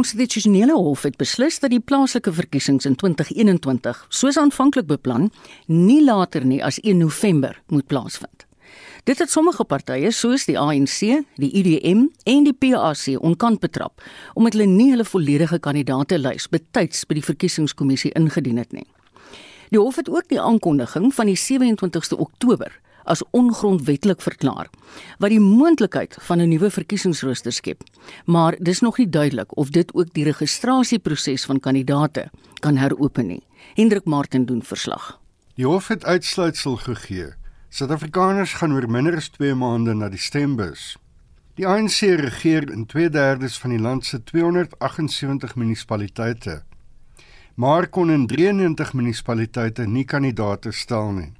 konstitusionele 0.00 0.72
hof 0.72 1.02
het 1.04 1.18
beslis 1.20 1.58
dat 1.60 1.74
die 1.74 1.82
plaaslike 1.84 2.32
verkiesings 2.32 2.86
in 2.88 2.94
2021, 2.96 3.98
soos 4.08 4.38
aanvanklik 4.40 4.86
beplan, 4.88 5.26
nie 5.66 6.00
later 6.00 6.46
nie 6.46 6.62
as 6.64 6.78
1 6.80 7.02
November 7.02 7.58
moet 7.68 7.86
plaasvind. 7.90 8.46
Dit 9.04 9.20
het 9.20 9.32
sommige 9.32 9.64
partye 9.68 10.12
soos 10.14 10.46
die 10.48 10.56
ANC, 10.56 11.24
die 11.36 11.50
IDM 11.52 12.06
en 12.24 12.48
die 12.48 12.56
PAC 12.56 13.18
onkant 13.18 13.60
betrap 13.60 14.00
omdat 14.34 14.56
hulle 14.56 14.70
nie 14.70 14.90
hulle 14.94 15.04
volledige 15.04 15.58
kandidaatelys 15.60 16.48
betyds 16.48 17.04
by 17.04 17.18
die 17.18 17.26
verkiesingskommissie 17.26 18.14
ingedien 18.16 18.60
het 18.60 18.72
nie. 18.72 18.86
Die 19.68 19.80
hof 19.80 20.00
het 20.00 20.08
ook 20.08 20.32
die 20.32 20.40
aankondiging 20.40 21.10
van 21.14 21.28
die 21.28 21.36
27ste 21.36 22.16
Oktober 22.16 22.72
as 23.10 23.22
ongrondwettig 23.30 24.22
verklaar 24.22 24.70
wat 25.18 25.32
die 25.34 25.40
moontlikheid 25.42 26.16
van 26.28 26.40
'n 26.40 26.48
nuwe 26.48 26.70
verkiesingsrooster 26.70 27.52
skep. 27.52 27.82
Maar 28.24 28.56
dis 28.58 28.80
nog 28.80 28.98
nie 28.98 29.08
duidelik 29.08 29.56
of 29.56 29.70
dit 29.70 29.94
ook 29.94 30.14
die 30.14 30.24
registrasieproses 30.24 31.44
van 31.44 31.60
kandidaate 31.60 32.30
kan 32.60 32.76
heropen 32.76 33.26
nie. 33.26 33.42
Hendrik 33.74 34.04
Martin 34.04 34.44
doen 34.44 34.62
verslag. 34.62 35.20
Die 35.54 35.66
hof 35.66 35.88
het 35.88 36.04
uitsluitsel 36.04 36.76
gegee. 36.76 37.34
Suid-Afrikaners 37.68 38.52
gaan 38.52 38.72
oor 38.72 38.90
minder 38.90 39.16
as 39.16 39.28
2 39.28 39.54
maande 39.54 39.94
na 39.94 40.08
die 40.08 40.18
stembus. 40.18 40.96
Die 41.54 41.66
ANC 41.66 42.00
regeer 42.00 42.70
in 42.70 42.86
2/3 42.86 43.58
van 43.58 43.70
die 43.70 43.78
land 43.78 44.04
se 44.04 44.22
278 44.24 45.54
munisipaliteite. 45.54 46.62
Maar 47.54 47.88
kon 47.88 48.10
in 48.10 48.26
93 48.26 48.92
munisipaliteite 48.92 49.86
nie 49.86 50.04
kandidaate 50.04 50.72
stel 50.72 51.12
nie. 51.12 51.32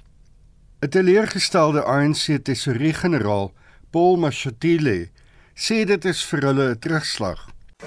'n 0.81 0.89
Teleurgestelde 0.89 1.83
ANC 1.83 2.39
tesourier-generaal, 2.41 3.51
Paul 3.91 4.17
Mashatile, 4.17 5.11
sê 5.53 5.83
dit 5.85 6.05
is 6.05 6.23
vir 6.25 6.41
hulle 6.47 6.65
'n 6.73 6.79
terugslag. 6.79 7.39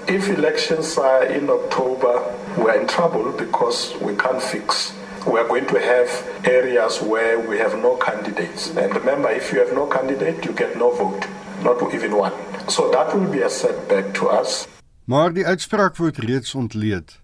If 0.07 0.29
elections 0.29 0.97
are 0.97 1.25
in 1.27 1.49
October, 1.49 2.21
we're 2.55 2.79
in 2.79 2.87
trouble 2.87 3.33
because 3.35 3.97
we 3.99 4.15
can't 4.15 4.41
fix. 4.41 4.93
We're 5.27 5.47
going 5.47 5.67
to 5.67 5.79
have 5.79 6.09
areas 6.43 7.01
where 7.01 7.35
we 7.49 7.59
have 7.59 7.75
no 7.77 7.97
candidates. 7.97 8.71
And 8.77 8.93
remember, 8.93 9.29
if 9.29 9.51
you 9.51 9.59
have 9.59 9.73
no 9.73 9.87
candidate, 9.87 10.45
you 10.45 10.53
get 10.53 10.77
no 10.77 10.91
vote, 10.91 11.27
not 11.63 11.93
even 11.93 12.15
one. 12.15 12.35
So 12.67 12.89
that 12.91 13.13
will 13.13 13.29
be 13.29 13.41
a 13.41 13.49
setback 13.49 14.13
to 14.19 14.29
us. 14.29 14.67
Maar 15.03 15.33
die 15.33 15.45
uitspraak 15.45 15.97
word 15.97 16.17
reeds 16.17 16.55
ontleed. 16.55 17.19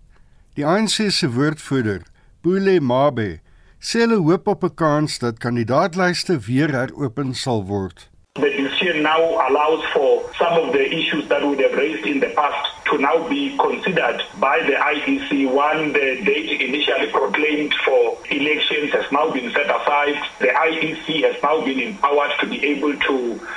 Die 0.53 0.65
ANC 0.65 1.11
se 1.11 1.29
woordvoerder, 1.31 2.01
Pule 2.41 2.81
Mabe, 2.81 3.39
sê 3.81 3.99
hulle 4.03 4.17
hoop 4.25 4.47
op 4.47 4.63
'n 4.63 4.75
kans 4.81 5.19
dat 5.19 5.37
kandidaatlyste 5.45 6.33
weer 6.47 6.71
heropen 6.79 7.33
sal 7.33 7.65
word. 7.65 8.09
The 8.33 8.53
decision 8.61 9.01
now 9.01 9.21
allows 9.47 9.83
for 9.93 10.11
some 10.41 10.55
of 10.63 10.71
the 10.71 10.85
issues 10.99 11.27
that 11.27 11.41
we 11.41 11.55
have 11.63 11.75
raised 11.83 12.05
in 12.05 12.19
the 12.19 12.31
past 12.39 12.63
to 12.89 12.97
now 12.97 13.17
be 13.27 13.43
considered 13.57 14.19
by 14.39 14.57
the 14.69 14.75
IEC 14.93 15.29
when 15.57 15.93
the 15.97 16.07
date 16.29 16.61
initially 16.67 17.09
proclaimed 17.17 17.73
for 17.85 18.01
elections 18.29 18.91
has 18.97 19.11
now 19.11 19.31
been 19.31 19.51
set 19.51 19.69
aside. 19.79 20.17
The 20.39 20.51
IEC 20.69 21.23
has 21.27 21.37
now 21.41 21.57
been 21.65 21.79
empowered 21.79 22.33
to 22.41 22.45
be 22.53 22.63
able 22.73 22.95
to 23.09 23.15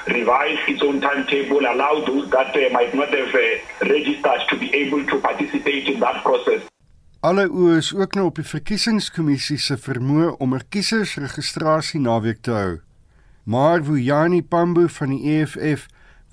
revise 0.08 0.58
its 0.66 0.82
own 0.82 1.00
timetable, 1.00 1.60
allow 1.60 1.94
those 2.06 2.30
that 2.30 2.56
uh, 2.56 2.68
might 2.72 2.94
not 2.94 3.10
have 3.10 3.34
uh, 3.34 3.48
registered 3.94 4.42
to 4.48 4.56
be 4.56 4.74
able 4.74 5.04
to 5.04 5.20
participate 5.20 5.86
in 5.88 6.00
that 6.00 6.22
process. 6.24 6.62
Alle 7.24 7.46
oë 7.48 7.78
is 7.80 7.86
ook 7.96 8.18
nou 8.18 8.26
op 8.28 8.36
die 8.36 8.44
verkiesingskommissie 8.44 9.56
se 9.66 9.78
vermoë 9.80 10.34
om 10.44 10.50
'n 10.54 10.66
kiesersregistrasie 10.74 12.00
naweek 12.00 12.40
te 12.44 12.52
hou. 12.52 12.74
Maar 13.44 13.84
Vuyani 13.84 14.42
Pambu 14.42 14.88
van 14.88 15.08
die 15.08 15.22
EFF 15.32 15.86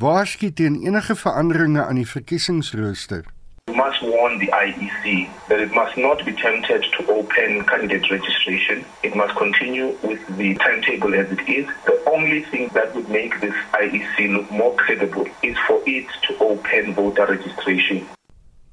waarsku 0.04 0.52
teen 0.54 0.76
enige 0.84 1.16
veranderinge 1.16 1.86
aan 1.86 1.96
die 1.96 2.08
verkiesingsrooster. 2.08 3.24
We 3.66 3.76
must 3.76 4.02
warn 4.02 4.38
the 4.40 4.52
IEC 4.66 5.30
that 5.48 5.60
it 5.60 5.72
must 5.74 5.96
not 5.96 6.26
be 6.26 6.34
tempted 6.34 6.84
to 6.92 7.08
open 7.08 7.64
candidate 7.66 8.08
registration. 8.10 8.84
It 9.02 9.16
must 9.16 9.34
continue 9.36 9.96
with 10.02 10.20
the 10.38 10.54
timetable 10.60 11.14
as 11.16 11.32
it 11.32 11.48
is. 11.48 11.66
The 11.86 12.00
only 12.06 12.42
thing 12.52 12.72
that 12.74 12.94
would 12.94 13.10
make 13.10 13.40
this 13.40 13.56
IEC 13.80 14.28
look 14.36 14.52
more 14.52 14.76
credible 14.76 15.28
is 15.42 15.58
for 15.68 15.80
it 15.86 16.08
to 16.28 16.32
open 16.40 16.94
voter 16.94 17.28
registration. 17.28 18.04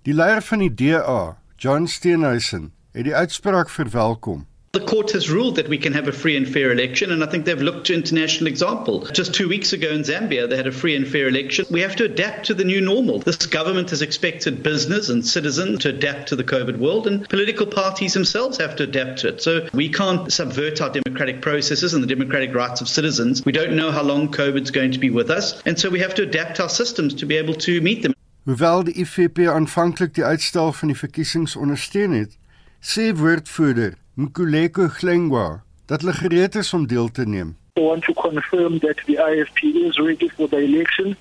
Die 0.03 0.15
leier 0.15 0.43
van 0.43 0.59
die 0.59 0.75
DA, 0.75 1.37
John 1.61 1.89
Steenhuisen, 1.89 2.73
het 2.93 3.05
die 3.05 3.15
uitspraak 3.15 3.71
verwelkom. 3.71 4.47
The 4.71 4.85
court 4.85 5.11
has 5.13 5.29
ruled 5.29 5.57
that 5.57 5.67
we 5.69 5.79
can 5.79 5.93
have 5.93 6.07
a 6.07 6.13
free 6.13 6.37
and 6.37 6.49
fair 6.49 6.71
election, 6.71 7.11
and 7.11 7.25
I 7.25 7.27
think 7.27 7.47
they've 7.47 7.61
looked 7.61 7.89
to 7.89 7.95
international 7.95 8.47
example. 8.47 9.01
Just 9.13 9.35
two 9.35 9.49
weeks 9.49 9.73
ago 9.73 9.89
in 9.91 10.05
Zambia, 10.05 10.49
they 10.49 10.57
had 10.57 10.69
a 10.69 10.73
free 10.73 10.95
and 10.95 11.05
fair 11.05 11.27
election. 11.27 11.67
We 11.69 11.81
have 11.81 11.97
to 11.97 12.05
adapt 12.05 12.47
to 12.47 12.55
the 12.55 12.63
new 12.63 12.81
normal. 12.81 13.19
This 13.19 13.45
government 13.47 13.91
has 13.91 14.03
expected 14.03 14.63
business 14.63 15.09
and 15.09 15.27
citizens 15.27 15.81
to 15.81 15.89
adapt 15.89 16.29
to 16.29 16.37
the 16.37 16.45
COVID 16.45 16.79
world, 16.79 17.09
and 17.09 17.29
political 17.29 17.67
parties 17.67 18.15
themselves 18.15 18.59
have 18.59 18.77
to 18.77 18.85
adapt 18.85 19.19
to 19.21 19.29
it. 19.29 19.43
So 19.43 19.69
we 19.73 19.89
can't 19.89 20.33
subvert 20.33 20.81
our 20.81 20.91
democratic 20.91 21.43
processes 21.43 21.93
and 21.93 22.05
the 22.05 22.15
democratic 22.15 22.55
rights 22.55 22.81
of 22.81 22.89
citizens. 22.89 23.45
We 23.45 23.51
don't 23.51 23.75
know 23.75 23.91
how 23.91 24.05
long 24.05 24.29
COVID's 24.29 24.71
going 24.71 24.93
to 24.93 25.01
be 25.01 25.11
with 25.11 25.29
us, 25.29 25.61
and 25.67 25.77
so 25.77 25.91
we 25.91 25.99
have 25.99 26.15
to 26.15 26.23
adapt 26.23 26.61
our 26.61 26.69
systems 26.69 27.15
to 27.15 27.27
be 27.27 27.37
able 27.37 27.55
to 27.55 27.81
meet 27.81 28.03
them. 28.03 28.15
Hoewel 28.49 28.85
die 28.85 28.95
IFP 28.95 29.39
aanvanklik 29.53 30.15
die 30.17 30.25
uitstel 30.25 30.71
van 30.73 30.89
die 30.89 30.97
verkiesings 30.97 31.57
ondersteun 31.57 32.15
het, 32.17 32.37
sê 32.81 33.11
woordvoerder 33.13 33.99
Nkuleko 34.17 34.87
Glengwa 34.89 35.49
dat 35.91 36.01
hulle 36.01 36.15
gereed 36.17 36.57
is 36.57 36.71
om 36.73 36.87
deel 36.89 37.11
te 37.19 37.27
neem. 37.29 37.51
I 37.77 37.83
want 37.85 38.07
to 38.07 38.15
confirm 38.17 38.79
that 38.79 39.03
the 39.05 39.19
IFP 39.21 39.61
is 39.89 39.99
ready 39.99 40.31
for 40.37 40.49
the 40.49 40.63
election 40.65 41.13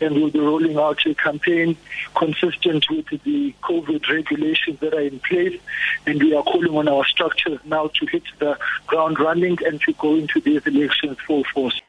and 0.00 0.12
will 0.12 0.30
be 0.30 0.44
rolling 0.44 0.76
out 0.76 1.00
a 1.06 1.14
campaign 1.14 1.72
consistent 2.12 2.90
with 2.90 3.08
the 3.24 3.54
COVID 3.62 4.04
regulations 4.12 4.76
that 4.80 4.92
are 4.92 5.06
in 5.08 5.18
place. 5.20 5.56
And 6.04 6.22
we 6.22 6.36
are 6.36 6.44
calling 6.44 6.76
on 6.76 6.88
our 6.88 7.06
structure 7.06 7.58
now 7.64 7.88
to 7.94 8.06
hit 8.12 8.28
the 8.40 8.58
ground 8.86 9.18
running 9.18 9.56
and 9.64 9.80
to 9.88 9.92
go 9.94 10.16
into 10.16 10.38
these 10.38 10.66
elections 10.66 11.16
full 11.26 11.44
force. 11.54 11.80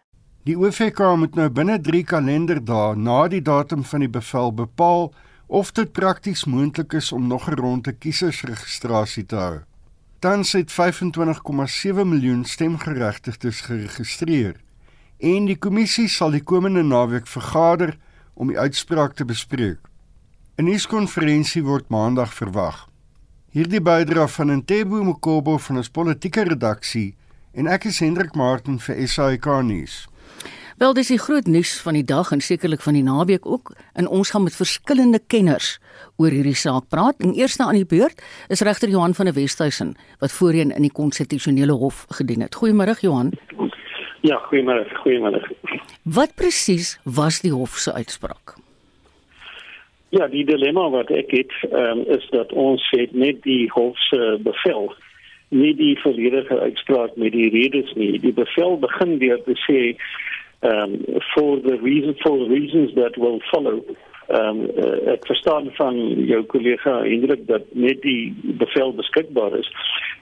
Die 0.46 0.54
OFK 0.54 1.00
moet 1.18 1.34
nou 1.34 1.48
binne 1.50 1.80
3 1.82 2.04
kalenderdae 2.06 2.94
na 3.02 3.24
die 3.34 3.42
datum 3.42 3.82
van 3.90 4.04
die 4.04 4.10
bevel 4.14 4.52
bepaal 4.54 5.08
of 5.50 5.72
dit 5.74 5.90
prakties 5.98 6.44
moontlik 6.46 6.94
is 7.00 7.10
om 7.12 7.26
nog 7.28 7.48
'n 7.50 7.58
ronde 7.58 7.92
kiesersregistrasie 7.92 9.26
te 9.26 9.36
hou. 9.36 9.60
Tans 10.20 10.52
het 10.52 10.72
25,7 10.72 12.06
miljoen 12.06 12.46
stemgeregtigdes 12.46 13.62
geregistreer 13.62 14.56
en 15.18 15.46
die 15.46 15.58
kommissie 15.58 16.08
sal 16.08 16.32
die 16.32 16.44
komende 16.44 16.84
naweek 16.84 17.28
vergader 17.28 17.98
om 18.34 18.48
die 18.48 18.60
uitspraak 18.60 19.16
te 19.16 19.26
bespreek. 19.26 19.80
'n 20.58 20.64
Nuuskonferensie 20.64 21.64
word 21.64 21.90
maandag 21.90 22.34
verwag. 22.34 22.90
Hierdie 23.50 23.82
bydra 23.82 24.28
van 24.28 24.58
Ntebo 24.58 25.04
Mokobo 25.04 25.58
van 25.58 25.78
ons 25.78 25.90
politieke 25.90 26.44
redaksie 26.44 27.16
en 27.54 27.68
ek 27.68 27.86
is 27.86 28.00
Hendrik 28.00 28.36
Martin 28.36 28.80
vir 28.80 29.08
SAK 29.08 29.46
nuus. 29.64 30.08
Wel 30.76 30.94
dis 30.94 31.08
die 31.08 31.20
groot 31.20 31.46
nuus 31.48 31.70
van 31.82 31.96
die 31.96 32.04
dag 32.04 32.34
en 32.36 32.42
sekerlik 32.44 32.82
van 32.84 32.98
die 32.98 33.04
naweek 33.04 33.46
ook. 33.48 33.70
En 33.94 34.08
ons 34.08 34.30
gaan 34.30 34.44
met 34.44 34.56
verskillende 34.56 35.22
kenners 35.28 35.78
oor 36.20 36.36
hierdie 36.36 36.56
saak 36.56 36.90
praat. 36.92 37.16
En 37.24 37.32
eerste 37.32 37.64
aan 37.64 37.80
die 37.80 37.88
beurt 37.88 38.20
is 38.52 38.62
regter 38.62 38.90
Johan 38.92 39.16
van 39.16 39.26
der 39.26 39.38
Westhuizen 39.38 39.96
wat 40.20 40.36
voorheen 40.36 40.76
in 40.76 40.84
die 40.84 40.92
konstitusionele 40.92 41.72
hof 41.72 42.04
gedien 42.10 42.44
het. 42.44 42.60
Goeiemôre 42.60 43.00
Johan. 43.00 43.32
Ja, 44.22 44.42
goeiemôre, 44.52 44.84
goeiemôre. 45.00 45.40
Wat 46.04 46.36
presies 46.36 47.00
was 47.04 47.40
die 47.40 47.54
hof 47.54 47.80
se 47.80 47.94
uitspraak? 47.94 48.58
Ja, 50.10 50.28
die 50.28 50.44
dilemma 50.46 50.90
wat 50.90 51.10
ek 51.10 51.32
het, 51.32 51.56
um, 51.72 52.04
is 52.12 52.28
dat 52.36 52.52
ons 52.52 52.84
het 52.92 53.16
net 53.16 53.44
die 53.48 53.72
hof 53.72 53.96
se 54.12 54.40
bevel 54.44 54.92
nie 55.56 55.76
die 55.76 55.96
volledige 56.02 56.60
uitspraak 56.60 57.16
met 57.16 57.32
die 57.32 57.50
redes 57.50 57.94
nie. 57.94 58.20
Die 58.20 58.34
bevel 58.34 58.80
begin 58.80 59.18
deur 59.24 59.40
te 59.46 59.56
sê 59.64 59.96
um, 60.70 60.92
for 61.34 61.60
the 61.60 61.78
reason 61.82 62.16
for 62.24 62.38
the 62.38 62.50
reasons 62.50 62.94
that 62.96 63.18
will 63.18 63.40
follow. 63.52 63.78
Um, 64.28 64.60
uh, 64.74 65.14
ek 65.14 65.28
verstaan 65.30 65.70
van 65.78 65.98
jou 66.26 66.40
kollega 66.50 66.96
Hendrik 67.06 67.44
dat 67.46 67.68
net 67.78 68.02
die 68.02 68.34
bevel 68.58 68.96
beskikbaar 68.98 69.54
is 69.60 69.70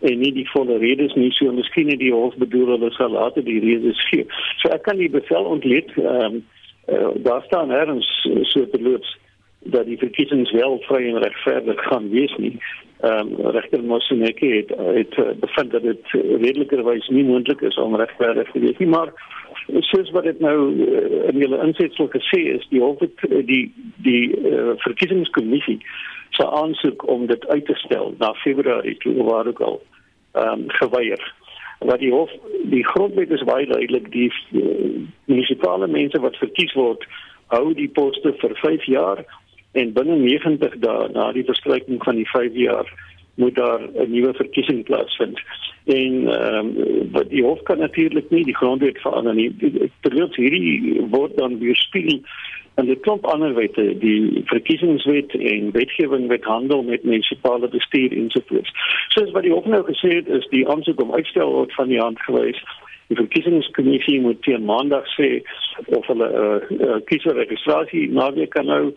en 0.03 0.19
nie 0.19 0.33
die 0.35 0.47
volle 0.51 0.75
redes 0.81 1.15
nie 1.15 1.29
so 1.31 1.51
miskien 1.55 1.87
het 1.87 2.01
die 2.01 2.11
hof 2.11 2.35
bedoel 2.35 2.73
hulle 2.73 2.89
sal 2.97 3.15
later 3.15 3.45
die 3.47 3.61
redes 3.63 4.01
gee. 4.09 4.25
So 4.59 4.73
ek 4.75 4.83
kan 4.89 4.99
die 4.99 5.11
bevel 5.13 5.47
ontleed. 5.55 5.95
Ehm 5.95 6.25
um, 6.25 6.41
uh, 6.91 7.13
daar 7.23 7.45
staan 7.47 7.71
erns 7.71 8.09
so 8.51 8.67
terloops 8.75 9.15
dat 9.71 9.87
die 9.87 9.97
verkiesings 9.97 10.51
wel 10.51 10.81
vry 10.89 11.05
en 11.07 11.23
regverdig 11.23 11.83
gaan 11.87 12.09
wees 12.11 12.35
nie. 12.37 12.57
Ehm 13.03 13.33
um, 13.39 13.49
regter 13.51 13.83
Moseneke 13.83 14.45
het 14.45 14.69
het 14.77 15.39
bevind 15.39 15.71
dat 15.71 15.81
dit 15.81 16.11
redelikerwys 16.11 17.07
nie 17.07 17.23
moontlik 17.23 17.61
is 17.61 17.75
om 17.75 17.95
regverdig 17.95 18.51
te 18.51 18.59
wees 18.59 18.77
nie, 18.77 18.87
maar 18.87 19.11
soos 19.79 20.11
wat 20.11 20.23
dit 20.23 20.39
nou 20.39 20.71
uh, 20.71 21.27
in 21.31 21.37
julle 21.37 21.59
insetsel 21.65 22.07
gesê 22.13 22.39
is, 22.53 22.63
die 22.69 22.79
hof 22.79 22.99
het 23.03 23.25
uh, 23.27 23.41
die 23.45 23.73
die 24.07 24.31
uh, 24.39 24.71
verkiesingskommissie 24.85 25.81
se 26.29 26.47
aansoek 26.61 27.07
om 27.07 27.27
dit 27.27 27.47
uit 27.47 27.65
te 27.65 27.75
stel 27.75 28.15
na 28.23 28.33
Februarie 28.45 28.95
toe 29.03 29.23
waar 29.23 29.51
ook 29.51 29.61
al 29.61 29.81
ehm 30.31 30.59
um, 30.59 30.65
geweier. 30.79 31.33
Wat 31.79 31.99
die 31.99 32.11
hof 32.11 32.31
die 32.63 32.85
grondwet 32.87 33.31
is 33.31 33.43
baie 33.43 33.67
duidelik 33.67 34.11
die 34.11 34.31
uh, 34.31 34.63
munisipale 35.25 35.87
mense 35.87 36.19
wat 36.19 36.39
verkies 36.39 36.73
word 36.73 37.03
hou 37.51 37.73
die 37.73 37.89
poste 37.89 38.31
vir 38.39 38.55
5 38.63 38.85
jaar 38.95 39.25
en 39.73 39.93
binne 39.93 40.15
90 40.21 40.77
dae 40.85 41.09
na 41.13 41.31
die 41.31 41.45
verstryking 41.45 42.03
van 42.03 42.15
die 42.21 42.29
5 42.29 42.53
jaar 42.53 42.89
moet 43.35 43.55
daar 43.55 43.81
'n 43.81 44.11
nuwe 44.11 44.33
verkiesing 44.33 44.83
plaasvind. 44.83 45.39
En 45.85 46.13
ehm 46.27 46.77
um, 46.77 47.11
wat 47.11 47.29
die 47.29 47.43
hof 47.43 47.61
kan 47.63 47.79
natuurlik 47.79 48.29
nie 48.29 48.43
die 48.43 48.55
grondwet 48.55 49.01
verander 49.01 49.33
nie. 49.33 49.55
Terwyl 49.99 50.29
hierdie 50.35 51.01
word 51.09 51.37
dan 51.37 51.59
weerspieël 51.59 52.21
en 52.73 52.85
dit 52.85 52.99
klop 52.99 53.25
ander 53.25 53.53
wette, 53.53 53.97
die 53.97 54.41
verkiesingswet 54.45 55.33
en 55.33 55.71
wetgewing 55.71 56.27
wat 56.27 56.43
handel 56.43 56.83
met 56.83 57.03
munisipale 57.03 57.67
bestuur 57.67 58.11
ensovoorts. 58.11 58.71
Soos 59.07 59.31
wat 59.31 59.43
die 59.43 59.51
hof 59.51 59.65
nou 59.65 59.83
gesê 59.85 60.15
het, 60.15 60.27
is 60.27 60.47
die 60.49 60.67
aansoek 60.69 61.01
om 61.01 61.13
uitstel 61.13 61.51
word 61.51 61.73
van 61.73 61.87
die 61.87 61.99
hand 61.99 62.21
gewys. 62.21 62.63
Die 63.07 63.17
verkiesingskommissie 63.17 64.21
moet 64.21 64.41
teen 64.41 64.65
maandag 64.65 65.05
sê 65.13 65.43
of 65.85 66.07
hulle 66.07 66.29
'n 66.29 66.37
uh, 66.37 66.87
uh, 66.87 66.99
kiesregistrasie 67.05 68.09
naweek 68.09 68.49
kan 68.49 68.65
nou 68.65 68.85
en 68.87 68.93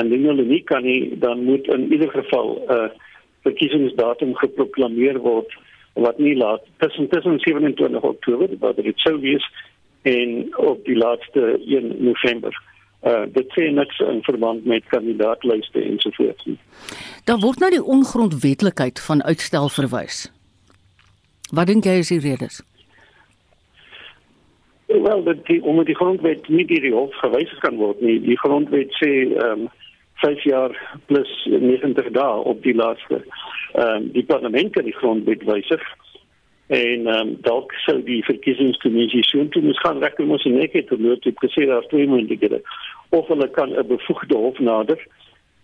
indien 0.00 0.26
hulle 0.30 0.44
nie 0.46 0.62
kan 0.64 0.82
nie, 0.82 1.18
dan 1.18 1.44
moet 1.44 1.66
in 1.74 1.92
ieder 1.92 2.10
geval 2.10 2.54
'n 2.58 2.72
uh, 2.72 2.90
verkiesingsdatum 3.42 4.34
geproklaameer 4.34 5.18
word 5.18 5.56
wat 5.92 6.18
nie 6.18 6.36
laat 6.36 6.62
tussen 6.78 7.08
tussen 7.08 7.38
27 7.38 8.02
Oktober 8.02 8.48
wat 8.58 8.76
dit 8.76 8.98
sou 8.98 9.20
wees 9.20 9.44
en 10.02 10.56
op 10.56 10.84
die 10.84 10.96
laaste 10.96 11.60
1 11.66 12.04
November. 12.04 12.54
Uh 13.02 13.26
dit 13.32 13.46
sê 13.54 13.68
niks 13.70 13.98
in 13.98 14.22
verband 14.22 14.64
met 14.64 14.86
kandidaatlyste 14.90 15.82
ensovoorts 15.82 16.44
nie. 16.44 16.58
Daar 17.24 17.38
word 17.38 17.58
nou 17.58 17.70
die 17.70 17.84
ongrondwetlikheid 17.84 19.00
van 19.00 19.22
uitstel 19.22 19.68
verwys. 19.68 20.26
Wat 21.54 21.66
dink 21.66 21.86
jy 21.86 22.00
is 22.02 22.10
die 22.10 22.20
redes? 22.20 22.62
Wel, 24.88 25.22
dat 25.22 25.46
die 25.46 25.62
omdat 25.62 25.86
die 25.86 25.96
grondwet 25.96 26.48
nie 26.48 26.66
deur 26.66 26.80
die 26.80 26.94
hof 26.94 27.14
gewys 27.22 27.52
kan 27.62 27.76
word 27.76 28.00
nie. 28.00 28.18
Die 28.24 28.38
grondwet 28.38 28.94
sê 29.02 29.12
ehm 29.34 29.66
um, 29.66 29.68
5 30.20 30.42
jaar 30.42 30.98
plus 31.06 31.30
90 31.50 32.10
dae 32.10 32.42
op 32.52 32.62
die 32.62 32.74
laaste. 32.74 33.22
Ehm 33.72 33.96
um, 33.96 34.10
die 34.12 34.24
parlement 34.24 34.72
kan 34.72 34.84
die 34.84 34.96
grondwet 34.96 35.44
wysig 35.44 35.84
en 36.68 37.06
ehm 37.06 37.28
um, 37.28 37.36
dalk 37.40 37.72
sou 37.84 37.96
die 38.04 38.24
verkiesingskommissie 38.24 39.24
soon 39.24 39.48
toe 39.48 39.62
moes 39.62 39.80
gaan 39.84 40.02
rekker 40.04 40.26
mos 40.26 40.44
en 40.44 40.58
ek 40.60 40.74
het 40.76 40.90
genoot 40.92 41.24
het 41.24 41.38
gesê 41.44 41.64
daar 41.70 41.86
twee 41.92 42.08
moontlikhede 42.08 42.60
of 43.16 43.30
hulle 43.32 43.48
kan 43.50 43.72
'n 43.72 43.86
bevoegde 43.86 44.36
hof 44.36 44.58
nader 44.58 45.06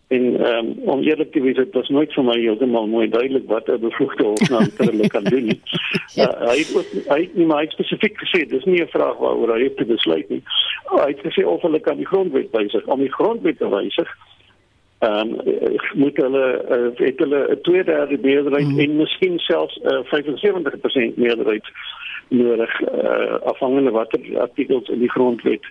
en 0.08 0.24
ehm 0.44 0.66
um, 0.66 0.88
om 0.94 1.02
eerlik 1.02 1.32
te 1.32 1.40
wees 1.40 1.56
dit 1.56 1.72
was 1.72 1.88
nooit 1.88 2.12
vir 2.12 2.24
my 2.24 2.38
heeltemal 2.40 2.86
mooi 2.86 3.08
duidelik 3.08 3.48
wat 3.48 3.68
'n 3.68 3.80
bevoegde 3.80 4.24
hof 4.24 4.48
nader 4.48 4.86
hulle 4.90 5.08
kan 5.08 5.24
doen 5.24 5.44
nie. 5.44 5.60
uh, 6.16 6.32
hy 6.48 6.58
het 6.62 6.72
ook, 6.76 6.90
hy 7.08 7.20
het 7.20 7.34
nie 7.34 7.46
maar 7.46 7.66
spesifiek 7.68 8.16
gesê 8.24 8.46
dis 8.48 8.64
nie 8.64 8.80
'n 8.80 8.94
vraag 8.96 9.16
waaroor 9.16 9.54
hy 9.56 9.62
het 9.62 9.76
te 9.76 9.84
besluit 9.84 10.28
nie. 10.28 10.42
Hy 10.88 11.10
het 11.12 11.20
gesê 11.26 11.44
of 11.46 11.62
hulle 11.62 11.80
kan 11.80 11.96
die 11.96 12.06
grondwet 12.12 12.48
wysig 12.52 12.86
om 12.86 13.00
die 13.00 13.12
grondwet 13.12 13.58
te 13.58 13.68
wysig 13.68 14.08
ehm 14.98 15.32
um, 15.32 15.76
moet 15.94 16.16
hulle 16.16 16.44
uh, 16.70 17.06
het 17.06 17.18
hulle 17.18 17.46
'n 17.50 17.60
tweederde 17.62 18.18
meerderheid 18.22 18.68
mm. 18.68 18.78
en 18.78 18.96
miskien 18.96 19.38
selfs 19.38 19.80
'n 19.82 19.88
uh, 19.88 21.12
75% 21.12 21.16
meerderheid 21.16 21.66
nodig 22.28 22.80
uh, 22.80 23.34
afhangende 23.34 23.90
watter 23.90 24.40
artikels 24.40 24.88
in 24.88 24.98
die 24.98 25.10
grondwet 25.10 25.64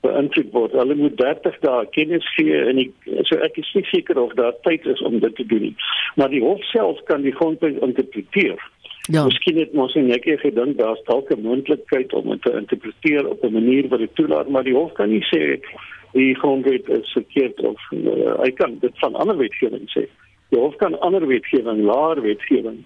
beïnvloed 0.00 0.50
word. 0.52 0.72
Hulle 0.72 0.94
moet 0.94 1.16
30 1.16 1.58
dae 1.58 1.86
kennis 1.90 2.34
gee 2.34 2.58
en 2.70 2.78
ek 2.78 3.08
so 3.30 3.38
ek 3.42 3.58
is 3.62 3.70
nie 3.74 3.84
seker 3.90 4.20
of 4.22 4.34
daar 4.38 4.54
tyd 4.62 4.86
is 4.86 5.02
om 5.02 5.18
dit 5.18 5.34
te 5.34 5.46
doen 5.46 5.64
nie. 5.68 5.76
Maar 6.14 6.30
die 6.34 6.42
hof 6.44 6.62
self 6.70 7.02
kan 7.10 7.22
die 7.26 7.34
grondwet 7.34 7.82
interpreteer. 7.82 8.62
Ja. 9.08 9.24
Miskien 9.24 9.56
het 9.56 9.72
ons 9.72 9.94
net 9.96 10.26
ek 10.28 10.42
gedink 10.44 10.78
daar's 10.78 11.02
dalk 11.08 11.30
'n 11.32 11.42
moontlikheid 11.42 12.12
om 12.12 12.30
dit 12.30 12.42
te 12.42 12.52
interpreteer 12.52 13.28
op 13.28 13.44
'n 13.44 13.52
manier 13.52 13.88
wat 13.88 13.98
dit 13.98 14.14
toelaat, 14.14 14.48
maar 14.48 14.64
die 14.64 14.76
hof 14.76 14.92
kan 14.92 15.08
nie 15.08 15.24
sê 15.34 15.58
die 16.12 16.34
grondwet 16.34 16.88
is 16.88 17.12
verkeerd 17.12 17.60
of 17.60 17.80
uh, 17.92 18.34
hy 18.42 18.50
kan 18.56 18.78
dit 18.80 18.98
van 19.02 19.14
ander 19.14 19.36
wetgewing 19.36 19.86
sê. 19.92 20.06
Die 20.48 20.60
hof 20.60 20.76
kan 20.80 20.96
ander 21.04 21.26
wetgewing, 21.26 21.84
laer 21.84 22.22
wetgewing 22.24 22.84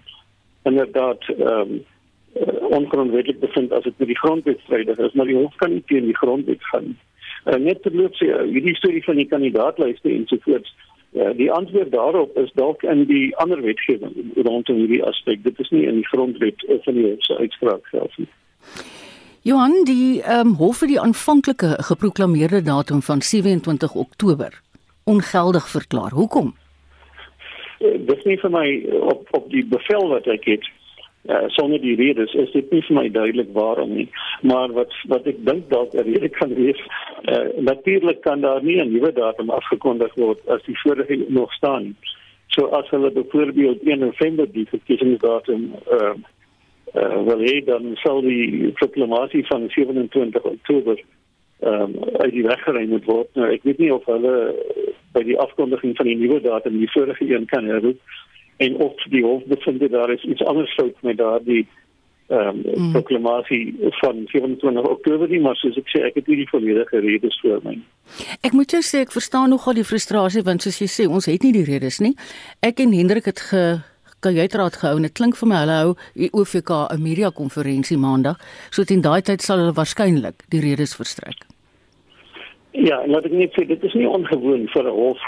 inderdaad 0.63 1.23
ehm 1.37 1.59
um, 1.59 1.81
uh, 2.35 2.69
ongrondwettig 2.69 3.39
bevind 3.39 3.71
as 3.71 3.83
dit 3.83 3.97
met 3.97 4.07
die 4.07 4.17
grondwet 4.17 4.59
strydig 4.59 4.97
is, 4.97 5.13
maar 5.13 5.29
die 5.29 5.37
hof 5.37 5.55
kan 5.55 5.71
nie 5.71 5.83
teen 5.85 6.07
die 6.09 6.17
grondwet 6.17 6.63
gaan. 6.71 6.97
Uh, 7.45 7.59
net 7.59 7.83
terloops 7.83 8.21
uh, 8.21 8.41
hierdie 8.49 8.75
storie 8.75 9.03
van 9.03 9.19
die 9.19 9.27
kandidaatlyste 9.27 10.09
en 10.09 10.27
so 10.27 10.37
voort. 10.47 10.73
Ja, 11.13 11.33
die 11.37 11.51
antwoord 11.51 11.91
daarop 11.91 12.37
is 12.37 12.51
dalk 12.57 12.83
in 12.83 13.05
die 13.05 13.35
ander 13.37 13.61
wetgewing 13.61 14.33
rondom 14.35 14.81
hierdie 14.81 15.03
aspek. 15.05 15.43
Dit 15.43 15.59
is 15.59 15.69
nie 15.69 15.85
in 15.85 16.01
die 16.01 16.07
grondwet 16.09 16.65
of 16.65 16.87
in 16.87 16.97
die 16.97 17.09
hof 17.11 17.27
se 17.27 17.37
uitspraak 17.37 17.87
self 17.91 18.17
nie. 18.17 18.29
Johan, 19.43 19.83
die 19.83 20.21
ehm 20.21 20.47
um, 20.47 20.53
hof 20.55 20.79
het 20.79 20.89
die 20.89 20.99
aanvanklike 20.99 21.69
geproklaameerde 21.83 22.61
datum 22.61 23.01
van 23.01 23.21
27 23.21 23.93
Oktober 23.93 24.61
ongeldig 25.03 25.67
verklaar. 25.69 26.11
Hoekom? 26.11 26.53
Uh, 27.79 27.91
dit 28.07 28.17
is 28.17 28.23
nie 28.23 28.37
vir 28.39 28.53
my 28.53 28.67
op 28.99 29.27
op 29.35 29.49
die 29.51 29.65
bevel 29.65 30.07
wat 30.13 30.29
ek 30.31 30.47
het 30.47 30.69
uh, 31.27 31.41
sonder 31.57 31.83
die 31.83 31.95
redes 31.99 32.31
is 32.45 32.55
dit 32.55 32.71
nie 32.71 32.81
vir 32.87 32.95
my 32.95 33.03
duidelik 33.11 33.51
waarom 33.51 33.91
nie. 33.97 34.07
Maar 34.41 34.71
wat 34.79 34.95
wat 35.11 35.27
ek 35.27 35.43
dink 35.49 35.67
dalk 35.75 35.91
'n 35.91 36.07
rede 36.07 36.29
kan 36.39 36.55
wees, 36.55 36.79
uh, 37.27 37.51
natuurlik 37.59 38.21
kan 38.21 38.47
daar 38.47 38.63
nie 38.63 38.79
'n 38.79 38.93
nuwe 38.95 39.11
datum 39.11 39.49
afgekondig 39.49 40.15
word 40.15 40.39
as 40.47 40.63
die 40.63 40.79
vorige 40.83 41.19
nog 41.27 41.53
staan. 41.53 41.97
So 42.47 42.71
as 42.79 42.89
hulle 42.95 43.11
byvoorbeeld 43.11 43.83
1 43.83 43.99
November 43.99 44.47
die 44.51 44.67
verkiesingsdatum 44.71 45.73
uh, 45.91 46.15
uh, 46.93 47.23
wel 47.25 47.41
hê 47.47 47.59
dan 47.65 47.93
sal 48.01 48.21
die 48.21 48.71
proklamasie 48.79 49.45
van 49.47 49.69
27 49.69 50.41
Oktober 50.41 51.03
ehm 51.63 51.81
um, 51.81 51.93
uit 52.19 52.31
die 52.31 52.43
weg 52.43 52.63
geruim 52.63 52.89
moet 52.89 53.05
word. 53.05 53.29
Nou 53.39 53.47
ek 53.53 53.63
weet 53.63 53.77
nie 53.79 53.93
of 53.93 54.05
hulle 54.05 54.33
by 55.15 55.21
die 55.23 55.39
afkondiging 55.39 55.95
van 55.95 56.09
die 56.09 56.17
nuwe 56.19 56.41
datum 56.43 56.75
die 56.77 56.91
vorige 56.91 57.29
een 57.29 57.45
kan 57.45 57.69
herroep 57.69 57.99
en 58.57 58.75
of 58.83 59.05
die 59.13 59.23
hof 59.23 59.45
bevind 59.47 59.85
daar 59.91 60.11
is 60.11 60.23
iets 60.23 60.43
anders 60.43 60.73
fout 60.73 60.95
met 61.01 61.17
daardie 61.17 61.63
ehm 62.27 62.47
um, 62.47 62.61
mm. 62.75 62.91
proklamasie 62.91 63.75
van 64.01 64.23
27 64.25 64.89
Oktober 64.89 65.29
nie, 65.29 65.39
maar 65.39 65.55
soos 65.55 65.77
ek 65.77 65.89
sê 65.91 66.03
ek 66.07 66.15
het 66.19 66.27
nie 66.27 66.39
die 66.41 66.49
volledige 66.49 66.99
redes 67.03 67.39
voor 67.41 67.59
my. 67.63 67.75
Ek 68.41 68.55
moet 68.55 68.71
jou 68.71 68.81
sê 68.81 69.03
ek 69.03 69.11
verstaan 69.11 69.51
nogal 69.51 69.75
die 69.75 69.87
frustrasie 69.87 70.43
want 70.47 70.63
soos 70.63 70.79
jy 70.81 70.87
sê 70.91 71.07
ons 71.07 71.27
het 71.27 71.43
nie 71.43 71.51
die 71.55 71.65
redes 71.67 71.99
nie. 71.99 72.15
Ek 72.63 72.79
en 72.79 72.95
Hendrik 72.95 73.27
het 73.27 73.43
ge 73.51 73.63
kajuitraad 74.23 74.77
gehou 74.81 74.97
en 74.97 75.07
dit 75.07 75.15
klink 75.19 75.37
vir 75.39 75.49
my 75.51 75.61
hulle 75.63 75.79
hou 75.79 75.95
die 76.15 76.31
OVK 76.31 76.71
'n 76.91 77.03
media 77.03 77.29
konferensie 77.29 77.97
maandag. 77.97 78.37
So 78.71 78.83
teen 78.83 79.01
daai 79.01 79.21
tyd 79.21 79.41
sal 79.41 79.59
hulle 79.59 79.79
waarskynlik 79.79 80.47
die 80.49 80.61
redes 80.61 80.95
verstrek. 80.95 81.45
Ja, 82.71 83.03
laat 83.05 83.25
ek 83.25 83.31
net 83.31 83.51
sê 83.53 83.67
dit 83.67 83.83
is 83.83 83.93
nie 83.93 84.07
ongewoon 84.09 84.67
vir 84.73 84.83
'n 84.83 84.95
hof 84.95 85.21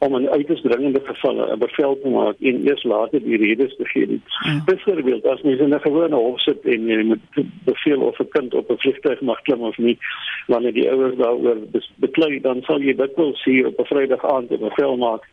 om 0.00 0.14
in 0.16 0.28
uiters 0.30 0.62
dringende 0.62 1.00
gevalle 1.04 1.52
'n 1.52 1.58
bevel 1.58 1.98
te 2.02 2.08
maak 2.08 2.36
en 2.40 2.66
eers 2.68 2.84
later 2.84 3.20
die 3.20 3.36
redes 3.36 3.76
te 3.76 3.84
gee. 3.84 4.20
Ja. 4.44 4.62
Byvoorbeeld 4.64 5.26
as 5.26 5.42
mens 5.42 5.60
in 5.60 5.74
'n 5.74 5.80
gewone 5.80 6.14
hof 6.14 6.40
sit 6.40 6.64
en 6.64 6.86
jy 6.86 7.02
moet 7.02 7.24
beveel 7.64 8.00
of 8.00 8.18
'n 8.18 8.28
kind 8.28 8.54
op 8.54 8.70
'n 8.70 8.78
vliegtuig 8.78 9.20
mag 9.20 9.42
klim 9.42 9.60
of 9.60 9.78
nie, 9.78 9.98
wanneer 10.46 10.72
die 10.72 10.90
ouers 10.90 11.16
daaroor 11.16 11.58
beklei, 11.96 12.40
dan 12.40 12.62
sal 12.62 12.80
jy 12.80 12.96
dit 12.96 13.14
wel 13.16 13.34
sien 13.34 13.66
op 13.66 13.78
'n 13.78 13.84
Vrydag 13.84 14.24
aand 14.24 14.50
'n 14.50 14.68
bevel 14.68 14.96
maak 14.96 15.28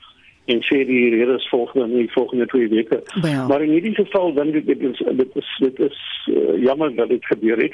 en 0.47 0.61
sê 0.63 0.83
die 0.87 1.09
redes 1.15 1.47
volgende 1.49 1.85
in 1.87 1.97
die 1.97 2.11
volgende 2.11 2.45
twee 2.45 2.67
weke. 2.67 3.03
Ja. 3.21 3.47
Maar 3.47 3.61
in 3.61 3.71
hierdie 3.75 3.95
geval 3.95 4.33
dan 4.33 4.51
dit 4.51 4.67
is 4.67 5.03
dit 5.15 5.35
is 5.35 5.55
dit 5.59 5.79
is 5.79 6.27
uh, 6.31 6.63
jammer 6.63 6.95
dat 6.95 7.09
dit 7.09 7.25
gebeur 7.25 7.57
het. 7.57 7.73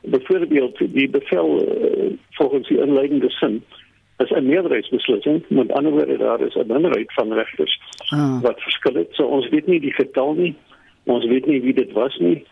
Byvoorbeeld 0.00 0.78
die 0.92 1.08
bevel 1.10 1.48
uh, 1.62 2.12
volgens 2.30 2.68
die 2.68 2.80
inleidende 2.80 3.30
sin 3.30 3.62
is 4.16 4.30
'n 4.30 4.46
meerderheidsbeslissing, 4.46 5.44
met 5.48 5.72
ander 5.72 5.92
woorde 5.92 6.16
daar 6.16 6.40
is 6.40 6.54
'n 6.54 6.66
minderheid 6.66 7.12
van 7.12 7.32
regters 7.32 7.80
ah. 8.08 8.42
wat 8.42 8.60
verskil 8.60 8.94
het. 8.94 9.08
So 9.10 9.24
ons 9.24 9.48
weet 9.48 9.66
nie 9.66 9.80
die 9.80 9.94
getal 9.94 10.34
nie. 10.34 10.54
Ons 11.04 11.24
weet 11.24 11.46
nie 11.46 11.60
wie 11.60 11.74
dit 11.74 11.92
was 11.92 12.18
nie 12.18 12.46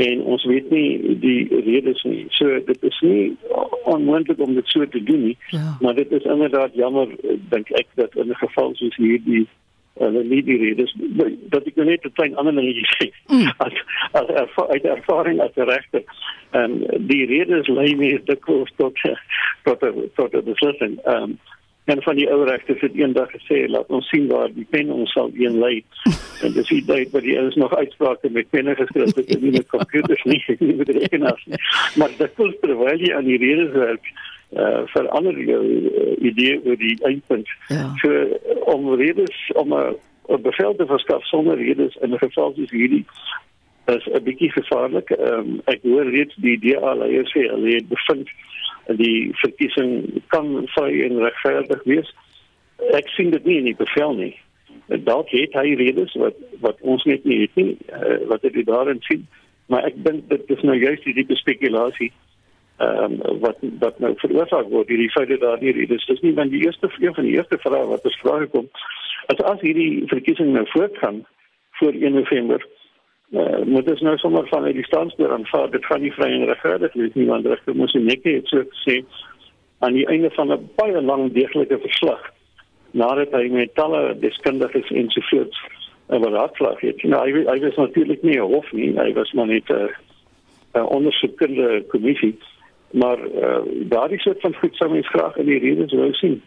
en 0.00 0.22
ons 0.32 0.44
weet 0.48 0.70
nie 0.72 1.16
die 1.20 1.62
redes 1.64 2.02
nie. 2.08 2.24
So 2.36 2.60
dit 2.64 2.84
is 2.88 3.00
nie 3.04 3.36
onmoontlik 3.84 4.40
om 4.40 4.54
dit 4.56 4.68
so 4.72 4.88
te 4.88 5.02
doen 5.02 5.24
nie. 5.28 5.36
Ja. 5.52 5.76
Maar 5.80 5.94
dit 5.94 6.12
is 6.12 6.24
inderdaad 6.24 6.74
jammer 6.74 7.08
dink 7.52 7.70
ek 7.70 7.86
dat 7.94 8.14
in 8.16 8.30
'n 8.30 8.42
geval 8.44 8.74
soos 8.74 8.96
hierdie 8.96 9.46
hulle 10.00 10.22
nie 10.24 10.42
die 10.42 10.56
redes 10.58 10.94
dat 11.52 11.66
ek 11.66 11.76
nou 11.76 11.86
net 11.86 12.04
'n 12.04 12.12
klein 12.12 12.36
ander 12.36 12.54
ding 12.54 12.88
sê. 12.96 13.10
Mm. 13.28 13.52
As 13.66 13.76
as 14.12 14.28
erva 14.28 14.66
uit 14.72 14.84
ervaring 14.84 15.40
as 15.40 15.56
'n 15.56 15.68
regter 15.68 16.02
en 16.50 16.86
die 17.12 17.26
redes 17.26 17.68
lê 17.68 17.96
nie 17.96 18.20
dikwels 18.24 18.72
tot 18.76 18.96
tot 19.64 19.80
tot 20.14 20.34
'n 20.34 20.44
beslissing. 20.44 20.98
Ehm 21.04 21.22
um, 21.22 21.38
en 21.90 22.02
van 22.02 22.18
die 22.18 22.28
ou 22.32 22.44
regters 22.46 22.80
het 22.84 22.96
eendag 22.98 23.30
gesê 23.34 23.64
laat 23.68 23.88
ons 23.96 24.08
sien 24.12 24.26
waar 24.30 24.50
die 24.54 24.66
pen 24.70 24.90
ons 24.94 25.12
sal 25.12 25.30
een 25.34 25.58
lei. 25.58 25.76
En 26.40 26.54
dis 26.56 26.68
die 26.72 26.84
tyd 26.88 27.10
wat 27.12 27.24
die 27.26 27.36
ouens 27.36 27.56
nog 27.60 27.74
uitsprake 27.76 28.30
met 28.32 28.48
penne 28.48 28.72
geskryf 28.74 29.10
het 29.18 29.32
en 29.34 29.42
nie 29.44 29.50
met 29.58 29.66
komputers 29.68 30.22
nie 30.24 30.38
nie 30.64 30.76
met 30.78 30.88
rekenaars 30.88 31.42
nie. 31.46 31.58
Maar 32.00 32.14
dit 32.18 32.36
voel 32.38 32.54
terwyl 32.62 33.02
jy 33.04 33.10
aan 33.16 33.28
die 33.28 33.40
redes 33.42 33.74
werk 33.74 34.08
uh, 34.56 34.80
verander 34.94 35.36
jou 35.44 35.60
uh, 35.66 36.14
idee 36.30 36.56
oor 36.64 36.78
die 36.80 36.96
eindpunt. 37.10 37.52
Ja. 37.68 37.90
so 38.00 38.24
om 38.72 38.94
redes 39.02 39.42
om 39.60 39.74
'n 39.74 40.42
bevel 40.42 40.74
te 40.76 40.86
verskaf 40.86 41.26
sonder 41.26 41.60
redes 41.60 41.96
in 42.00 42.14
'n 42.14 42.24
geval 42.24 42.54
soos 42.56 42.70
hierdie 42.70 43.04
is 43.96 44.06
'n 44.06 44.22
bietjie 44.22 44.50
gevaarlik. 44.50 45.10
Um, 45.10 45.60
ek 45.64 45.82
hoor 45.82 46.08
reeds 46.10 46.34
die 46.36 46.58
DA 46.58 46.94
leiers 46.94 47.32
sê 47.36 47.46
hulle 47.50 47.74
het 47.74 47.88
bevind 47.88 48.28
die 48.86 49.30
verkiesing 49.42 50.22
kan 50.28 50.66
vry 50.76 51.02
en 51.06 51.22
regverdig 51.24 51.82
wees. 51.84 52.14
ek 52.96 53.08
sien 53.12 53.30
dit 53.30 53.44
nie 53.44 53.58
in 53.58 53.68
die 53.68 53.76
bevel 53.76 54.14
nie. 54.16 54.34
Dalk 55.04 55.28
het 55.30 55.52
hy 55.54 55.74
redes 55.76 56.14
wat 56.14 56.38
wat 56.64 56.80
ons 56.80 57.04
net 57.04 57.24
nie 57.24 57.42
weet 57.44 57.56
nie 57.60 57.76
uh, 57.92 58.16
wat 58.30 58.42
hy 58.42 58.64
daarin 58.64 59.02
sien. 59.06 59.26
Maar 59.68 59.84
ek 59.90 60.00
dink 60.04 60.28
dit 60.28 60.50
is 60.56 60.62
nou 60.66 60.76
juist 60.76 61.04
die 61.04 61.14
diepe 61.14 61.36
spekulasie 61.36 62.12
ehm 62.80 63.20
um, 63.20 63.40
wat 63.44 63.60
wat 63.82 63.98
nou 64.00 64.14
veroorsaak 64.22 64.70
word 64.72 64.88
hierdie 64.88 65.12
feit 65.12 65.28
dat 65.28 65.44
daar 65.44 65.60
nie 65.60 65.76
redes 65.76 66.08
is 66.08 66.20
nie. 66.24 66.34
Want 66.34 66.50
die 66.50 66.64
eerste 66.64 66.88
een 66.98 67.14
van 67.14 67.28
die 67.28 67.36
eerste 67.36 67.58
vrae 67.60 67.84
wat 67.92 68.08
vra 68.22 68.40
kom 68.54 68.68
as 69.30 69.42
as 69.52 69.60
hierdie 69.60 70.02
verkiesing 70.10 70.52
nou 70.54 70.66
voortgaan 70.72 71.26
voor 71.78 71.92
1 71.92 72.12
November 72.12 72.66
Uh, 73.30 73.62
moet 73.64 73.90
ons 73.90 74.00
nou 74.00 74.16
sommer 74.18 74.48
van 74.48 74.64
die 74.64 74.84
standpunt 74.84 75.30
aanvaar 75.30 75.70
dit 75.70 75.84
gaan 75.86 76.00
nie 76.02 76.12
vry 76.12 76.30
en 76.34 76.48
regverdig 76.50 76.92
wees 76.98 77.14
nie 77.14 77.26
want 77.26 77.46
regter 77.46 77.76
moes 77.78 77.92
net 77.94 78.24
het 78.26 78.48
so 78.50 78.64
gesê 78.72 78.96
aan 79.86 79.94
die 79.94 80.06
einde 80.06 80.30
van 80.34 80.50
'n 80.52 80.70
baie 80.76 81.02
lang 81.02 81.32
deeglike 81.32 81.78
verslag 81.78 82.24
nadat 82.90 83.30
hy 83.30 83.48
met 83.48 83.74
talle 83.74 84.18
deskundiges 84.18 84.90
en 84.90 85.10
so 85.10 85.20
voort 85.30 85.54
beraadslaag 86.18 86.80
het. 86.80 87.02
Nou 87.02 87.22
hy 87.22 87.44
hy 87.46 87.58
was 87.62 87.76
natuurlik 87.76 88.22
nie 88.22 88.38
'n 88.38 88.50
hof 88.52 88.72
nie, 88.72 88.98
hy 88.98 89.12
was 89.12 89.32
maar 89.32 89.46
net 89.46 89.70
'n 89.70 89.88
'n 90.74 90.86
ondersoekende 90.96 91.84
kommissie, 91.88 92.38
maar 92.90 93.18
uh, 93.18 93.62
daardie 93.88 94.20
soort 94.20 94.40
van 94.40 94.54
goed 94.54 94.74
sou 94.74 94.90
mens 94.90 95.08
graag 95.08 95.36
in 95.36 95.46
die 95.46 95.58
redes 95.58 95.92
wou 95.92 96.12
sien. 96.12 96.42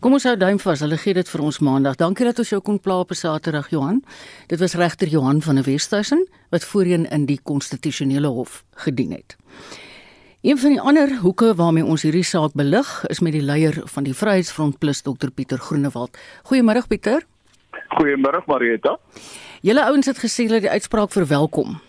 Kom 0.00 0.12
ons 0.12 0.24
hou 0.24 0.36
duim 0.36 0.58
vas. 0.58 0.80
Hulle 0.80 0.96
gee 0.96 1.14
dit 1.14 1.28
vir 1.28 1.42
ons 1.44 1.58
maandag. 1.58 1.96
Dankie 2.00 2.24
dat 2.24 2.38
ons 2.38 2.48
jou 2.48 2.60
kon 2.64 2.78
pla 2.80 3.00
op 3.00 3.10
'n 3.10 3.14
Saterdag, 3.14 3.70
Johan. 3.70 4.02
Dit 4.46 4.60
was 4.60 4.74
regter 4.74 5.08
Johan 5.08 5.42
van 5.42 5.54
der 5.54 5.64
Westhuizen 5.64 6.26
wat 6.50 6.64
voorheen 6.64 7.06
in 7.10 7.26
die 7.26 7.40
konstitusionele 7.42 8.26
hof 8.26 8.64
gedien 8.74 9.12
het. 9.12 9.36
Een 10.42 10.58
van 10.58 10.70
die 10.70 10.80
ander 10.80 11.18
hoeke 11.20 11.54
waarmee 11.54 11.84
ons 11.84 12.02
hierdie 12.02 12.24
saak 12.24 12.54
belig, 12.54 13.04
is 13.06 13.20
met 13.20 13.32
die 13.32 13.42
leier 13.42 13.82
van 13.84 14.06
die 14.06 14.14
Vryheidsfront 14.14 14.78
Plus, 14.78 15.02
Dr 15.02 15.28
Pieter 15.34 15.58
Groenewald. 15.58 16.16
Goeiemôre 16.48 16.86
Pieter. 16.88 17.26
Goeiemôre 17.98 18.40
Marieta. 18.46 18.98
Julle 19.60 19.84
ouens 19.84 20.06
het 20.06 20.18
gesê 20.18 20.46
dat 20.48 20.60
die 20.60 20.70
uitspraak 20.70 21.12
verwelkom. 21.12 21.80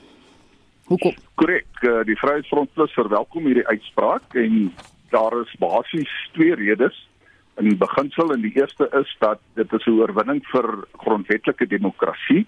Hoekom? 0.84 1.16
Korrek, 1.36 1.66
eh, 1.80 2.04
die 2.04 2.18
Vryheidsfront 2.20 2.74
Plus 2.74 2.92
verwelkom 2.92 3.46
hierdie 3.46 3.68
uitspraak 3.68 4.36
en 4.36 4.74
daar 5.10 5.42
is 5.42 5.56
basies 5.60 6.12
twee 6.34 6.56
redes 6.56 7.08
in 7.58 7.78
beginsel 7.78 8.34
en 8.34 8.42
die 8.42 8.54
eerste 8.56 8.88
is 9.00 9.16
dat 9.20 9.40
dit 9.56 9.74
is 9.74 9.86
'n 9.86 10.00
oorwinning 10.00 10.42
vir 10.54 10.88
grondwetlike 11.04 11.68
demokrasie. 11.68 12.48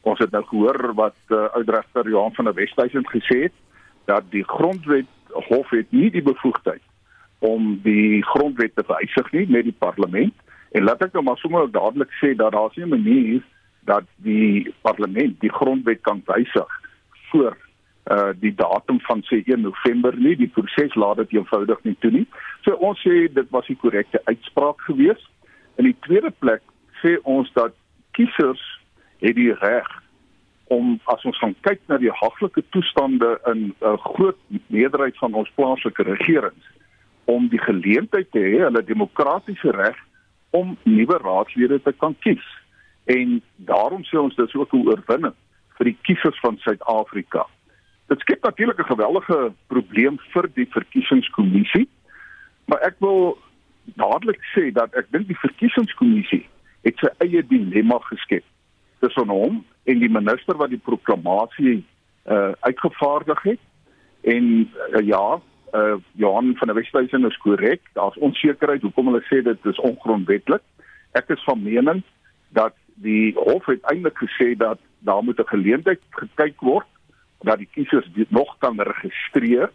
Ons 0.00 0.18
het 0.18 0.30
nou 0.30 0.44
gehoor 0.44 0.94
wat 0.94 1.16
uh, 1.28 1.48
oudregter 1.52 2.08
Johan 2.08 2.34
van 2.34 2.44
der 2.44 2.54
Westhuizen 2.54 3.06
gesê 3.06 3.42
het 3.42 3.52
dat 4.04 4.24
die 4.30 4.44
grondwet 4.44 5.06
hof 5.32 5.70
het 5.70 5.92
nie 5.92 6.10
die 6.10 6.22
bevoegdheid 6.22 6.82
om 7.38 7.80
die 7.82 8.22
grondwet 8.22 8.74
te 8.74 8.84
wysig 8.86 9.32
nie 9.32 9.46
met 9.48 9.64
die 9.64 9.76
parlement 9.78 10.34
en 10.70 10.84
laat 10.84 11.02
ek 11.02 11.12
nou 11.12 11.24
maar 11.24 11.40
sommer 11.40 11.70
dadelik 11.70 12.12
sê 12.20 12.34
dat 12.36 12.52
daar 12.52 12.70
is 12.70 12.76
nie 12.76 12.84
'n 12.84 12.94
manier 12.96 13.42
dat 13.84 14.04
die 14.16 14.74
parlement 14.82 15.40
die 15.40 15.52
grondwet 15.52 16.00
kan 16.00 16.22
wysig 16.26 16.70
voor 17.30 17.56
uh 18.10 18.32
die 18.34 18.54
datum 18.54 19.00
van 19.06 19.22
sê 19.28 19.42
1 19.44 19.62
November 19.62 20.16
nie 20.16 20.36
die 20.36 20.50
proses 20.56 20.94
laat 20.94 21.16
dit 21.22 21.38
eenvoudig 21.38 21.82
nie 21.84 21.96
toe 22.02 22.10
nie. 22.10 22.26
So 22.64 22.74
ons 22.74 23.00
sê 23.06 23.28
dit 23.32 23.50
was 23.54 23.66
die 23.70 23.78
korrekte 23.78 24.20
uitspraak 24.24 24.82
gewees. 24.88 25.22
In 25.78 25.86
die 25.86 25.96
tweede 26.06 26.32
plek 26.42 26.62
sê 27.02 27.16
ons 27.22 27.50
dat 27.54 27.76
kiesers 28.18 28.62
het 29.20 29.36
die 29.36 29.52
reg 29.52 29.88
om 30.70 30.98
as 31.12 31.24
ons 31.26 31.38
gaan 31.42 31.54
kyk 31.66 31.80
na 31.90 31.98
die 31.98 32.12
haglike 32.14 32.62
toestande 32.74 33.30
in 33.52 33.60
'n 33.70 33.74
uh, 33.82 33.96
groot 34.14 34.38
meerderheid 34.66 35.16
van 35.18 35.34
ons 35.34 35.50
plaaslike 35.54 36.02
regerings 36.02 36.66
om 37.24 37.48
die 37.48 37.62
geleentheid 37.62 38.30
te 38.30 38.38
hê 38.38 38.58
hulle 38.64 38.82
demokratiese 38.84 39.70
reg 39.70 39.98
om 40.50 40.76
nuwe 40.82 41.18
raadslede 41.18 41.82
te 41.82 41.92
kan 41.92 42.14
kies. 42.26 42.46
En 43.04 43.42
daarom 43.56 44.02
sê 44.04 44.18
ons 44.18 44.36
dis 44.36 44.54
ook 44.54 44.74
'n 44.74 44.86
oorwinning 44.86 45.36
vir 45.76 45.84
die 45.84 45.98
kiesers 46.02 46.40
van 46.40 46.58
Suid-Afrika. 46.58 47.46
Dit 48.10 48.20
skep 48.20 48.42
natuurlik 48.42 48.78
'n 48.78 48.92
geweldige 48.94 49.52
probleem 49.66 50.18
vir 50.32 50.48
die 50.54 50.66
verkiesingskommissie. 50.70 51.88
Maar 52.64 52.80
ek 52.80 52.96
wil 52.98 53.38
dadelik 53.84 54.42
sê 54.54 54.72
dat 54.72 54.94
ek 54.94 55.06
dink 55.10 55.26
die 55.26 55.38
verkiesingskommissie 55.38 56.48
het 56.82 56.98
sy 56.98 57.10
eie 57.18 57.42
dilemma 57.46 57.98
geskep 57.98 58.44
tussen 58.98 59.28
hom 59.28 59.64
en 59.84 59.98
die 59.98 60.10
minister 60.10 60.56
wat 60.56 60.70
die 60.70 60.82
proklamasie 60.88 61.84
uh 62.26 62.52
uitgevaardig 62.60 63.42
het. 63.42 63.62
En 64.20 64.70
uh, 64.90 65.06
ja, 65.06 65.40
uh 65.74 65.96
Johan 66.12 66.56
van 66.56 66.66
der 66.66 66.76
Westhuizen 66.76 67.26
is 67.26 67.36
korrek. 67.36 67.80
Daar's 67.92 68.18
onsekerheid 68.18 68.82
hoekom 68.82 69.06
hulle 69.06 69.22
sê 69.30 69.42
dit 69.42 69.66
is 69.66 69.78
ongrondwettig. 69.78 70.60
Ek 71.12 71.28
is 71.28 71.44
van 71.44 71.62
mening 71.62 72.02
dat 72.48 72.74
die 72.94 73.34
hof 73.34 73.68
uiteindelik 73.68 74.18
gesê 74.18 74.56
dat 74.56 74.78
daar 74.98 75.22
moet 75.22 75.38
'n 75.38 75.54
geleentheid 75.54 76.00
gekyk 76.10 76.60
word 76.60 76.86
dat 77.42 77.58
die 77.58 77.68
kiesers 77.72 78.08
dit 78.14 78.30
nog 78.30 78.56
kan 78.58 78.80
registreer 78.80 79.70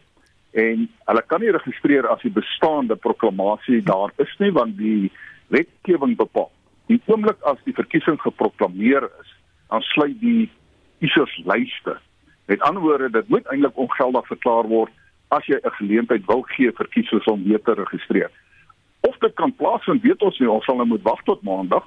en 0.52 0.88
hulle 1.10 1.24
kan 1.28 1.42
nie 1.42 1.52
registreer 1.52 2.08
as 2.08 2.22
die 2.22 2.34
bestaande 2.34 2.96
proklamasie 2.96 3.82
daar 3.84 4.14
is 4.22 4.36
nie 4.40 4.52
want 4.56 4.78
die 4.78 5.12
wetgewing 5.54 6.16
bepaal. 6.18 6.52
Die 6.88 7.02
oomblik 7.06 7.42
as 7.50 7.58
die 7.66 7.74
verkiesing 7.74 8.20
geproklaameer 8.22 9.10
is 9.22 9.34
dan 9.70 9.82
sluit 9.82 10.20
die 10.22 10.50
kieserslyste 11.02 11.98
met 12.46 12.62
ander 12.62 12.82
woorde 12.82 13.10
dit 13.10 13.30
moet 13.30 13.48
eintlik 13.50 13.78
ongeldig 13.78 14.28
verklaar 14.28 14.70
word 14.70 14.94
as 15.34 15.46
jy 15.50 15.58
'n 15.58 15.78
geleentheid 15.80 16.26
wil 16.26 16.42
gee 16.56 16.72
vir 16.72 16.88
kiesers 16.88 17.26
om 17.26 17.44
weer 17.44 17.62
te 17.62 17.74
registreer. 17.74 18.32
Of 19.02 19.18
dit 19.18 19.34
kan 19.34 19.56
plaasvind 19.56 20.02
weet 20.02 20.22
ons 20.22 20.40
nie. 20.40 20.50
Ons 20.50 20.66
sal 20.66 20.76
nou 20.76 20.88
moet 20.88 21.02
wag 21.02 21.24
tot 21.24 21.42
maandag. 21.42 21.86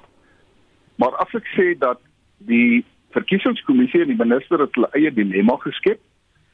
Maar 0.95 1.15
as 1.15 1.33
ek 1.33 1.47
sê 1.55 1.77
dat 1.79 1.99
die 2.37 2.85
verkiesingskommissie 3.15 4.01
en 4.01 4.11
die 4.11 4.19
minister 4.19 4.59
het 4.59 4.75
hulle 4.77 4.89
eie 4.97 5.11
dilemma 5.13 5.57
geskep. 5.63 5.99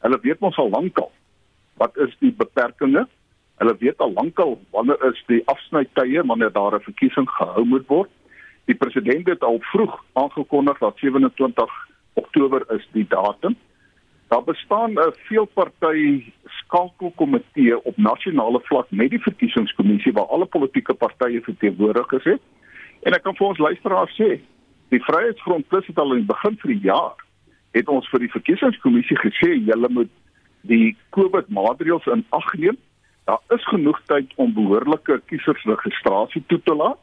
Hulle 0.06 0.20
weet 0.24 0.40
mos 0.40 0.58
al 0.58 0.70
lankal 0.70 1.12
wat 1.82 1.98
is 1.98 2.14
die 2.20 2.32
beperkings. 2.32 3.10
Hulle 3.60 3.76
weet 3.80 4.00
al 4.04 4.14
lankal 4.14 4.58
wanneer 4.76 5.02
is 5.12 5.20
die 5.28 5.42
afsnytye 5.52 6.24
wanneer 6.28 6.52
daar 6.52 6.76
'n 6.76 6.88
verkiesing 6.88 7.30
gehou 7.30 7.66
moet 7.66 7.88
word. 7.88 8.10
Die 8.66 8.76
president 8.76 9.28
het 9.28 9.44
al 9.44 9.60
vroeg 9.60 10.04
aangekondig 10.14 10.78
dat 10.78 10.98
27 10.98 11.72
Oktober 12.14 12.64
is 12.76 12.88
die 12.92 13.06
datum. 13.08 13.56
Daar 14.28 14.44
bestaan 14.44 14.92
'n 14.92 15.14
veelparty 15.28 16.24
skakelkomitee 16.46 17.84
op 17.84 17.98
nasionale 17.98 18.60
vlak 18.64 18.88
met 18.90 19.10
die 19.10 19.22
verkiesingskommissie 19.22 20.14
waar 20.14 20.26
alle 20.28 20.46
politieke 20.46 20.94
partye 20.94 21.42
verteenwoordig 21.42 22.12
is. 22.12 22.40
En 23.02 23.14
ek 23.14 23.24
kan 23.24 23.36
vir 23.36 23.48
ons 23.48 23.58
luisteraars 23.58 24.16
sê, 24.22 24.40
die 24.94 25.02
Vryheidsfront 25.04 25.68
Plus 25.68 25.88
het 25.88 26.00
al 26.00 26.14
in 26.14 26.24
die 26.24 26.34
begin 26.34 26.58
van 26.62 26.72
die 26.72 26.84
jaar 26.86 27.16
het 27.76 27.90
ons 27.92 28.08
vir 28.10 28.24
die 28.24 28.32
verkiesingskommissie 28.32 29.18
gesê 29.20 29.56
julle 29.56 29.90
moet 29.92 30.12
die 30.70 30.96
COVID 31.16 31.50
maatreëls 31.54 32.06
in 32.14 32.24
ag 32.36 32.54
neem. 32.58 32.78
Daar 33.26 33.42
is 33.54 33.66
genoeg 33.68 34.00
tyd 34.10 34.32
om 34.42 34.54
behoorlike 34.54 35.20
kiesersregistrasie 35.30 36.44
toe 36.48 36.62
te 36.64 36.76
laat. 36.76 37.02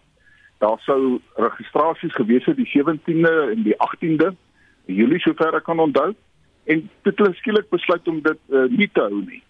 Daar 0.62 0.78
sou 0.86 1.18
registrasies 1.36 2.14
gewees 2.14 2.46
het 2.46 2.56
die 2.56 2.70
17de 2.70 3.34
en 3.52 3.62
die 3.66 3.76
18de 3.76 4.32
Julie 4.90 5.20
sover 5.22 5.54
ek 5.58 5.66
kan 5.66 5.82
onthou 5.82 6.12
en 6.70 6.82
dit 7.06 7.18
het 7.18 7.38
skielik 7.38 7.68
besluit 7.70 8.08
om 8.08 8.20
dit 8.22 8.38
uh, 8.50 8.66
nie 8.70 8.88
te 8.94 9.02
hou 9.02 9.22
nie. 9.22 9.42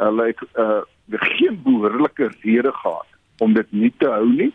Hulle 0.00 0.26
het 0.28 0.42
uh, 0.60 0.80
geen 1.32 1.60
behoorlike 1.64 2.30
rede 2.42 2.72
gehad 2.72 3.08
om 3.40 3.56
dit 3.56 3.72
nie 3.72 3.92
te 3.98 4.08
hou 4.08 4.26
nie. 4.28 4.52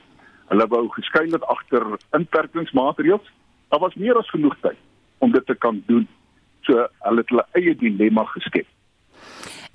Hulle 0.51 0.67
wou 0.69 0.85
geskyn 0.93 1.33
het 1.33 1.45
agter 1.49 1.85
inperkingsmaatreëls. 2.17 3.31
Daar 3.73 3.81
was 3.81 3.95
meer 3.95 4.17
as 4.17 4.29
genoeg 4.29 4.57
tyd 4.61 4.77
om 5.17 5.31
dit 5.31 5.45
te 5.45 5.55
kan 5.55 5.83
doen. 5.87 6.07
So 6.67 6.87
hulle 7.07 7.23
het 7.23 7.33
hulle 7.33 7.45
eie 7.57 7.75
dilemma 7.75 8.25
geskep. 8.33 8.67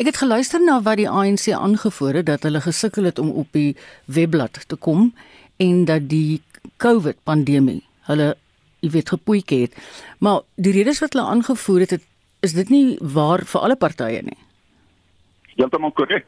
Ek 0.01 0.09
het 0.09 0.21
geluister 0.23 0.63
na 0.65 0.79
wat 0.81 0.97
die 0.97 1.09
ANC 1.11 1.51
aangevoer 1.53 2.23
het 2.23 2.29
dat 2.31 2.47
hulle 2.49 2.63
gesukkel 2.65 3.05
het 3.11 3.19
om 3.19 3.33
op 3.43 3.51
die 3.53 3.77
webblad 4.07 4.63
te 4.69 4.77
kom 4.77 5.11
en 5.61 5.85
dat 5.85 6.09
die 6.09 6.41
COVID 6.81 7.19
pandemie 7.29 7.83
hulle 8.09 8.35
jy 8.81 8.91
weet 8.95 9.13
gepoeik 9.13 9.53
het. 9.53 9.75
Maar 10.25 10.41
die 10.57 10.73
redes 10.73 11.03
wat 11.05 11.13
hulle 11.13 11.27
aangevoer 11.29 11.85
het, 11.85 11.91
het 11.99 12.07
is 12.41 12.55
dit 12.57 12.71
nie 12.73 12.97
waar 13.01 13.45
vir 13.45 13.61
alle 13.61 13.77
partye 13.77 14.23
nie. 14.25 14.39
Heeltemal 15.57 15.93
korrek. 15.93 16.25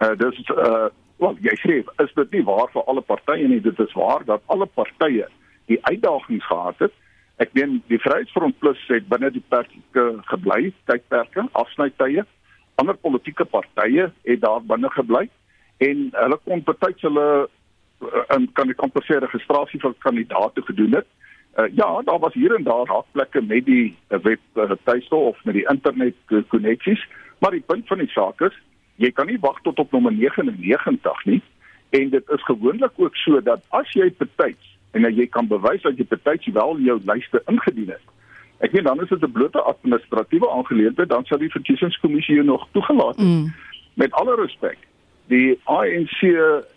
Uh 0.00 0.14
dis 0.16 0.40
uh 0.54 0.88
Wel, 1.20 1.36
jy 1.44 1.52
sê 1.60 1.74
is 2.00 2.12
dit 2.16 2.32
nie 2.32 2.46
waar 2.48 2.70
vir 2.72 2.86
alle 2.88 3.02
partye 3.04 3.48
nie, 3.48 3.60
dit 3.60 3.80
is 3.84 3.92
waar 3.98 4.24
dat 4.24 4.44
alle 4.52 4.66
partye 4.66 5.26
die 5.68 5.78
uitdagings 5.84 6.46
gehad 6.48 6.80
het. 6.86 6.94
Ek 7.44 7.52
meen 7.56 7.78
die 7.92 8.00
Vryheidsfront 8.00 8.56
Plus 8.60 8.80
het 8.88 9.08
binne 9.08 9.28
die 9.32 9.44
perke 9.52 10.06
gebly, 10.30 10.72
tydperke, 10.88 11.44
afsnytye. 11.60 12.24
Ander 12.80 12.96
politieke 12.96 13.44
partye 13.44 14.08
het 14.24 14.40
daar 14.40 14.64
binne 14.64 14.88
gebly 14.96 15.26
en 15.84 16.08
hulle 16.16 16.40
kon 16.48 16.64
betyds 16.64 17.04
hulle 17.04 17.28
eh, 17.44 18.40
kan 18.56 18.72
die 18.72 18.76
kompenseer 18.80 19.20
registrasie 19.24 19.80
vir 19.84 19.96
kandidaate 20.04 20.64
gedoen 20.68 21.00
het. 21.00 21.08
Uh, 21.58 21.66
ja, 21.74 21.88
daar 22.06 22.20
was 22.22 22.34
hier 22.38 22.52
en 22.54 22.62
daar 22.62 22.86
hakplekke 22.86 23.40
met 23.42 23.64
die 23.66 23.96
web 24.06 24.40
uh, 24.54 24.70
tuiste 24.86 25.16
of 25.16 25.38
met 25.44 25.56
die 25.58 25.64
internet 25.68 26.14
koneksies, 26.48 27.02
maar 27.42 27.50
die 27.50 27.64
punt 27.66 27.88
van 27.90 27.98
die 27.98 28.12
saak 28.14 28.40
is 28.46 28.54
jy 29.00 29.10
kan 29.16 29.30
nie 29.30 29.40
wag 29.40 29.60
tot 29.64 29.78
op 29.80 29.92
nommer 29.92 30.12
99 30.12 31.24
nie. 31.24 31.40
En 31.90 32.10
dit 32.10 32.30
is 32.36 32.44
gewoonlik 32.44 32.92
ook 32.96 33.16
so 33.16 33.40
dat 33.42 33.62
as 33.68 33.88
jy 33.96 34.10
betyds 34.18 34.76
en 34.92 35.06
jy 35.14 35.26
kan 35.26 35.48
bewys 35.48 35.82
dat 35.82 35.98
jy 35.98 36.06
betyds 36.10 36.52
wel 36.54 36.78
jou 36.84 36.98
lyste 37.08 37.42
ingedien 37.50 37.94
het. 37.94 38.06
Ek 38.60 38.74
weet 38.76 38.84
dan 38.84 39.00
is 39.00 39.08
dit 39.08 39.22
'n 39.24 39.32
blote 39.32 39.60
administratiewe 39.60 40.50
aangeleentheid, 40.50 41.08
dan 41.08 41.24
sal 41.24 41.38
die 41.38 41.50
verkiesingskommissie 41.50 42.34
jou 42.34 42.46
nog 42.46 42.68
toegelaat 42.72 43.16
het. 43.16 43.26
Mm. 43.26 43.52
Met 43.94 44.12
alle 44.12 44.34
respek, 44.34 44.78
die 45.26 45.58
ANC 45.64 46.20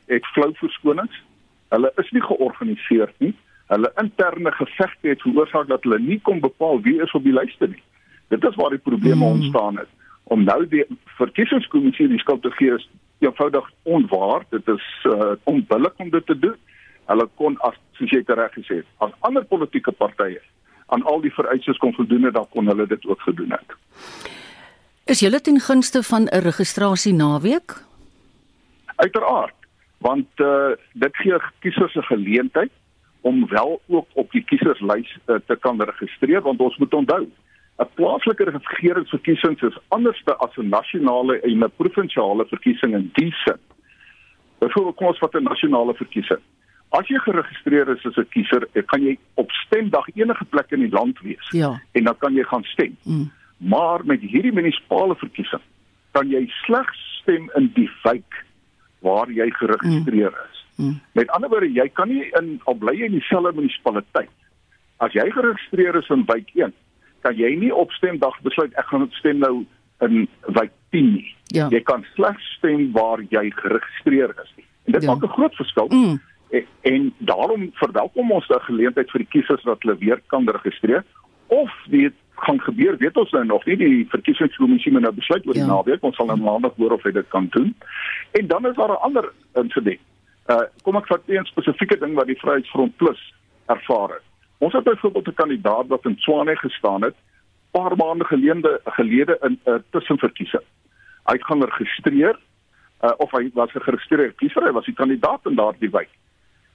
het 0.06 0.26
flou 0.26 0.52
verskonings. 0.54 1.24
Hulle 1.70 1.92
is 1.96 2.12
nie 2.12 2.22
georganiseer 2.22 3.12
nie. 3.18 3.34
Hulle 3.68 3.92
interne 3.96 4.52
gevegte 4.52 5.08
het 5.08 5.22
veroorsaak 5.22 5.68
dat 5.68 5.84
hulle 5.84 6.00
nie 6.00 6.20
kon 6.22 6.40
bepaal 6.40 6.82
wie 6.82 7.02
is 7.02 7.12
op 7.12 7.24
die 7.24 7.34
lyste 7.34 7.68
nie. 7.68 7.84
Dit 8.28 8.44
is 8.44 8.56
waar 8.56 8.70
die 8.70 8.80
probleme 8.80 9.26
mm. 9.26 9.32
ontstaan 9.32 9.78
het. 9.78 9.90
Om 10.24 10.44
nou 10.44 10.68
die 10.68 10.86
verkiesingskommissie 11.18 12.08
die 12.08 12.20
skuld 12.20 12.42
te 12.42 12.52
gee 12.52 12.76
is 12.76 12.90
eenvoudig 13.20 13.70
onwaar. 13.84 14.46
Dit 14.50 14.68
is 14.68 14.86
uh, 15.04 15.34
onbillik 15.44 15.94
om 15.98 16.10
dit 16.10 16.26
te 16.26 16.40
doen. 16.40 16.58
Hulle 17.06 17.28
kon 17.36 17.58
as 17.68 17.76
soos 17.98 18.12
jy 18.12 18.24
reg 18.26 18.54
gesê 18.56 18.82
het, 18.82 18.90
as 19.04 19.12
ander 19.28 19.44
politieke 19.46 19.92
partye 19.92 20.42
aan 20.94 21.04
al 21.10 21.22
die 21.24 21.34
vereistes 21.34 21.80
kon 21.82 21.94
voldoen 21.94 22.28
het, 22.28 22.34
dan 22.34 22.48
kon 22.50 22.68
hulle 22.68 22.88
dit 22.88 23.06
ook 23.06 23.22
gedoen 23.22 23.52
het. 23.52 23.76
Is 25.10 25.20
julle 25.20 25.42
ten 25.42 25.60
gunste 25.60 26.04
van 26.04 26.28
'n 26.32 26.44
registrasie 26.48 27.14
naweek? 27.14 27.76
Uiteraard, 28.96 29.56
want 29.98 30.28
uh, 30.36 30.72
dit 30.94 31.16
gee 31.16 31.40
kiesers 31.60 31.96
'n 31.96 32.08
geleentheid 32.08 32.72
om 33.22 33.48
wel 33.48 33.82
ook 33.88 34.08
op 34.14 34.32
die 34.32 34.44
kieserslys 34.44 35.18
uh, 35.26 35.36
te 35.48 35.56
kan 35.56 35.82
registreer 35.82 36.42
want 36.42 36.60
ons 36.60 36.78
moet 36.78 36.94
onthou 36.94 37.28
'n 37.80 37.90
plaaslike 37.96 38.44
regeringsverkiesing 38.44 39.62
is 39.62 39.78
anders 39.88 40.22
as 40.26 40.58
'n 40.58 40.70
nasionale 40.70 41.42
en 41.42 41.64
'n 41.64 41.72
provinsiale 41.78 42.46
verkiesing 42.46 42.94
in 42.94 43.10
die 43.14 43.32
sin. 43.32 43.60
Byvoorbeeld 44.60 44.96
kom 44.96 45.08
ons 45.08 45.18
vat 45.18 45.36
'n 45.36 45.44
nasionale 45.44 45.94
verkiesing. 45.94 46.44
As 46.90 47.08
jy 47.08 47.18
geregistreer 47.18 47.90
is 47.90 48.06
as 48.06 48.18
'n 48.18 48.30
kiezer, 48.30 48.68
kan 48.86 49.02
jy 49.02 49.18
op 49.34 49.52
stemdag 49.52 50.06
enige 50.16 50.46
plek 50.46 50.72
in 50.72 50.80
die 50.80 50.90
land 50.90 51.20
wees. 51.20 51.50
Ja. 51.50 51.82
En 51.92 52.04
dan 52.04 52.18
kan 52.18 52.34
jy 52.34 52.44
gaan 52.44 52.64
stem. 52.64 52.98
Mm. 53.04 53.32
Maar 53.58 54.06
met 54.06 54.22
hierdie 54.22 54.54
munisipale 54.54 55.16
verkiesing 55.16 55.62
kan 56.12 56.30
jy 56.30 56.48
slegs 56.48 57.20
stem 57.22 57.52
in 57.56 57.72
die 57.74 57.90
wijk 58.04 58.46
waar 59.00 59.32
jy 59.32 59.50
geregistreer 59.50 60.30
mm. 60.30 60.46
is. 60.52 60.66
Mm. 60.76 61.02
Met 61.12 61.30
ander 61.30 61.50
woorde, 61.50 61.72
jy 61.72 61.90
kan 61.90 62.08
nie 62.08 62.30
in 62.40 62.62
al 62.64 62.74
bly 62.74 62.94
jy 62.94 63.06
in 63.06 63.18
dieselfde 63.18 63.54
munisipaliteit. 63.54 64.30
As 64.98 65.14
jy 65.14 65.26
geregistreer 65.32 65.96
is 65.96 66.10
in 66.10 66.26
wijk 66.26 66.50
1, 66.54 66.74
kan 67.24 67.36
jy 67.40 67.56
nie 67.60 67.72
op 67.76 67.92
stemdag 67.92 68.36
besluit 68.46 68.76
ek 68.80 68.92
gaan 68.92 69.08
stem 69.20 69.42
nou 69.44 69.66
in 70.04 70.28
wijk 70.52 70.72
10 70.92 71.14
nie. 71.14 71.30
Ja. 71.56 71.68
Jy 71.72 71.82
kan 71.88 72.06
slegs 72.14 72.54
stem 72.58 72.92
waar 72.92 73.24
jy 73.30 73.50
geregistreer 73.56 74.36
is. 74.44 74.54
En 74.86 74.98
dit 74.98 75.04
ja. 75.04 75.10
maak 75.12 75.24
'n 75.24 75.36
groot 75.38 75.56
verskil. 75.56 75.88
Mm. 75.90 76.22
En, 76.50 76.66
en 76.82 77.14
daarom 77.18 77.70
verwelkom 77.74 78.32
ons 78.32 78.48
daardie 78.48 78.68
geleentheid 78.68 79.12
vir 79.12 79.24
die 79.26 79.32
kiesers 79.36 79.64
dat 79.64 79.82
hulle 79.82 79.98
weer 79.98 80.22
kan 80.28 80.50
registreer 80.50 81.04
of 81.48 81.72
dit 81.88 82.14
gaan 82.36 82.60
gebeur 82.62 82.98
weet 82.98 83.18
ons 83.18 83.32
nou 83.32 83.46
nog 83.46 83.66
nie 83.66 83.78
die 83.78 84.06
verkiesingskommissie 84.10 84.92
moet 84.92 85.06
nou 85.06 85.14
besluit 85.14 85.46
oor 85.48 85.58
die 85.58 85.64
ja. 85.64 85.70
naweek 85.70 86.04
ons 86.04 86.16
sal 86.16 86.30
nou 86.30 86.40
maandag 86.42 86.76
hoor 86.82 86.96
of 86.98 87.06
hy 87.08 87.14
dit 87.16 87.30
kan 87.36 87.48
doen 87.56 87.70
en 88.40 88.48
dan 88.48 88.68
is 88.70 88.76
daar 88.76 88.94
'n 88.96 89.06
ander 89.08 89.30
insident 89.62 90.02
uh 90.50 90.66
kom 90.84 90.98
ek 90.98 91.08
vat 91.08 91.30
'n 91.30 91.46
spesifieke 91.46 92.00
ding 92.00 92.16
wat 92.16 92.28
die 92.28 92.40
Vryheidsfront 92.42 92.98
Plus 92.98 93.22
ervaar 93.66 94.10
het 94.18 94.26
Ons 94.64 94.74
het 94.74 94.84
byvoorbeeld 94.84 95.28
'n 95.28 95.34
kandidaat 95.34 95.88
wat 95.88 96.06
in 96.06 96.16
Swane 96.18 96.56
gestaan 96.56 97.02
het 97.02 97.16
paar 97.72 97.96
maande 97.96 98.26
gelede 98.26 98.82
gelede 98.86 99.38
in 99.42 99.60
'n 99.64 99.70
uh, 99.70 99.76
tussenverkiesing. 99.90 100.64
Hy 101.24 101.34
het 101.34 101.46
gaan 101.46 101.64
registreer 101.64 102.40
uh, 103.02 103.12
of 103.18 103.32
hy 103.32 103.50
was 103.54 103.74
'n 103.74 103.80
geregistreerde 103.80 104.34
kiezer, 104.34 104.64
hy 104.64 104.72
was 104.72 104.88
'n 104.88 104.94
kandidaat 104.94 105.46
in 105.46 105.56
daardie 105.56 105.90
wijk. 105.90 106.10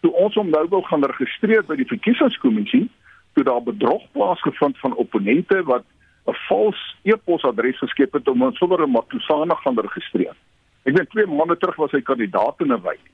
Toe 0.01 0.13
ons 0.13 0.35
hom 0.35 0.51
nou 0.51 0.67
wil 0.69 0.83
gaan 0.83 1.05
registreer 1.05 1.65
by 1.65 1.77
die 1.77 1.93
verkiesingskommissie, 1.95 2.91
toe 3.33 3.45
daar 3.45 3.63
bedrog 3.63 4.03
plaasgevind 4.13 4.79
van 4.79 4.95
opponente 4.95 5.63
wat 5.63 5.85
'n 6.27 6.37
vals 6.49 6.97
e-posadres 7.03 7.79
geskep 7.79 8.13
het 8.13 8.29
om 8.29 8.43
ons 8.43 8.59
sonder 8.59 8.83
'n 8.83 8.91
Matusana 8.91 9.55
gaan 9.55 9.81
registreer. 9.81 10.37
Ek 10.83 10.97
weet 10.97 11.11
twee 11.11 11.27
maande 11.27 11.57
terug 11.57 11.77
was 11.77 11.91
hy 11.91 12.01
kandidaat 12.01 12.61
in 12.61 12.73
'n 12.73 12.83
wijk 12.83 13.05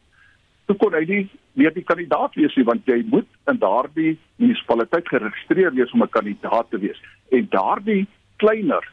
toe 0.66 0.76
kon 0.76 0.94
hy 0.96 1.04
nie 1.08 1.22
meer 1.60 1.74
die 1.74 1.84
kandidaat 1.84 2.34
wees 2.34 2.56
nie 2.56 2.64
want 2.64 2.86
jy 2.86 3.02
moet 3.12 3.28
in 3.50 3.58
daardie 3.58 4.16
munisipaliteit 4.36 5.08
geregistreer 5.08 5.74
wees 5.74 5.92
om 5.92 6.02
'n 6.02 6.16
kandidaat 6.16 6.70
te 6.70 6.78
wees 6.78 7.00
en 7.30 7.48
daardie 7.50 8.06
kleiner 8.36 8.84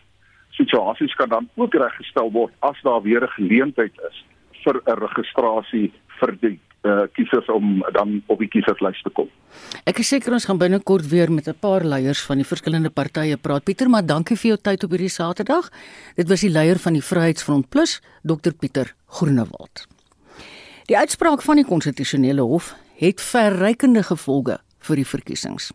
situasies 0.57 1.13
kan 1.15 1.29
dan 1.29 1.49
ook 1.55 1.73
reggestel 1.73 2.31
word 2.31 2.53
as 2.59 2.77
daar 2.83 3.01
weer 3.01 3.23
'n 3.23 3.35
geleentheid 3.37 3.93
is 4.09 4.23
vir 4.63 4.81
'n 4.85 4.99
registrasie 4.99 5.91
vir 6.19 6.37
die 6.41 6.59
uh, 6.83 7.05
kiesers 7.13 7.47
om 7.49 7.83
dan 7.93 8.21
op 8.27 8.39
die 8.39 8.47
kieserslys 8.47 9.01
te 9.01 9.09
kom. 9.09 9.29
Ek 9.85 9.99
is 9.99 10.07
seker 10.07 10.33
ons 10.33 10.45
gaan 10.45 10.57
binnekort 10.57 11.07
weer 11.09 11.31
met 11.31 11.47
'n 11.47 11.59
paar 11.59 11.83
leiers 11.83 12.21
van 12.25 12.37
die 12.37 12.45
verskillende 12.45 12.89
partye 12.89 13.37
praat. 13.37 13.63
Pieter, 13.63 13.89
maar 13.89 14.05
dankie 14.05 14.37
vir 14.37 14.49
jou 14.51 14.59
tyd 14.61 14.83
op 14.83 14.89
hierdie 14.89 15.09
Saterdag. 15.09 15.69
Dit 16.15 16.27
was 16.29 16.41
die 16.41 16.49
leier 16.49 16.79
van 16.79 16.93
die 16.93 17.01
Vryheidsfront 17.01 17.69
Plus, 17.69 18.01
Dr 18.23 18.53
Pieter 18.59 18.93
Groenewald. 19.07 20.00
Die 20.91 20.97
uitspraak 20.97 21.39
van 21.39 21.55
die 21.55 21.63
konstitusionele 21.63 22.43
hof 22.43 22.73
het 22.99 23.21
verrykende 23.23 24.01
gevolge 24.03 24.57
vir 24.83 24.99
die 24.99 25.05
verkiesings. 25.07 25.69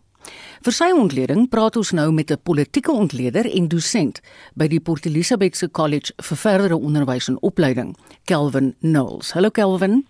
Vir 0.61 0.75
sy 0.77 0.89
ontleding 0.93 1.47
praat 1.49 1.79
ons 1.81 1.95
nou 1.97 2.11
met 2.13 2.31
'n 2.31 2.43
politieke 2.45 2.93
ontleder 2.93 3.47
en 3.49 3.69
dosent 3.69 4.21
by 4.55 4.67
die 4.69 4.81
Port 4.81 5.07
Elizabeth 5.07 5.57
se 5.57 5.71
College 5.71 6.13
vir 6.21 6.37
verdere 6.37 6.77
onderwys 6.77 7.29
en 7.29 7.41
opleiding, 7.41 7.97
Kelvin 8.25 8.75
Knowles. 8.81 9.33
Hallo 9.33 9.49
Kelvin. 9.51 10.05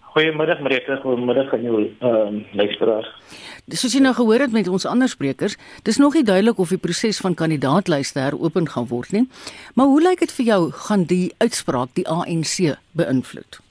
Goeiemiddag 0.00 0.60
Marita, 0.60 0.96
goeiemiddag 1.02 1.52
aan 1.52 1.62
jou 1.62 1.90
ehm 1.98 2.36
uh, 2.36 2.42
luisteraars. 2.52 3.08
Dis 3.66 3.80
soos 3.80 3.92
jy 3.92 4.00
nou 4.00 4.14
gehoor 4.14 4.40
het 4.40 4.52
met 4.52 4.68
ons 4.68 4.86
ander 4.86 5.08
sprekers, 5.08 5.56
dis 5.82 5.98
nog 5.98 6.14
nie 6.14 6.24
duidelik 6.24 6.58
of 6.58 6.68
die 6.68 6.78
proses 6.78 7.18
van 7.18 7.34
kandidaatlyste 7.34 8.20
heropen 8.20 8.68
gaan 8.68 8.86
word 8.86 9.10
nie. 9.12 9.28
Maar 9.74 9.86
hoe 9.86 10.02
lyk 10.02 10.18
dit 10.18 10.32
vir 10.32 10.46
jou 10.46 10.70
gaan 10.70 11.04
die 11.04 11.34
uitspraak 11.38 11.88
die 11.94 12.08
ANC 12.08 12.76
beïnvloed? 12.92 13.69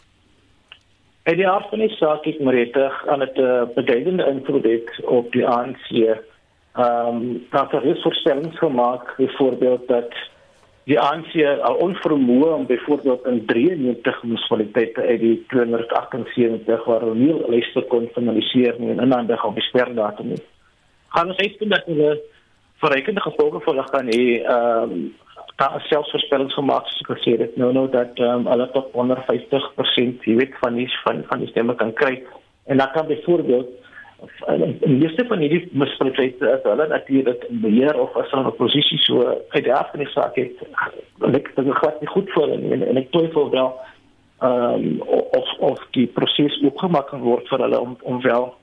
En 1.24 1.36
die 1.36 1.48
aard 1.48 1.70
van 1.70 1.80
die 1.84 1.92
saak 1.98 2.26
ek 2.26 2.40
Marita 2.40 2.92
aan 3.12 3.24
'n 3.24 3.42
uh, 3.42 3.64
beduidende 3.76 4.26
invloed 4.26 4.64
het 4.64 5.06
op 5.06 5.32
die 5.32 5.48
ANC. 5.48 5.90
Ehm 5.92 7.08
um, 7.08 7.46
daar 7.50 7.86
is 7.86 8.02
voorstellings 8.02 8.58
gemaak 8.58 9.14
byvoorbeeld 9.18 9.88
dat 9.88 10.14
die 10.84 11.00
ANC 11.00 11.36
al 11.62 11.76
onvermoë 11.86 12.54
om 12.54 12.66
byvoorbeeld 12.66 13.26
in 13.26 13.46
93 13.46 14.24
munisipaliteite 14.24 15.02
uit 15.02 15.20
die 15.20 15.44
278 15.48 16.86
waar 16.86 17.00
hulle 17.06 17.16
nie 17.16 17.36
lyste 17.48 17.82
kon 17.82 18.10
finaliseer 18.14 18.76
nie 18.80 18.90
en 18.90 19.04
inhandig 19.06 19.46
op 19.46 19.56
besperdatum 19.56 20.28
nie. 20.34 20.44
Gaan 21.14 21.28
ons 21.28 21.38
uitvind 21.38 21.72
dat 21.72 21.86
hulle 21.86 22.22
verrekende 22.82 23.22
gevolge 23.22 23.60
vir 23.60 23.74
hulle 23.74 23.88
gaan 23.92 24.14
hê 24.14 24.24
ehm 24.40 24.94
um, 24.94 25.10
daar 25.60 25.82
selfs 25.90 26.12
voorspellings 26.12 26.56
gemaak 26.56 26.88
soos 26.88 27.04
ek 27.04 27.12
gesê 27.18 27.36
het 27.40 27.58
nou 27.60 27.72
nou 27.76 27.88
dat 27.92 28.20
um, 28.24 28.48
hulle 28.48 28.68
tot 28.76 28.94
onder 29.04 29.20
50% 29.28 30.28
jy 30.30 30.36
weet 30.40 30.56
van 30.64 30.80
die 30.80 30.88
van 31.04 31.24
van 31.28 31.44
die 31.44 31.52
stemme 31.52 31.76
kan 31.76 31.94
kry. 31.94 32.16
En 32.72 32.78
dan 32.78 32.92
kan 32.94 33.08
byvoorbeeld 33.08 33.70
in 34.58 34.78
die 34.82 35.02
eerste 35.02 35.26
van 35.28 35.40
hierdie 35.40 35.62
mispresies 35.72 36.42
as 36.44 36.66
hulle 36.68 36.88
natuurlik 36.88 37.44
in 37.50 37.62
beheer 37.64 38.00
of 38.00 38.16
as 38.20 38.32
hulle 38.32 38.52
'n 38.52 38.56
posisie 38.56 39.00
so 39.04 39.24
uit 39.56 39.64
die 39.64 39.76
van 39.92 40.04
die 40.04 40.12
saak 40.16 40.36
het 40.36 40.56
ek 41.40 41.56
dink 41.56 41.56
dit 41.56 41.76
gaan 41.82 42.00
nie 42.00 42.12
goed 42.16 42.32
vir 42.34 42.44
hulle 42.44 42.74
en, 42.76 42.84
en 42.88 42.98
ek 42.98 43.12
twyfel 43.12 43.50
wel 43.50 43.72
ehm 44.40 44.74
um, 44.74 45.02
of 45.40 45.48
of 45.60 45.80
die 45.92 46.08
proses 46.08 46.60
oopgemaak 46.64 47.08
kan 47.12 47.22
word 47.22 47.48
vir 47.48 47.60
hulle 47.60 47.80
om 47.80 47.98
om 48.02 48.22
wel 48.22 48.54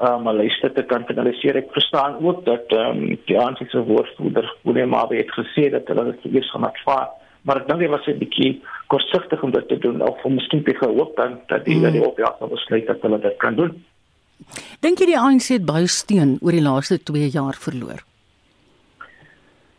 um, 0.00 0.26
ehm, 0.26 0.36
lyste 0.36 0.72
te 0.72 0.82
kan 0.82 1.04
finaliseer. 1.06 1.56
Ek 1.56 1.72
verstaan 1.72 2.18
ook 2.22 2.44
dat 2.44 2.66
ehm 2.68 3.02
um, 3.02 3.18
die 3.26 3.38
aansiense 3.40 3.84
woordvoerder 3.84 4.54
Willem 4.62 4.88
Mabe 4.88 5.16
het 5.16 5.32
gesê 5.36 5.70
dat 5.70 5.88
hulle 5.88 6.04
dit 6.10 6.34
eers 6.34 6.50
gaan 6.50 6.66
aanvaar, 6.66 7.08
maar 7.42 7.60
ek 7.62 7.68
dink 7.68 7.80
hy 7.80 7.88
was 7.88 8.06
'n 8.06 8.18
bietjie 8.18 8.62
kortsigtig 8.86 9.42
om 9.42 9.50
dit 9.50 9.68
te 9.68 9.78
doen 9.78 10.02
of 10.02 10.24
om 10.24 10.34
miskien 10.34 10.64
te 10.64 10.74
gehoop 10.74 11.16
dan 11.16 11.40
dat 11.46 11.64
die 11.64 11.76
mm. 11.76 11.92
die 11.92 12.06
opjaag 12.06 12.36
sal 12.38 12.48
besluit 12.48 12.86
dat 12.86 13.02
hulle 13.02 13.20
dit 13.20 13.36
kan 13.36 13.54
doen. 13.54 13.84
Dink 14.80 14.98
jy 14.98 15.06
die 15.06 15.18
ANC 15.18 15.48
het 15.48 15.66
baie 15.66 15.86
steun 15.86 16.38
oor 16.40 16.54
die 16.54 16.62
laaste 16.62 17.02
2 17.02 17.28
jaar 17.34 17.56
verloor? 17.58 18.04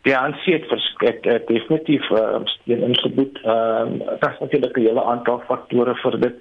Die 0.08 0.16
ANC 0.16 0.46
het 0.48 0.64
verskrik 0.68 1.26
uh, 1.26 1.38
definitief 1.46 2.06
uh, 2.10 2.40
steun 2.44 2.82
ingeboet. 2.88 3.40
Ehm 3.44 4.00
um, 4.00 4.18
daar 4.20 4.32
is 4.32 4.40
natuurlik 4.40 4.76
'n 4.76 4.86
hele 4.88 5.04
aantal 5.04 5.42
faktore 5.48 5.94
vir 5.94 6.20
dit. 6.20 6.36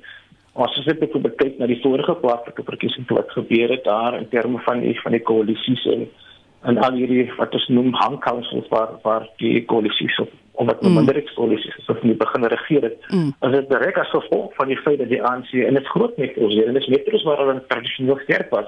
As 0.53 0.77
ons 0.77 0.85
net 0.85 0.99
byvoorbeeld 0.99 1.37
kyk 1.37 1.59
na 1.59 1.67
die 1.69 1.79
vorige 1.83 2.15
plaaslike 2.21 2.63
verkiesing 2.65 3.05
wat 3.13 3.31
gebeur 3.31 3.69
het 3.69 3.83
daar 3.83 4.17
in 4.17 4.27
terme 4.29 4.59
van 4.65 4.81
die 4.81 4.95
van 5.03 5.15
die 5.15 5.23
koalisies 5.23 5.85
en 5.85 6.09
en 6.67 6.77
al 6.83 6.97
hierdie 6.99 7.29
wat 7.37 7.53
ons 7.55 7.67
noem 7.71 7.93
hang 7.95 8.17
councils 8.19 8.67
waar 8.73 8.97
waar 9.03 9.27
die 9.37 9.63
koalisies 9.65 10.19
of 10.19 10.29
of 10.59 10.67
wat 10.67 10.81
mm. 10.81 10.93
minder 10.93 11.21
koalisies 11.35 11.77
is 11.77 11.87
of 11.87 12.01
nie 12.03 12.15
begin 12.19 12.45
regeer 12.51 12.81
het. 12.81 12.97
Mm. 13.13 13.31
As 13.39 13.53
dit 13.55 13.69
direk 13.69 13.97
as 13.97 14.11
gevolg 14.11 14.55
van 14.57 14.67
die 14.67 14.81
feit 14.83 14.99
dat 14.99 15.09
die 15.13 15.23
ANC 15.23 15.53
en 15.53 15.79
dit 15.79 15.87
groot 15.93 16.17
metro's 16.17 16.57
en 16.65 16.73
dit 16.73 16.81
is 16.83 16.93
metro's 16.95 17.23
waar 17.23 17.43
hulle 17.45 17.63
tradisioneel 17.67 18.19
sterk 18.25 18.51
was 18.55 18.67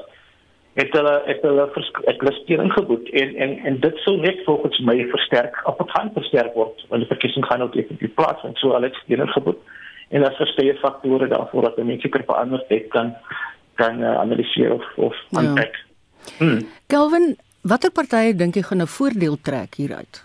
het 0.73 0.93
hulle 0.95 1.21
het 1.25 1.41
hulle 1.41 1.67
het 2.05 2.17
hulle 2.19 2.33
steun 2.33 2.63
ingeboet 2.63 3.09
en 3.09 3.35
en 3.35 3.57
en 3.57 3.79
dit 3.79 3.97
sou 4.05 4.17
net 4.17 4.39
volgens 4.45 4.79
my 4.79 4.95
versterk 5.11 5.61
op 5.67 5.79
het 5.83 5.91
gaan 5.91 6.11
versterk 6.13 6.53
word 6.53 6.85
want 6.87 7.03
die 7.03 7.11
verkiesing 7.11 7.45
gaan 7.45 7.59
nou 7.59 7.69
definitief 7.71 8.13
plaas 8.13 8.43
en 8.47 8.55
so 8.55 8.71
hulle 8.71 8.87
het 8.87 8.99
steun 9.03 9.25
ingeboet 9.27 9.59
en 10.11 10.25
as 10.27 10.39
verskeie 10.39 10.75
faktore 10.83 11.27
daarvoor 11.27 11.69
dat 11.69 11.83
mense 11.83 12.09
kan 12.09 12.27
verander 12.27 12.65
het 12.67 12.87
kan 12.95 13.15
kan 13.79 14.01
uh, 14.01 14.17
analiseer 14.19 14.73
of 14.73 14.85
of 14.95 15.15
ja. 15.29 15.39
aanpak. 15.39 15.75
Ja. 15.75 15.89
Hmm. 16.37 16.59
Kelvin, 16.87 17.37
watter 17.61 17.91
partye 17.91 18.35
dink 18.35 18.55
jy 18.55 18.61
gaan 18.61 18.81
'n 18.81 18.93
voordeel 18.97 19.37
trek 19.41 19.75
hieruit? 19.75 20.23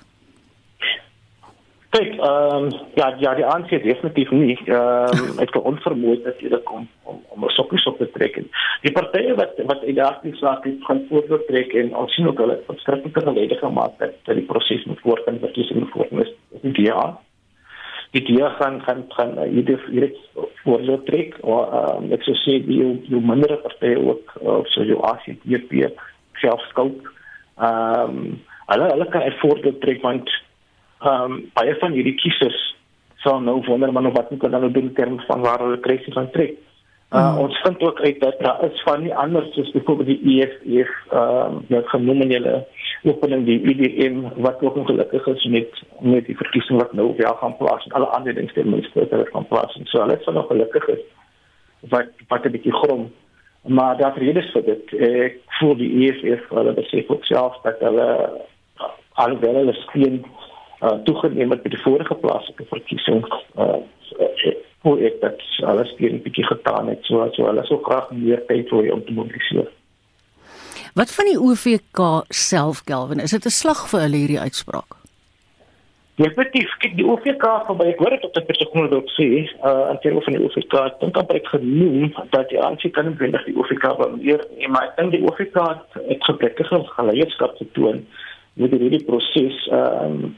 Kyk, 1.96 2.12
ehm 2.18 2.64
um, 2.64 2.72
ja, 2.94 3.14
ja, 3.18 3.34
die 3.34 3.44
ANC 3.44 3.70
definitief 3.70 4.30
nie. 4.30 4.58
Ehm 4.64 5.16
um, 5.20 5.38
ek 5.38 5.50
kan 5.50 5.62
onvermoed 5.62 6.24
dat 6.24 6.38
dit 6.38 6.62
kom 6.64 6.88
om 7.02 7.22
om 7.28 7.48
sokkies 7.48 7.86
op 7.86 7.98
te 7.98 8.10
trek. 8.10 8.40
Die 8.82 8.92
partye 8.92 9.34
wat 9.34 9.54
wat 9.70 9.82
in 9.82 9.94
daardie 9.94 10.34
saak 10.36 10.64
het 10.64 10.84
gaan 10.88 11.06
voortdurend 11.08 11.46
trek 11.46 11.72
en 11.72 11.94
ons 11.96 12.14
sien 12.14 12.28
ook 12.28 12.42
hulle 12.42 12.58
verskriklike 12.66 13.20
gelede 13.20 13.56
gemaak 13.62 13.98
dat 13.98 14.12
dat 14.24 14.36
die 14.36 14.48
proses 14.50 14.84
moet 14.84 15.00
voort 15.00 15.24
en 15.26 15.40
verkiesing 15.40 15.88
voort 15.94 16.10
moet. 16.10 16.34
Die 16.62 16.72
DA. 16.82 17.06
Die 18.14 18.22
DA 18.22 18.48
gaan 18.58 18.80
gaan 18.82 19.04
gaan 19.08 19.38
uh, 19.38 19.48
hierdie 19.50 19.78
hierdie 19.90 20.14
voortdurend 20.62 21.06
trek 21.06 21.36
of 21.40 21.72
ehm 21.72 22.04
um, 22.04 22.12
ek 22.16 22.22
sou 22.26 22.34
sê 22.44 22.58
die 22.66 22.82
die 23.08 23.20
minder 23.20 23.56
partye 23.64 23.98
ook 23.98 24.36
of 24.40 24.68
so 24.74 24.84
jou 24.86 25.00
ACP 25.10 25.90
selfskulp. 26.42 27.08
Ehm 27.58 28.20
um, 28.20 28.38
hulle 28.70 28.90
hulle 28.92 29.08
kan 29.14 29.26
voortdurend 29.42 29.80
trek 29.80 30.02
want 30.06 30.30
ehm 31.02 31.32
um, 31.32 31.42
baie 31.58 31.74
van 31.82 31.98
hierdie 31.98 32.16
kiesers 32.22 32.62
sal 33.24 33.42
nou 33.42 33.58
wonder 33.66 33.92
maar 33.92 34.12
wat 34.12 34.30
moet 34.30 34.46
hulle 34.46 34.70
doen 34.70 34.88
in 34.90 34.94
terme 34.94 35.22
van 35.26 35.40
waar 35.40 35.62
hulle 35.64 35.80
krisis 35.80 36.14
gaan 36.14 36.30
trek. 36.30 36.56
Uh, 37.14 37.20
mm. 37.32 37.38
ons 37.38 37.58
vind 37.62 37.82
ook 37.86 38.00
uit 38.00 38.20
dat 38.20 38.38
daar 38.42 38.64
is 38.66 38.82
van 38.82 39.02
die 39.02 39.14
ander 39.14 39.44
soos 39.54 39.70
byvoorbeeld 39.70 40.08
die 40.08 40.40
EFF 40.42 40.90
ehm 41.10 41.58
um, 41.58 41.60
wat 41.68 41.88
genoem 41.94 42.22
in 42.26 42.34
julle 42.38 42.56
opening 43.04 43.44
die 43.44 43.60
IDM 43.60 44.22
wat 44.36 44.62
ook 44.62 44.76
ongelukkig 44.76 45.26
is 45.26 45.44
met 45.44 45.82
met 46.00 46.26
die 46.26 46.36
verkiesing 46.36 46.78
wat 46.80 46.92
nou 46.92 47.12
weer 47.16 47.36
gaan 47.40 47.56
plaas 47.56 47.84
en 47.84 47.92
alle 47.92 48.06
ander 48.06 48.34
dinge 48.34 48.52
wat 48.54 48.64
moet 48.64 48.90
wat 48.94 49.28
gaan 49.32 49.46
plaas 49.46 49.76
en 49.76 49.86
so 49.86 49.98
alles 49.98 50.24
van 50.24 50.36
ongelukkig 50.36 50.88
is 50.88 51.04
wat 51.80 52.08
wat 52.28 52.44
'n 52.44 52.50
bietjie 52.50 52.72
grom 52.72 53.12
maar 53.62 53.96
daar 53.96 54.18
redes 54.18 54.50
vir 54.52 54.64
dit 54.64 54.92
ek 54.92 55.40
voel 55.58 55.76
die 55.76 55.92
EFF 56.06 56.48
hulle 56.48 56.72
besef 56.72 57.10
ook 57.10 57.24
self 57.24 57.60
dat 57.62 57.80
hulle 57.80 58.08
alhoewel 59.12 59.54
hulle 59.54 59.72
skien 59.72 60.24
uh, 60.82 60.98
toegeneem 61.04 61.50
het 61.50 61.62
by 61.62 61.68
die 61.68 61.82
vorige 61.82 62.14
plaaslike 62.14 62.64
verkiesing 62.68 63.24
uh, 63.58 63.80
hoe 64.86 64.98
ek 65.08 65.20
dit 65.20 65.42
alles 65.64 65.94
weer 65.98 66.12
'n 66.12 66.22
bietjie 66.22 66.46
getaan 66.46 66.88
het 66.88 67.02
so 67.04 67.26
so 67.32 67.46
hulle 67.46 67.64
sou 67.66 67.78
graag 67.82 68.10
meer 68.10 68.46
tyd 68.46 68.70
wil 68.70 68.92
om 68.92 69.04
te 69.04 69.12
mobiliseer. 69.12 69.70
Wat 70.96 71.10
van 71.14 71.26
die 71.28 71.40
OVK 71.40 71.98
self 72.28 72.78
Kelvin 72.88 73.18
is 73.20 73.30
dit 73.30 73.44
'n 73.44 73.58
slag 73.62 73.80
vir 73.88 74.00
hulle 74.00 74.16
hierdie 74.16 74.40
uitspraak? 74.40 74.96
Definitief, 76.14 76.70
kyk 76.80 76.94
die 76.96 77.04
OVK 77.04 77.44
baie 77.76 77.92
ek 77.92 77.98
hoor 77.98 78.14
dit 78.16 78.24
op 78.24 78.34
die 78.34 78.44
persoonlike 78.48 78.90
dop 78.94 79.08
sê, 79.16 79.28
uh 79.68 79.90
in 79.92 79.98
terme 80.00 80.22
van 80.24 80.32
die 80.32 80.44
OVK, 80.46 80.74
dan 81.00 81.10
kan 81.10 81.26
ek 81.28 81.46
genoem 81.52 82.14
dat 82.30 82.48
die 82.48 82.62
ANC 82.62 82.88
kan 82.92 83.06
nie 83.08 83.16
wendig 83.20 83.44
die 83.44 83.56
OVK 83.56 83.84
van 84.00 84.18
hier, 84.24 84.40
maar 84.68 84.88
ek 84.88 84.96
dink 84.96 85.12
die 85.12 85.24
OVK 85.28 85.58
het 86.08 86.24
gebrekkige 86.24 86.80
geleierskap 86.96 87.56
getoon 87.56 88.06
met 88.54 88.70
hierdie 88.70 89.04
proses 89.04 89.68
ehm 89.68 90.04
um, 90.04 90.36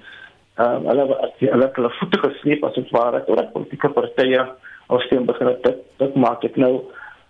ehm 0.58 0.74
um, 0.74 0.86
hulle 0.90 1.04
hulle 1.38 1.66
het 1.66 1.76
hulle 1.76 1.96
voete 2.00 2.18
gesleep 2.18 2.64
as 2.64 2.74
dit 2.74 2.90
ware 2.90 3.24
totdat 3.24 3.52
politieke 3.52 3.88
partye 3.88 4.42
al 4.88 5.00
stem 5.06 5.24
begin 5.26 5.54
het 5.54 5.76
dit 6.02 6.14
maak 6.14 6.40
dit 6.40 6.56
nou 6.56 6.82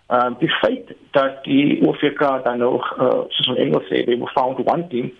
um, 0.09 0.35
die 0.39 0.49
feit 0.49 0.93
dat 1.11 1.43
die 1.43 1.81
OFK 1.87 2.43
dan 2.43 2.57
nog 2.57 2.85
uh, 2.97 3.25
soos 3.27 3.47
in 3.47 3.61
Engels 3.65 3.87
sê 3.89 4.03
they 4.05 4.17
were 4.17 4.31
found 4.33 4.61
wanting 4.65 5.13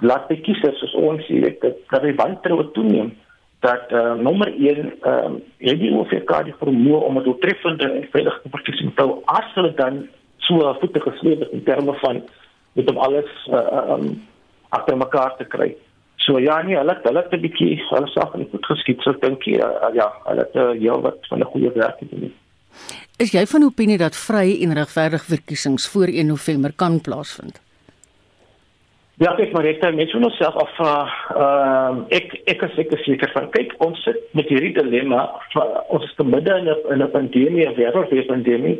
laat 0.00 0.28
die 0.28 0.40
kiesers 0.40 0.78
soos 0.78 0.94
ons 0.94 1.26
sê 1.28 1.40
dat 1.62 1.76
dat 1.90 2.02
die 2.02 2.14
wantroue 2.14 2.70
toeneem 2.76 3.12
dat 3.60 3.92
uh, 3.92 4.14
nommer 4.14 4.48
1 4.48 4.92
ehm 5.00 5.24
um, 5.24 5.42
die 5.58 5.92
OFK 5.92 6.32
die 6.48 6.56
vermoë 6.62 7.02
om 7.08 7.18
'n 7.18 7.26
doeltreffende 7.28 7.90
en 7.90 8.08
veilige 8.12 8.54
verkiesing 8.56 8.94
te 8.94 9.02
hou 9.02 9.20
as 9.24 9.54
hulle 9.54 9.74
dan 9.74 10.06
so 10.36 10.74
voete 10.80 11.00
gesleep 11.00 11.40
het 11.40 11.50
in 11.50 11.62
terme 11.62 11.94
van 11.94 12.22
met 12.72 12.90
om 12.90 12.98
alles 12.98 13.30
uh, 13.50 13.94
um, 13.94 14.22
agter 14.68 14.96
mekaar 14.96 15.36
te 15.36 15.44
kry. 15.44 15.74
So 16.16 16.38
ja 16.38 16.62
nee, 16.62 16.76
hulle 16.76 16.98
hulle 17.02 17.22
het 17.22 17.32
'n 17.32 17.40
bietjie 17.40 17.82
hulle 17.88 18.06
self 18.06 18.34
in 18.34 18.48
goed 18.50 18.66
geskiet. 18.66 19.02
So 19.02 19.12
dink 19.12 19.42
jy 19.44 19.58
uh, 19.58 19.94
ja, 19.94 20.12
hulle 20.24 20.46
het 20.46 20.54
uh, 20.54 20.70
heel 20.70 21.00
wat 21.00 21.26
van 21.28 21.38
'n 21.38 21.52
goeie 21.52 21.72
werk 21.72 21.98
gedoen. 21.98 22.34
Is 23.20 23.34
jy 23.36 23.42
van 23.44 23.66
opinie 23.66 23.98
dat 24.00 24.16
vrye 24.16 24.54
en 24.64 24.70
regverdige 24.72 25.34
verkiesings 25.34 25.84
voor 25.92 26.08
1 26.08 26.26
November 26.26 26.72
kan 26.76 27.00
plaasvind? 27.04 27.58
Ja, 29.20 29.34
ek 29.36 29.50
maar 29.52 29.66
net 29.68 29.82
vir 29.84 30.22
myself 30.22 30.56
af 30.62 30.78
ehm 30.80 31.36
uh, 31.36 32.06
ek 32.16 32.32
ek 32.48 32.64
is 32.64 32.78
ek 32.80 32.94
is 32.96 33.02
seker 33.04 33.28
van 33.34 33.50
kyk 33.52 33.74
ons 33.84 34.00
sit 34.06 34.16
met 34.32 34.48
hierdie 34.48 34.72
dilemma 34.78 35.26
ons 35.92 36.06
is 36.08 36.14
te 36.16 36.24
midde 36.24 36.54
in 36.62 36.70
'n 36.72 37.02
'n 37.02 37.10
pandemie, 37.12 37.66
'n 37.68 37.76
wêreldwye 37.76 38.24
pandemie. 38.30 38.78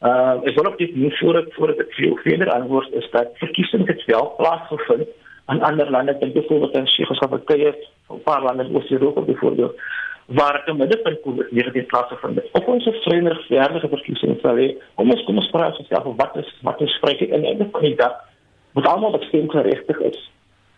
Ehm 0.00 0.40
uh, 0.40 0.48
ek 0.48 0.56
wil 0.56 0.70
ook 0.72 0.78
dit 0.78 0.96
nie 0.96 1.12
voor 1.20 1.36
ek 1.42 1.52
voor 1.58 1.74
ek 1.76 1.92
veel 2.00 2.16
verder 2.24 2.50
antwoord 2.56 2.92
is 2.92 3.10
dat 3.12 3.36
verkiesings 3.44 3.88
het 3.92 4.04
wel 4.06 4.34
plaasgevind 4.38 5.08
in 5.52 5.62
ander 5.62 5.90
lande, 5.90 6.16
dink 6.18 6.32
byvoorbeeld 6.32 6.76
in 6.76 6.84
Tsjechoslowakye, 6.84 7.74
'n 8.10 8.22
paar 8.24 8.42
lande 8.42 8.64
in 8.64 8.76
Oost-Europa 8.76 9.20
byvoorbeeld, 9.20 9.76
waar 10.26 10.62
dit 10.64 10.76
met 10.76 10.90
die 10.90 11.20
COVID-19 11.22 11.86
plaasgevind 11.86 12.34
het. 12.34 12.48
Op 12.52 12.68
ons 12.68 12.88
vriende 13.04 13.34
verder 13.48 13.88
verkiesing 13.88 14.38
sal 14.40 14.58
hê, 14.58 14.72
kom 14.94 15.10
ons 15.10 15.24
kom 15.24 15.38
ons 15.38 15.50
praat 15.50 15.78
oor 15.78 15.86
self 15.88 16.16
wat 16.18 16.36
is 16.36 16.50
wat 16.66 16.80
is 16.80 16.98
vryheid 17.02 17.30
en 17.30 17.44
einde 17.44 17.68
van 17.70 17.86
die 17.86 17.94
dag 17.94 18.16
moet 18.74 18.86
almal 18.86 19.14
wat 19.14 19.22
stem 19.22 19.48
geregtig 19.50 20.00
is. 20.10 20.18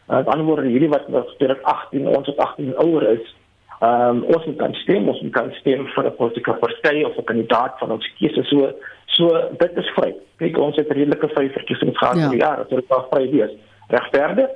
Uh, 0.08 0.16
aan 0.16 0.24
die 0.24 0.44
ander 0.44 0.64
hierdie 0.64 0.92
wat 0.92 1.08
nog 1.08 1.32
18 1.62 2.06
ons 2.08 2.28
op 2.28 2.38
18 2.40 2.76
ouer 2.76 3.08
is, 3.16 3.34
ehm 3.80 4.20
um, 4.20 4.22
ons 4.34 4.46
kan 4.56 4.74
stem, 4.74 5.08
ons 5.08 5.20
kan 5.32 5.52
stem 5.60 5.86
vir 5.86 6.04
'n 6.04 6.16
politieke 6.16 6.52
party 6.52 7.02
of 7.04 7.16
'n 7.16 7.24
kandidaat 7.24 7.78
van 7.78 7.90
ons 7.90 8.12
keuse 8.18 8.42
so 8.44 8.72
so 9.06 9.28
dit 9.58 9.76
is 9.76 9.90
vry. 9.96 10.14
Kyk 10.36 10.58
ons 10.58 10.76
het 10.76 10.90
redelike 10.90 11.28
vry 11.28 11.48
verkiesings 11.48 11.98
gehad 11.98 12.16
ja. 12.16 12.28
vir 12.28 12.38
jare, 12.38 12.64
dit 12.68 12.78
is 12.78 13.04
vry 13.10 13.30
wees 13.30 13.52
regverdig. 13.88 14.50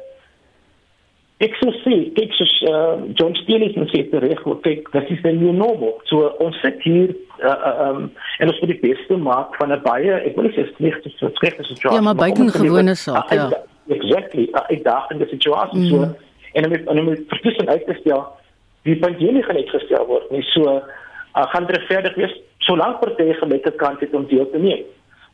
Ek 1.42 1.57
sou 1.59 1.72
sê, 1.83 1.96
kyk 2.14 2.35
soos 2.38 2.52
uh, 2.70 3.00
John 3.18 3.35
Steele 3.40 3.66
het 3.66 3.78
gesê 3.81 4.05
reg, 4.22 4.42
kyk, 4.62 4.90
dit 4.92 5.11
is 5.11 5.22
'n 5.26 5.40
new 5.40 5.52
normal. 5.52 5.96
So 6.07 6.31
ons 6.38 6.59
sit 6.62 6.78
hier 6.83 7.11
uh, 7.42 7.88
um, 7.88 8.12
en 8.38 8.52
ons 8.52 8.61
moet 8.61 8.70
die 8.70 8.83
beste 8.83 9.16
maak 9.16 9.57
van 9.59 9.72
'n 9.72 9.83
baie, 9.83 10.12
ek 10.22 10.37
wil 10.37 10.46
nie 10.46 10.55
sê 10.55 10.68
slegte 10.76 11.11
slegte 11.18 11.64
situasie. 11.64 11.98
Ja, 11.98 12.00
maar 12.00 12.14
buitengewone 12.14 12.94
saak, 12.94 13.33
ja. 13.33 13.50
Exactly. 13.88 14.48
Ek 14.70 14.85
dink 14.85 15.11
in 15.11 15.18
die 15.18 15.28
situasie 15.28 15.81
mm. 15.81 15.88
so 15.90 16.14
en 16.52 16.66
om 16.66 16.98
om 16.98 17.16
verkiesing 17.28 17.68
uit 17.68 17.87
te 17.87 17.96
stel, 18.00 18.22
die 18.83 18.98
pandemie 18.98 19.42
gaan 19.42 19.57
uitgestel 19.57 20.07
word. 20.07 20.31
Nie 20.31 20.42
so 20.52 20.76
uh, 20.76 21.46
gaan 21.55 21.66
regverdig 21.66 22.14
wees 22.14 22.35
solank 22.59 23.00
partye 23.00 23.35
gelyke 23.35 23.72
kans 23.81 24.00
het 24.00 24.14
om 24.14 24.26
deel 24.31 24.46
te 24.50 24.59
neem. 24.59 24.85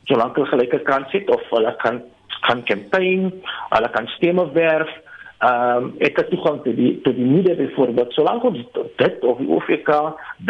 Solank 0.09 0.37
hulle 0.37 0.49
gelyke 0.49 0.81
kans 0.89 1.13
het 1.13 1.29
of 1.31 1.43
hulle 1.51 1.75
kan 1.85 2.01
kan 2.47 2.63
campaign, 2.65 3.33
hulle 3.75 3.91
kan 3.91 4.07
stemme 4.17 4.47
werf. 4.55 4.91
Ehm 5.39 5.85
um, 5.85 5.93
ek 6.03 6.17
het 6.19 6.31
toegang 6.31 6.63
tot 6.65 6.77
die 6.77 7.01
tot 7.07 7.15
die 7.15 7.25
media 7.25 7.55
byvoorbeeld. 7.55 8.13
Solank 8.13 8.45
ons 8.45 8.59
dit 8.97 9.25
of 9.25 9.39
die 9.39 9.49
OVK 9.49 9.91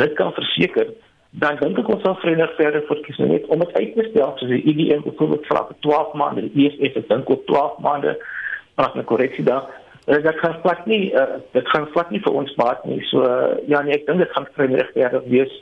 dit 0.00 0.12
kan 0.16 0.32
verseker, 0.32 0.92
dan 1.30 1.58
dink 1.60 1.78
ek 1.82 1.90
ons 1.92 2.06
sal 2.06 2.16
vreemdig 2.22 2.54
verder 2.56 2.86
verkies 2.88 3.18
net 3.20 3.44
om 3.52 3.60
dit 3.60 3.74
uit 3.76 3.92
te 3.98 4.06
stel 4.10 4.32
soos 4.38 4.54
die 4.54 4.62
IDM 4.72 5.04
byvoorbeeld 5.04 5.44
vra 5.50 5.66
vir 5.68 5.76
12 5.84 6.14
maande, 6.22 6.46
die 6.54 6.70
EFF 6.70 6.96
het 6.96 7.12
dink 7.12 7.30
ook 7.30 7.44
12 7.50 7.78
maande 7.84 8.16
praat 8.80 8.96
'n 8.96 9.04
korreksie 9.04 9.44
daar. 9.44 9.68
En 10.06 10.22
dit 10.22 10.40
kan 10.40 10.56
vlak 10.62 10.86
nie 10.86 11.12
uh, 11.12 11.36
dit 11.52 11.68
gaan 11.68 11.88
vlak 11.92 12.10
nie 12.10 12.22
vir 12.24 12.32
ons 12.32 12.54
baat 12.54 12.84
nie. 12.84 13.02
So 13.10 13.20
uh, 13.20 13.60
ja 13.68 13.82
nee, 13.82 13.92
ek 13.92 14.06
dink 14.06 14.18
dit 14.24 14.32
gaan 14.32 14.48
vreemdig 14.56 14.92
verder 14.94 15.22
wees 15.28 15.52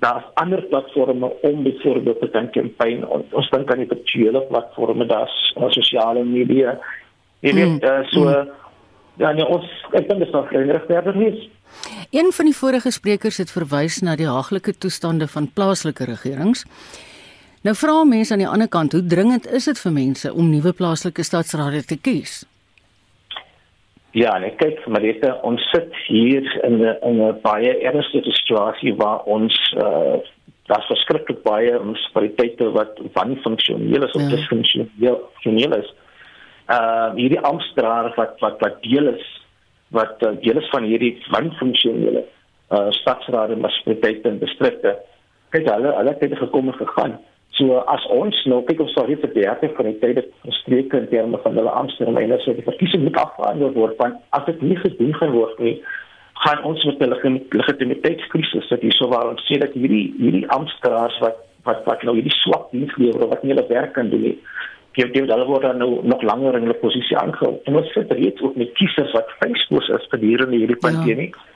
daar's 0.00 0.24
ander 0.34 0.62
platforms 0.62 1.32
om 1.42 1.62
byvoorbeeld 1.62 2.20
te 2.20 2.28
kan 2.28 2.50
campaign 2.50 3.04
ons 3.08 3.50
dink 3.50 3.70
aan 3.72 3.82
die 3.84 3.92
virtuele 3.92 4.40
platforms 4.48 5.06
daar's 5.06 5.36
sosiale 5.76 6.24
media 6.24 6.78
jy 7.40 7.52
weet 7.54 7.82
mm. 7.82 7.88
uh, 7.90 8.06
so 8.12 8.24
mm. 8.24 8.48
Ja 9.20 9.32
nee 9.36 9.46
ons 9.46 9.66
ek 9.92 10.08
dink 10.08 10.18
dit 10.18 10.28
is 10.28 10.36
nog 10.36 10.52
regtig 10.56 10.86
verder 10.90 11.16
nie 11.16 11.32
Een 12.10 12.32
van 12.34 12.48
die 12.48 12.56
vorige 12.56 12.90
sprekers 12.90 13.36
het 13.38 13.52
verwys 13.54 14.00
na 14.02 14.16
die 14.18 14.26
haaglike 14.26 14.72
toestande 14.82 15.28
van 15.30 15.46
plaaslike 15.54 16.04
regerings. 16.04 16.64
Nou 17.62 17.74
vra 17.78 18.04
mense 18.04 18.32
aan 18.34 18.42
die 18.42 18.48
ander 18.48 18.68
kant, 18.68 18.92
hoe 18.92 19.04
dringend 19.06 19.46
is 19.46 19.68
dit 19.70 19.78
vir 19.78 19.92
mense 19.92 20.32
om 20.34 20.48
nuwe 20.50 20.72
plaaslike 20.72 21.22
stadsrade 21.22 21.84
te 21.86 21.98
kies? 22.00 22.40
Ja, 24.18 24.32
net 24.42 24.56
kyk 24.58 24.80
vir 24.82 24.94
Marita, 24.96 25.36
ons 25.46 25.62
sit 25.70 25.94
hier 26.08 26.42
in 26.66 26.82
'n 26.82 26.96
in 27.06 27.22
'n 27.22 27.40
baie 27.42 27.72
ernstige 27.78 28.32
situasie 28.32 28.94
waar 28.94 29.22
ons 29.24 29.54
uh 29.76 30.18
daar's 30.70 30.86
verskriklik 30.86 31.42
baie 31.42 31.78
munisipaliteite 31.82 32.70
wat 32.70 32.98
wanfunksioneel 33.12 34.04
is 34.06 34.12
of 34.12 34.22
ja. 34.22 34.28
disfunksioneel 34.28 35.72
is. 35.74 35.94
Uh 36.70 37.10
hierdie 37.18 37.40
amptenare 37.52 38.12
wat 38.16 38.36
wat 38.44 38.60
wat 38.64 38.82
deel 38.82 39.14
is 39.14 39.24
wat 39.90 40.22
uh, 40.22 40.36
deel 40.42 40.60
is 40.60 40.68
van 40.70 40.86
hierdie 40.86 41.16
wanfunksionele 41.34 42.22
uh 42.70 42.90
stadsrade, 43.00 43.56
munisipaliteite 43.56 44.28
en 44.28 44.38
distrikte. 44.38 44.94
Kyk 45.50 45.66
hulle 45.66 45.96
hulle 45.96 46.14
het 46.20 46.38
gekom 46.38 46.70
en 46.70 46.78
gegaan. 46.78 47.18
So 47.58 47.80
as 47.92 48.04
ons 48.14 48.36
nou 48.46 48.60
kyk 48.68 48.80
of 48.84 48.92
sou 48.94 49.02
hier 49.08 49.18
vir 49.20 49.32
die 49.34 49.48
harte 49.48 49.68
van 49.76 49.88
die 49.90 49.98
tyd 50.00 50.20
gespreek 50.46 50.94
in 50.96 51.08
terme 51.10 51.40
van 51.42 51.58
hulle 51.58 51.72
amptenare 51.82 52.22
en 52.22 52.44
so 52.44 52.54
die 52.54 52.64
verkiesing 52.68 53.02
moet 53.08 53.18
afgehandel 53.20 53.74
word 53.74 53.98
want 53.98 54.22
as 54.38 54.46
dit 54.46 54.62
nie 54.62 54.78
gedoen 54.78 55.12
gaan 55.18 55.34
word 55.34 55.58
nie 55.66 55.74
gaan 56.44 56.62
ons 56.64 56.84
met 56.88 57.02
hulle 57.04 57.34
legitimiteitskrisis 57.58 58.70
dat 58.72 58.84
hier 58.86 58.96
sou 58.96 59.10
waar 59.12 59.32
ons 59.32 59.44
sê 59.48 59.58
dat 59.60 59.74
hierdie 59.76 60.06
hierdie 60.22 60.46
amptenare 60.56 61.20
wat 61.24 61.42
wat 61.68 61.82
wat 61.88 62.06
nou 62.08 62.14
hierdie 62.16 62.36
swak 62.38 62.70
diens 62.72 62.94
lewer 63.02 63.28
wat 63.34 63.44
nie 63.44 63.52
hulle 63.52 63.66
werk 63.68 63.92
kan 63.98 64.08
doen 64.14 64.24
nie 64.28 64.36
gee 64.96 65.10
dit 65.14 65.30
hulle 65.30 65.46
word 65.46 65.68
dan 65.68 65.78
nou 65.82 66.00
nog 66.02 66.22
langer 66.22 66.58
in 66.58 66.68
hulle 66.68 66.80
posisie 66.82 67.18
aangehou 67.20 67.54
en 67.64 67.80
ons 67.82 67.94
sit 67.94 68.12
reeds 68.18 68.42
ook 68.42 68.58
met 68.60 68.74
kiesers 68.78 69.14
wat 69.16 69.36
vreesloos 69.38 69.88
is 69.98 70.12
gedurende 70.14 70.62
hierdie 70.62 70.82
pandemie 70.86 71.30
ja 71.30 71.48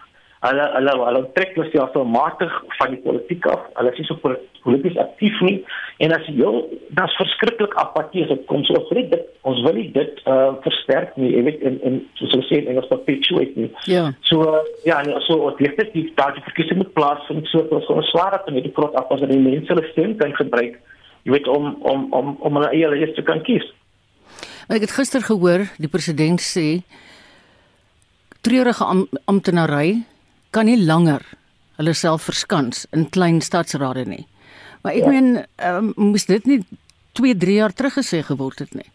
hulle 0.44 0.64
hulle 0.76 0.94
hulle 1.06 1.22
trek 1.36 1.54
hulle 1.56 1.70
self 1.70 1.86
automaties 1.86 2.56
van 2.78 2.92
die 2.92 3.00
politiek 3.04 3.46
af. 3.48 3.64
Hulle 3.78 3.92
is 3.92 4.00
nie 4.00 4.08
so 4.08 4.34
polities 4.64 4.98
aktief 5.00 5.40
nie 5.46 5.56
en 6.04 6.14
as 6.16 6.26
jy 6.28 6.50
dat's 6.98 7.16
verskriklik 7.20 7.76
apatie 7.80 8.24
as 8.24 8.32
dit 8.32 8.44
kom 8.50 8.64
so 8.68 8.82
vir 8.90 9.04
dit 9.12 9.26
ons 9.50 9.62
wil 9.66 9.80
dit 9.96 10.22
uh, 10.28 10.52
versterk 10.66 11.16
nie 11.20 11.32
jy 11.32 11.44
weet 11.48 11.64
en 11.70 11.78
en 11.88 12.00
soos 12.20 12.34
hulle 12.36 12.48
sê 12.50 12.60
en 12.62 12.80
ons 12.82 12.90
perpetuate 12.92 13.64
nie. 13.64 13.70
Ja. 13.90 14.08
So 14.28 14.48
uh, 14.50 14.64
ja, 14.88 15.00
nee, 15.06 15.20
so 15.28 15.40
wat 15.46 15.62
dit 15.62 15.84
is 15.86 15.92
die 15.96 16.06
daardie 16.18 16.44
verkiesing 16.50 16.82
moet 16.82 16.96
plaasvind 16.98 17.48
so 17.52 17.64
ons 17.78 17.88
gaan 17.88 18.08
swaar 18.12 18.40
op 18.40 18.50
met 18.50 18.68
die 18.68 18.74
groot 18.76 18.96
af 19.00 19.12
as 19.16 19.24
die 19.24 19.40
mense 19.40 19.72
hulle 19.72 19.86
stem 19.92 20.18
kan 20.20 20.36
gebruik. 20.40 20.80
Jy 21.24 21.32
weet 21.32 21.48
om 21.48 21.74
om 21.82 22.06
om 22.12 22.36
om 22.40 22.58
hulle 22.58 22.70
eie 22.72 22.88
lys 22.88 23.14
te 23.16 23.22
kan 23.22 23.40
kies. 23.42 23.64
Maar 24.68 24.80
ek 24.80 24.88
het 24.88 24.96
gister 24.96 25.24
gehoor 25.24 25.66
die 25.80 25.88
president 25.92 26.40
sê 26.40 26.84
treurige 28.44 28.84
am 28.84 29.06
amptenary 29.24 30.04
kan 30.50 30.68
nie 30.68 30.78
langer 30.80 31.24
hulle 31.78 31.94
self 31.96 32.28
verskans 32.28 32.84
in 32.92 33.08
klein 33.10 33.40
stadsrade 33.40 34.04
nie. 34.06 34.26
Maar 34.84 34.92
ek 34.92 35.06
ja. 35.06 35.10
meen, 35.10 35.30
um, 35.64 35.92
moes 35.96 36.26
dit 36.28 36.44
nie 36.46 36.60
2, 37.18 37.34
3 37.40 37.56
jaar 37.56 37.72
terug 37.72 37.96
gesê 37.98 38.20
geword 38.26 38.60
het 38.60 38.74
nie. 38.76 38.86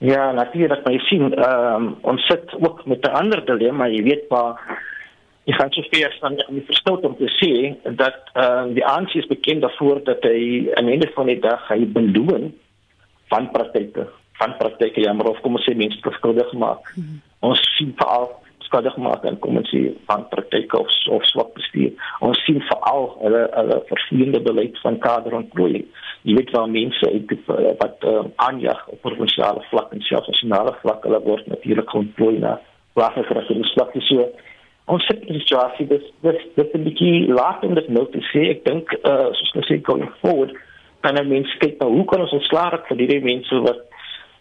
Ja, 0.00 0.30
natuurlik, 0.32 0.82
maar 0.84 0.94
jy 0.96 1.02
sien, 1.08 1.34
ehm 1.36 1.74
um, 1.76 1.88
ons 2.08 2.24
sit 2.26 2.54
ook 2.56 2.86
met 2.88 3.04
'n 3.04 3.16
ander 3.22 3.44
dilemma, 3.44 3.86
jy 3.88 4.02
weet 4.02 4.24
waar 4.28 4.56
jy 5.48 5.56
gaan 5.56 5.72
so 5.72 5.82
veel 5.90 6.12
van 6.20 6.36
die 6.36 6.64
verstout 6.68 7.04
om 7.08 7.16
te 7.16 7.28
sê 7.38 7.52
dat 8.02 8.18
ehm 8.34 8.68
um, 8.68 8.74
die 8.76 8.86
ANC 8.86 9.14
is 9.14 9.30
bekend 9.30 9.64
daarvoor 9.64 10.02
dat 10.04 10.22
hy 10.28 10.68
aan 10.76 10.90
die 10.90 10.98
einde 10.98 11.10
van 11.14 11.30
die 11.32 11.40
dag 11.40 11.68
hy 11.68 11.84
beloon 11.86 12.50
van 13.32 13.50
praktyke, 13.54 14.08
van 14.42 14.56
praktyke 14.58 15.00
jammer 15.00 15.30
of 15.30 15.40
kom 15.40 15.56
ons 15.56 15.66
sê 15.68 15.74
mense 15.76 16.14
skuldig 16.18 16.52
maak. 16.52 16.92
Hmm. 16.94 17.20
Ons 17.50 17.62
sien 17.78 17.92
veral 17.96 18.28
skadig 18.70 18.96
maak 19.02 19.24
en 19.26 19.38
kom 19.42 19.58
ons 19.58 19.70
sê 19.72 19.80
van 20.10 20.26
praktyke 20.30 20.78
of 20.78 20.92
of 21.16 21.24
swak 21.30 21.54
bestuur. 21.56 21.90
Ons 22.26 22.42
sien 22.46 22.60
veral 22.68 23.08
hulle 23.22 23.42
hulle 23.56 23.80
vervelende 23.88 24.42
beleid 24.46 24.78
van 24.84 24.98
kaderontplooiing. 25.06 25.88
Jy 26.28 26.36
weet 26.36 26.52
waar 26.54 26.70
mense 26.70 27.10
uit 27.14 27.34
wat 27.80 28.06
uh, 28.06 28.26
aanjag 28.46 28.84
op 28.92 29.00
provinsiale 29.06 29.64
vlak 29.70 29.94
en 29.96 30.04
selfs 30.06 30.28
nasionale 30.34 30.76
vlak 30.84 31.08
hulle 31.08 31.22
word 31.24 31.48
natuurlik 31.48 31.94
ontplooi 32.02 32.36
na 32.44 32.58
plaaslike 32.98 33.38
regeringsvlak 33.40 33.96
so. 34.10 34.28
Ons 34.90 35.06
sit 35.06 35.22
in 35.26 35.34
'n 35.34 35.40
situasie 35.40 35.86
dis 35.86 36.06
dis 36.26 36.40
dis 36.56 36.74
'n 36.74 36.84
bietjie 36.88 37.28
laat 37.28 37.64
om 37.64 37.74
dit 37.74 37.88
nou 37.88 38.06
te 38.10 38.20
sê. 38.32 38.50
Ek 38.50 38.64
dink 38.64 38.92
uh 39.04 39.30
soos 39.38 39.54
ons 39.54 39.68
sê 39.70 39.80
going 39.82 40.10
forward, 40.20 40.52
dan 41.02 41.28
mense 41.28 41.58
kyk 41.58 41.78
nou 41.80 41.90
hoe 41.96 42.04
kan 42.04 42.20
ons 42.20 42.32
ontslae 42.32 42.70
raak 42.70 42.86
vir 42.88 42.96
die 42.96 43.20
mense 43.20 43.54
wat 43.66 43.80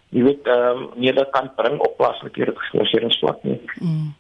jy 0.09 0.23
weet 0.25 0.47
ehm 0.49 0.77
um, 0.77 0.85
nie 0.97 1.13
dat 1.13 1.29
kan 1.35 1.51
bring 1.57 1.77
op 1.79 1.97
plaaslike 1.97 2.53
regeringsvlak 2.73 3.43
nie. 3.43 3.59
Mm. 3.81 4.13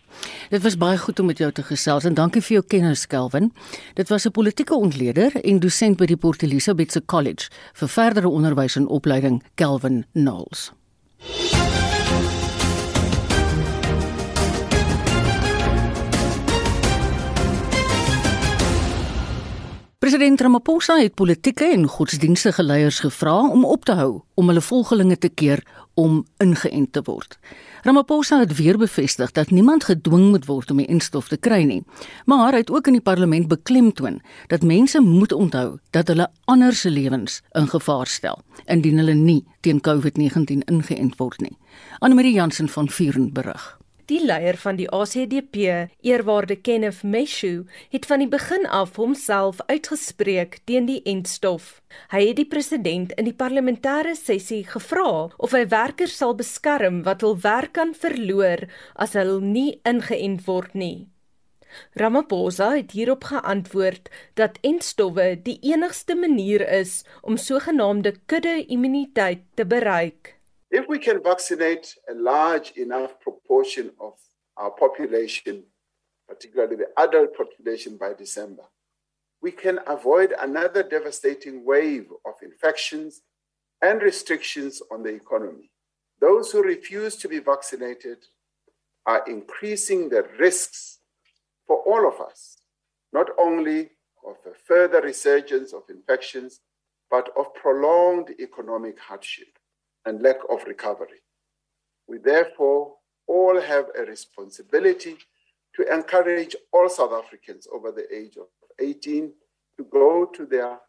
Dit 0.49 0.63
was 0.63 0.77
baie 0.77 0.97
goed 0.97 1.19
om 1.19 1.25
met 1.25 1.37
jou 1.37 1.51
te 1.51 1.63
gesels 1.63 2.05
en 2.05 2.13
dankie 2.13 2.41
vir 2.41 2.59
jou 2.59 2.65
kennis 2.67 3.07
Kelvin. 3.07 3.51
Dit 3.95 4.09
was 4.09 4.25
'n 4.25 4.31
politieke 4.31 4.75
ontleder 4.75 5.31
en 5.43 5.59
dosent 5.59 5.97
by 5.97 6.05
die 6.05 6.17
Port 6.17 6.43
Elizabeth 6.43 6.91
se 6.91 7.05
College 7.05 7.49
vir 7.73 7.87
verdere 7.87 8.29
onderwys 8.29 8.75
en 8.75 8.87
opleiding 8.87 9.43
Kelvin 9.55 10.05
Knowles. 10.13 10.78
President 20.09 20.41
Ramaphosa 20.41 20.95
het 20.97 21.13
politieke 21.13 21.65
en 21.69 21.83
godsdienstige 21.85 22.63
leiers 22.63 22.99
gevra 22.99 23.49
om 23.49 23.65
op 23.65 23.85
te 23.85 23.93
hou 23.93 24.21
om 24.33 24.47
hulle 24.49 24.61
volgelinge 24.61 25.17
te 25.17 25.29
keer 25.29 25.61
om 25.93 26.23
ingeënt 26.41 26.91
te 26.97 27.03
word. 27.05 27.37
Ramaphosa 27.85 28.39
het 28.39 28.55
weer 28.57 28.77
bevestig 28.77 29.31
dat 29.37 29.53
niemand 29.53 29.83
gedwing 29.83 30.31
moet 30.31 30.47
word 30.49 30.71
om 30.71 30.81
die 30.81 30.89
instof 30.89 31.29
te 31.29 31.37
kry 31.37 31.61
nie, 31.61 31.83
maar 32.25 32.49
hy 32.49 32.63
het 32.63 32.73
ook 32.73 32.89
in 32.89 32.97
die 32.97 33.05
parlement 33.05 33.47
beklemtoon 33.47 34.17
dat 34.47 34.65
mense 34.65 35.01
moet 35.05 35.31
onthou 35.31 35.77
dat 35.93 36.09
hulle 36.09 36.31
ander 36.45 36.73
se 36.73 36.89
lewens 36.89 37.43
in 37.53 37.69
gevaar 37.69 38.09
stel 38.09 38.41
indien 38.65 38.97
hulle 38.97 39.13
nie 39.13 39.43
teen 39.61 39.85
COVID-19 39.85 40.65
ingeënt 40.65 41.21
word 41.21 41.45
nie. 41.45 41.53
Anne 41.99 42.17
Marie 42.17 42.33
Jansen 42.33 42.69
van 42.69 42.89
Vuren 42.89 43.29
berig. 43.33 43.78
Die 44.09 44.23
leier 44.25 44.57
van 44.57 44.73
die 44.79 44.87
ACDP, 44.89 45.57
eerwaarde 46.01 46.55
Kenneth 46.55 47.03
Meshu, 47.03 47.67
het 47.93 48.07
van 48.09 48.23
die 48.23 48.27
begin 48.27 48.63
af 48.65 48.95
homself 48.97 49.59
uitgespreek 49.67 50.57
teen 50.65 50.87
die 50.87 51.03
entstof. 51.05 51.67
Hy 52.09 52.23
het 52.31 52.39
die 52.39 52.47
president 52.49 53.13
in 53.21 53.29
die 53.29 53.35
parlementêre 53.37 54.15
sessie 54.17 54.63
gevra 54.65 55.27
of 55.37 55.53
hy 55.53 55.61
werkers 55.69 56.17
sal 56.17 56.33
beskerm 56.39 57.03
wat 57.05 57.21
hul 57.21 57.37
werk 57.43 57.75
kan 57.77 57.93
verloor 57.93 58.65
as 58.97 59.13
hulle 59.13 59.37
nie 59.45 59.77
ingeënt 59.85 60.41
word 60.49 60.73
nie. 60.73 61.05
Ramaphosa 61.93 62.71
het 62.79 62.97
hierop 62.97 63.29
geantwoord 63.29 64.09
dat 64.41 64.57
entstowwe 64.65 65.35
die 65.45 65.59
enigste 65.69 66.17
manier 66.17 66.65
is 66.81 67.03
om 67.21 67.37
sogenaamde 67.37 68.17
kudde-immuniteit 68.25 69.45
te 69.53 69.69
bereik. 69.69 70.38
If 70.71 70.87
we 70.87 70.99
can 70.99 71.23
vaccinate 71.23 71.95
a 72.09 72.13
large 72.13 72.71
enough 72.71 73.19
proportion 73.19 73.91
of 73.99 74.13
our 74.55 74.71
population, 74.71 75.63
particularly 76.27 76.75
the 76.75 76.89
adult 76.97 77.35
population, 77.35 77.97
by 77.97 78.13
December, 78.13 78.63
we 79.41 79.51
can 79.51 79.79
avoid 79.87 80.33
another 80.39 80.83
devastating 80.83 81.65
wave 81.65 82.07
of 82.25 82.33
infections 82.43 83.21
and 83.81 84.01
restrictions 84.01 84.81
on 84.91 85.01
the 85.01 85.09
economy. 85.09 85.71
Those 86.19 86.51
who 86.51 86.61
refuse 86.61 87.15
to 87.17 87.29
be 87.29 87.39
vaccinated 87.39 88.17
are 89.05 89.23
increasing 89.27 90.09
the 90.09 90.27
risks 90.39 90.99
for 91.65 91.77
all 91.77 92.07
of 92.07 92.19
us, 92.19 92.57
not 93.13 93.29
only 93.39 93.89
of 94.27 94.35
a 94.45 94.53
further 94.67 95.01
resurgence 95.01 95.73
of 95.73 95.83
infections, 95.89 96.59
but 97.09 97.29
of 97.37 97.53
prolonged 97.55 98.35
economic 98.39 98.99
hardship. 98.99 99.58
And 100.05 100.21
lack 100.21 100.37
of 100.49 100.63
recovery. 100.65 101.21
We 102.07 102.17
therefore 102.17 102.95
all 103.27 103.59
have 103.61 103.85
a 103.97 104.03
responsibility 104.03 105.17
to 105.75 105.93
encourage 105.93 106.55
all 106.73 106.89
South 106.89 107.13
Africans 107.13 107.67
over 107.71 107.91
the 107.91 108.07
age 108.13 108.37
of 108.37 108.47
18 108.79 109.31
to 109.77 109.83
go 109.85 110.25
to 110.25 110.45
their 110.45 110.79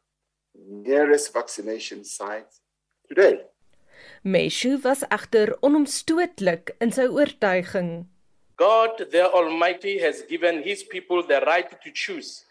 nearest 0.55 1.33
vaccination 1.33 2.05
sites 2.05 2.61
today. 3.09 3.40
Meshu 4.25 4.83
was 4.83 5.05
egter 5.11 5.55
onomstootlik 5.62 6.70
in 6.81 6.92
sy 6.92 7.07
oortuiging. 7.07 8.07
God 8.57 9.07
the 9.11 9.31
Almighty 9.33 9.99
has 9.99 10.23
given 10.23 10.62
his 10.62 10.83
people 10.83 11.23
the 11.27 11.40
right 11.46 11.70
to 11.83 11.90
choose 11.92 12.44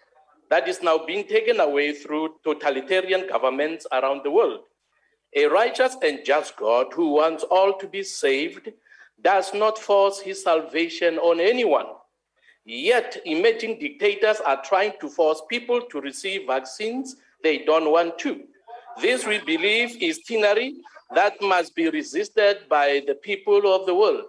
that 0.49 0.67
is 0.67 0.81
now 0.81 0.97
being 0.97 1.25
taken 1.25 1.59
away 1.59 1.93
through 1.93 2.35
totalitarian 2.43 3.27
governments 3.27 3.85
around 3.91 4.23
the 4.23 4.31
world. 4.31 4.61
A 5.35 5.45
righteous 5.45 5.95
and 6.01 6.19
just 6.25 6.55
God 6.57 6.87
who 6.93 7.11
wants 7.11 7.43
all 7.43 7.73
to 7.77 7.87
be 7.87 8.03
saved 8.03 8.71
does 9.21 9.53
not 9.53 9.77
force 9.77 10.19
his 10.19 10.43
salvation 10.43 11.17
on 11.19 11.39
anyone. 11.39 11.85
Yet, 12.65 13.21
emerging 13.25 13.79
dictators 13.79 14.39
are 14.39 14.61
trying 14.63 14.93
to 15.01 15.09
force 15.09 15.41
people 15.49 15.81
to 15.81 16.01
receive 16.01 16.47
vaccines 16.47 17.15
they 17.43 17.59
don't 17.59 17.91
want 17.91 18.17
to. 18.19 18.43
This, 19.01 19.25
we 19.25 19.39
believe, 19.39 20.01
is 20.01 20.19
tyranny 20.19 20.81
that 21.13 21.41
must 21.41 21.75
be 21.75 21.89
resisted 21.89 22.69
by 22.69 23.01
the 23.07 23.15
people 23.15 23.73
of 23.73 23.85
the 23.85 23.95
world. 23.95 24.25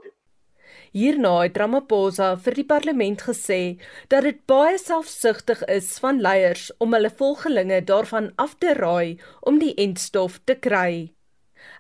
Hierna 0.91 1.37
het 1.45 1.59
Ramaphosa 1.61 2.33
vir 2.43 2.57
die 2.59 2.67
parlement 2.67 3.21
gesê 3.23 3.79
dat 4.11 4.25
dit 4.27 4.41
baie 4.51 4.75
selfsugtig 4.79 5.63
is 5.71 5.93
van 6.03 6.19
leiers 6.19 6.65
om 6.83 6.97
hulle 6.97 7.13
volgelinge 7.21 7.79
daarvan 7.87 8.33
af 8.43 8.57
te 8.59 8.75
raai 8.75 9.21
om 9.47 9.61
die 9.63 9.71
entstof 9.79 10.41
te 10.51 10.59
kry. 10.59 11.13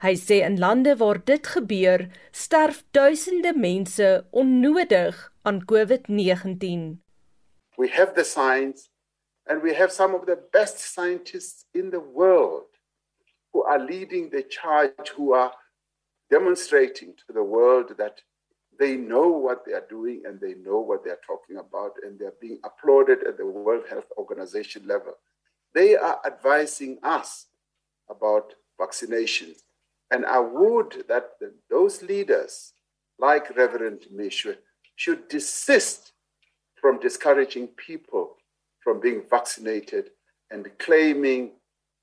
Hy 0.04 0.14
sê 0.14 0.38
in 0.46 0.60
lande 0.62 0.94
waar 1.02 1.18
dit 1.26 1.50
gebeur, 1.56 2.06
sterf 2.30 2.84
duisende 2.94 3.50
mense 3.56 4.12
onnodig 4.30 5.18
aan 5.42 5.64
COVID-19. 5.66 7.02
We 7.76 7.88
have 7.88 8.14
the 8.14 8.24
science 8.24 8.90
and 9.46 9.62
we 9.62 9.74
have 9.74 9.90
some 9.90 10.14
of 10.14 10.26
the 10.26 10.38
best 10.52 10.78
scientists 10.78 11.66
in 11.74 11.90
the 11.90 12.04
world 12.14 12.70
who 13.52 13.64
are 13.64 13.82
leading 13.82 14.30
the 14.30 14.46
charge 14.46 15.10
who 15.16 15.34
are 15.34 15.50
demonstrating 16.28 17.16
to 17.26 17.32
the 17.32 17.42
world 17.42 17.96
that 17.96 18.22
they 18.80 18.96
know 18.96 19.28
what 19.28 19.64
they 19.64 19.72
are 19.74 19.86
doing 19.88 20.22
and 20.24 20.40
they 20.40 20.54
know 20.54 20.80
what 20.80 21.04
they 21.04 21.10
are 21.10 21.20
talking 21.24 21.58
about, 21.58 21.92
and 22.02 22.18
they're 22.18 22.32
being 22.40 22.58
applauded 22.64 23.18
at 23.28 23.36
the 23.36 23.46
World 23.46 23.84
Health 23.88 24.10
Organization 24.16 24.86
level. 24.86 25.12
They 25.74 25.96
are 25.96 26.18
advising 26.26 26.98
us 27.02 27.46
about 28.08 28.54
vaccinations. 28.80 29.58
And 30.10 30.24
I 30.24 30.40
would 30.40 31.04
that 31.08 31.32
those 31.68 32.02
leaders, 32.02 32.72
like 33.18 33.54
Reverend 33.54 34.06
Mishwe, 34.12 34.56
should 34.96 35.28
desist 35.28 36.12
from 36.80 36.98
discouraging 36.98 37.68
people 37.68 38.36
from 38.82 38.98
being 38.98 39.22
vaccinated 39.28 40.10
and 40.50 40.66
claiming 40.78 41.52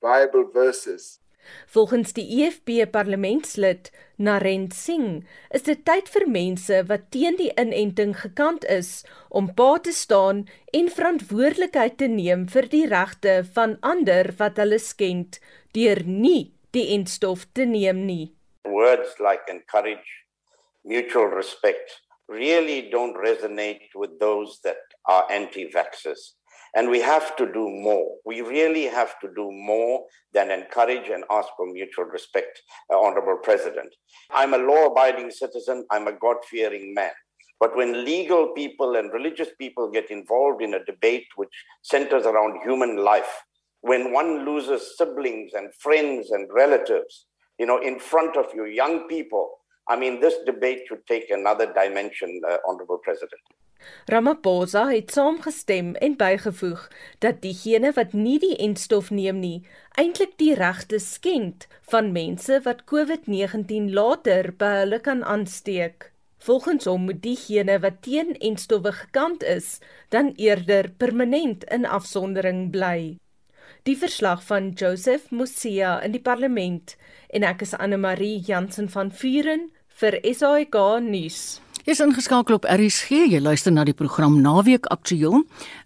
Bible 0.00 0.48
verses. 0.54 1.18
Volgens 1.66 2.12
die 2.16 2.26
EFF 2.42 2.90
parlementslid 2.92 3.90
Narend 4.16 4.74
Singh 4.74 5.24
is 5.54 5.62
dit 5.68 5.84
tyd 5.86 6.08
vir 6.10 6.26
mense 6.28 6.80
wat 6.88 7.10
teen 7.14 7.36
die 7.38 7.50
inenting 7.60 8.16
gekant 8.18 8.64
is 8.64 9.04
om 9.28 9.52
pa 9.54 9.78
te 9.78 9.92
staan 9.92 10.46
en 10.74 10.90
verantwoordelikheid 10.90 11.98
te 12.00 12.08
neem 12.10 12.48
vir 12.50 12.68
die 12.72 12.86
regte 12.90 13.40
van 13.54 13.76
ander 13.80 14.32
wat 14.40 14.58
hulle 14.58 14.80
skend 14.82 15.38
deur 15.76 16.02
nie 16.04 16.50
die 16.76 16.88
enstof 16.96 17.46
te 17.54 17.64
neem 17.68 18.04
nie. 18.06 18.34
Words 18.68 19.16
like 19.22 19.48
encourage, 19.48 20.26
mutual 20.84 21.30
respect 21.32 22.02
really 22.28 22.90
don't 22.90 23.16
resonate 23.16 23.88
with 23.94 24.18
those 24.20 24.60
that 24.64 24.76
are 25.06 25.24
anti-vaxxers. 25.32 26.37
And 26.74 26.90
we 26.90 27.00
have 27.00 27.36
to 27.36 27.46
do 27.46 27.68
more. 27.68 28.16
We 28.24 28.40
really 28.40 28.84
have 28.84 29.18
to 29.20 29.28
do 29.34 29.50
more 29.50 30.04
than 30.32 30.50
encourage 30.50 31.08
and 31.08 31.24
ask 31.30 31.48
for 31.56 31.66
mutual 31.66 32.04
respect, 32.04 32.60
uh, 32.92 32.98
Honorable 32.98 33.38
President. 33.42 33.94
I'm 34.30 34.54
a 34.54 34.58
law 34.58 34.86
abiding 34.86 35.30
citizen, 35.30 35.86
I'm 35.90 36.08
a 36.08 36.12
God 36.12 36.36
fearing 36.48 36.94
man. 36.94 37.12
But 37.60 37.76
when 37.76 38.04
legal 38.04 38.52
people 38.52 38.96
and 38.96 39.12
religious 39.12 39.48
people 39.58 39.90
get 39.90 40.10
involved 40.10 40.62
in 40.62 40.74
a 40.74 40.84
debate 40.84 41.26
which 41.36 41.50
centers 41.82 42.24
around 42.24 42.62
human 42.62 42.98
life, 43.04 43.42
when 43.80 44.12
one 44.12 44.44
loses 44.44 44.96
siblings 44.96 45.54
and 45.54 45.74
friends 45.74 46.30
and 46.30 46.48
relatives, 46.52 47.26
you 47.58 47.66
know, 47.66 47.78
in 47.78 47.98
front 47.98 48.36
of 48.36 48.46
you, 48.54 48.66
young 48.66 49.08
people, 49.08 49.50
I 49.88 49.96
mean, 49.96 50.20
this 50.20 50.34
debate 50.44 50.82
should 50.88 51.06
take 51.06 51.30
another 51.30 51.72
dimension, 51.72 52.40
uh, 52.48 52.58
Honorable 52.68 52.98
President. 53.02 53.40
Ramaphosa 54.06 54.86
het 54.90 55.12
saamgestem 55.12 55.94
en 55.94 56.16
bygevoeg 56.16 56.88
dat 57.24 57.42
diegene 57.42 57.92
wat 57.96 58.12
nie 58.12 58.38
die 58.42 58.56
enstof 58.56 59.10
neem 59.10 59.40
nie, 59.40 59.62
eintlik 60.00 60.36
die 60.40 60.54
regte 60.54 60.98
skend 60.98 61.66
van 61.92 62.12
mense 62.12 62.60
wat 62.64 62.84
COVID-19 62.92 63.92
later 63.92 64.52
by 64.58 64.72
hulle 64.82 65.00
kan 65.04 65.24
aansteek. 65.24 66.10
Volgens 66.38 66.84
hom 66.84 67.08
moet 67.08 67.22
diegene 67.22 67.78
wat 67.82 68.02
teen 68.06 68.36
enstowwe 68.38 68.92
gekant 68.92 69.42
is, 69.42 69.78
dan 70.08 70.32
eerder 70.36 70.90
permanent 70.96 71.64
in 71.64 71.86
afsondering 71.86 72.68
bly. 72.70 73.18
Die 73.82 73.96
verslag 73.96 74.42
van 74.44 74.70
Joseph 74.70 75.30
Musia 75.30 75.98
in 76.04 76.12
die 76.12 76.22
parlement 76.22 76.96
en 77.28 77.46
ek 77.46 77.64
is 77.66 77.74
Anne 77.76 77.98
Marie 78.00 78.38
Jansen 78.44 78.90
van 78.92 79.12
Vuren 79.12 79.68
vir 80.00 80.20
SAK 80.22 80.76
nuus. 81.04 81.58
Is 81.88 82.02
ingeskakel 82.04 82.58
op 82.58 82.66
RSG. 82.68 83.08
Jy 83.32 83.38
luister 83.40 83.72
na 83.72 83.80
die 83.88 83.94
program 83.96 84.34
Naweek 84.44 84.90
Aktueel. 84.92 85.38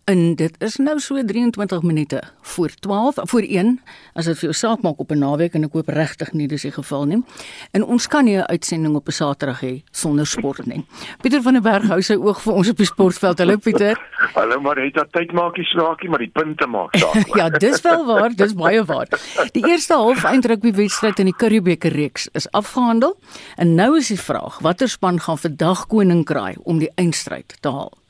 En 0.04 0.34
dit 0.34 0.54
is 0.58 0.76
nou 0.82 0.96
so 0.98 1.24
23 1.24 1.82
minute 1.82 2.22
voor 2.40 2.70
12 2.80 3.14
voor 3.22 3.40
1 3.42 3.80
as 4.12 4.26
dit 4.26 4.38
vir 4.38 4.48
jou 4.48 4.54
saak 4.58 4.80
maak 4.82 4.98
op 4.98 5.12
'n 5.12 5.18
naweek 5.18 5.54
en 5.54 5.64
ek 5.64 5.72
hoop 5.72 5.88
regtig 5.88 6.32
nie 6.32 6.48
dis 6.48 6.62
die 6.62 6.72
geval 6.72 7.04
nie. 7.04 7.22
En 7.70 7.84
ons 7.84 8.08
kan 8.08 8.24
nie 8.24 8.36
'n 8.36 8.46
uitsending 8.46 8.96
op 8.96 9.06
'n 9.06 9.12
Saterdag 9.12 9.60
hê 9.60 9.82
sonder 9.90 10.26
sport 10.26 10.66
nie. 10.66 10.84
Pieter 11.20 11.42
van 11.42 11.52
der 11.52 11.62
Berg 11.62 11.86
hou 11.86 12.02
sy 12.02 12.14
oog 12.14 12.40
vir 12.42 12.52
ons 12.52 12.68
op 12.68 12.76
die 12.76 12.86
sportveld. 12.86 13.38
Hallo 13.38 13.56
Pieter. 13.56 14.00
Hallo 14.34 14.60
Marita, 14.60 15.04
tyd 15.10 15.32
maak 15.32 15.56
nie 15.56 15.66
snaakie, 15.66 16.08
maar 16.08 16.18
die 16.18 16.32
punte 16.32 16.66
maak 16.66 16.96
saak. 16.96 17.34
ja, 17.38 17.48
dis 17.48 17.80
wel 17.80 18.06
waar, 18.06 18.34
dis 18.34 18.54
baie 18.54 18.84
waar. 18.84 19.08
Die 19.52 19.66
eerste 19.66 19.94
half-eind 19.94 20.44
rugby 20.44 20.72
wedstryd 20.72 21.18
in 21.18 21.26
die 21.26 21.36
Curriebeeker 21.36 21.92
reeks 21.92 22.28
is 22.32 22.50
afgehandel 22.50 23.16
en 23.56 23.74
nou 23.74 23.96
is 23.96 24.08
die 24.08 24.20
vraag, 24.20 24.58
watter 24.58 24.88
span 24.88 25.20
gaan 25.20 25.38
vandag 25.38 25.86
koning 25.86 26.24
kraai 26.24 26.56
om 26.62 26.78
die 26.78 26.90
eindstryd 26.94 27.56
te 27.60 27.68
haal? 27.68 28.01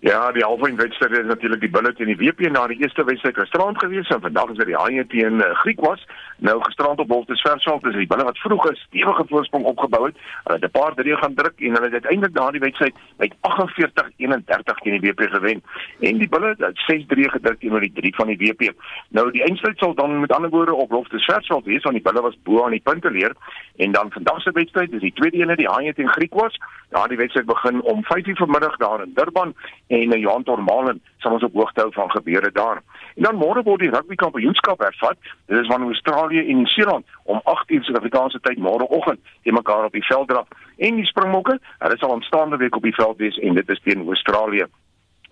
Ja, 0.00 0.32
die 0.32 0.44
halfwyn 0.44 0.76
wedstryd 0.76 1.18
is 1.18 1.24
natuurlik 1.24 1.60
die 1.60 1.70
Bullet 1.70 2.00
en 2.00 2.10
die 2.10 2.16
WP 2.16 2.50
na 2.52 2.66
die 2.68 2.76
eerste 2.82 3.04
wedstryd 3.04 3.36
gisterand 3.38 3.78
gewees 3.80 4.08
en 4.12 4.20
vandag 4.20 4.50
is 4.52 4.58
dit 4.60 4.68
die 4.68 4.76
Haie 4.76 5.06
teen 5.08 5.40
uh, 5.40 5.54
Griek 5.62 5.80
was. 5.80 6.02
Nou 6.44 6.58
gisterand 6.62 7.00
op 7.00 7.08
Wolfs 7.08 7.40
Versveld 7.40 7.86
is 7.86 7.96
die 7.96 8.06
Bullet 8.06 8.28
wat 8.28 8.38
vroeg 8.38 8.66
is, 8.70 8.82
stewige 8.88 9.24
voorsprong 9.28 9.64
opgebou 9.64 10.02
het. 10.06 10.18
Hulle 10.44 10.58
het 10.58 10.64
'n 10.68 10.78
paar 10.78 10.94
drie 10.94 11.16
gaan 11.16 11.34
druk 11.34 11.56
en 11.56 11.72
hulle 11.72 11.84
het 11.84 11.92
uiteindelik 11.92 12.34
daardie 12.34 12.60
wedstryd 12.60 12.94
met 13.16 13.34
48-31 13.40 14.78
teen 14.82 15.00
die 15.00 15.10
WP 15.10 15.20
gewen. 15.30 15.62
En 16.00 16.18
die 16.18 16.28
Bullet 16.28 16.58
het 16.58 16.78
6-3 16.78 17.30
gedruk 17.30 17.60
teenoor 17.60 17.80
die 17.80 17.92
3 17.94 18.14
van 18.14 18.26
die 18.26 18.38
WP. 18.38 18.72
Nou 19.08 19.30
die 19.30 19.42
eindstryd 19.42 19.78
sal 19.78 19.94
dan 19.94 20.20
met 20.20 20.32
ander 20.32 20.50
woorde 20.50 20.74
op 20.74 20.90
Wolfs 20.90 21.10
Versveld 21.10 21.64
wees 21.64 21.82
want 21.82 21.94
die 21.94 22.04
Bullet 22.04 22.22
was 22.22 22.38
bo 22.42 22.64
aan 22.64 22.76
die 22.76 22.84
punte 22.84 23.10
leer 23.10 23.32
en 23.76 23.92
dan 23.92 24.12
vandag 24.12 24.42
se 24.42 24.50
wedstryd 24.50 24.92
is 24.92 25.00
die 25.00 25.12
tweede 25.12 25.38
een 25.38 25.56
die 25.56 25.68
Haie 25.68 25.94
teen 25.94 26.08
Griek 26.08 26.34
was. 26.34 26.60
Daardie 26.88 27.16
wedstryd 27.16 27.46
begin 27.46 27.82
om 27.82 28.04
5:00 28.04 28.36
vanmiddag 28.36 28.76
daar 28.76 29.02
in 29.02 29.12
Durban 29.14 29.54
en 29.86 30.14
uh, 30.14 30.20
Johan 30.20 30.42
Tormalen 30.42 31.02
sal 31.18 31.36
ons 31.36 31.42
op 31.42 31.54
hoogte 31.54 31.80
hou 31.80 31.92
van 31.92 32.10
gebeure 32.10 32.50
daar. 32.52 32.82
En 33.14 33.22
dan 33.22 33.38
môre 33.40 33.62
word 33.62 33.80
die 33.80 33.90
rugby 33.90 34.14
kampioenskap 34.14 34.82
hervat. 34.82 35.18
Dit 35.46 35.58
is 35.60 35.70
van 35.70 35.82
Australië 35.82 36.46
en 36.46 36.62
Nieu-Seeland 36.62 37.06
om 37.24 37.40
8:00 37.44 37.84
Suid-Afrikaanse 37.88 38.40
tyd 38.40 38.58
môreoggend 38.58 39.20
te 39.42 39.52
mekaar 39.52 39.84
op 39.84 39.92
die 39.92 40.06
veld 40.06 40.28
draf. 40.28 40.48
En 40.76 40.96
die 40.96 41.06
Springbokke, 41.06 41.58
hulle 41.78 41.98
sal 41.98 42.12
aanstaande 42.12 42.56
week 42.56 42.76
op 42.76 42.82
die 42.82 42.94
veld 42.94 43.16
wees 43.16 43.38
en 43.38 43.54
dit 43.54 43.68
is 43.68 43.80
teen 43.84 44.06
Australië. 44.06 44.66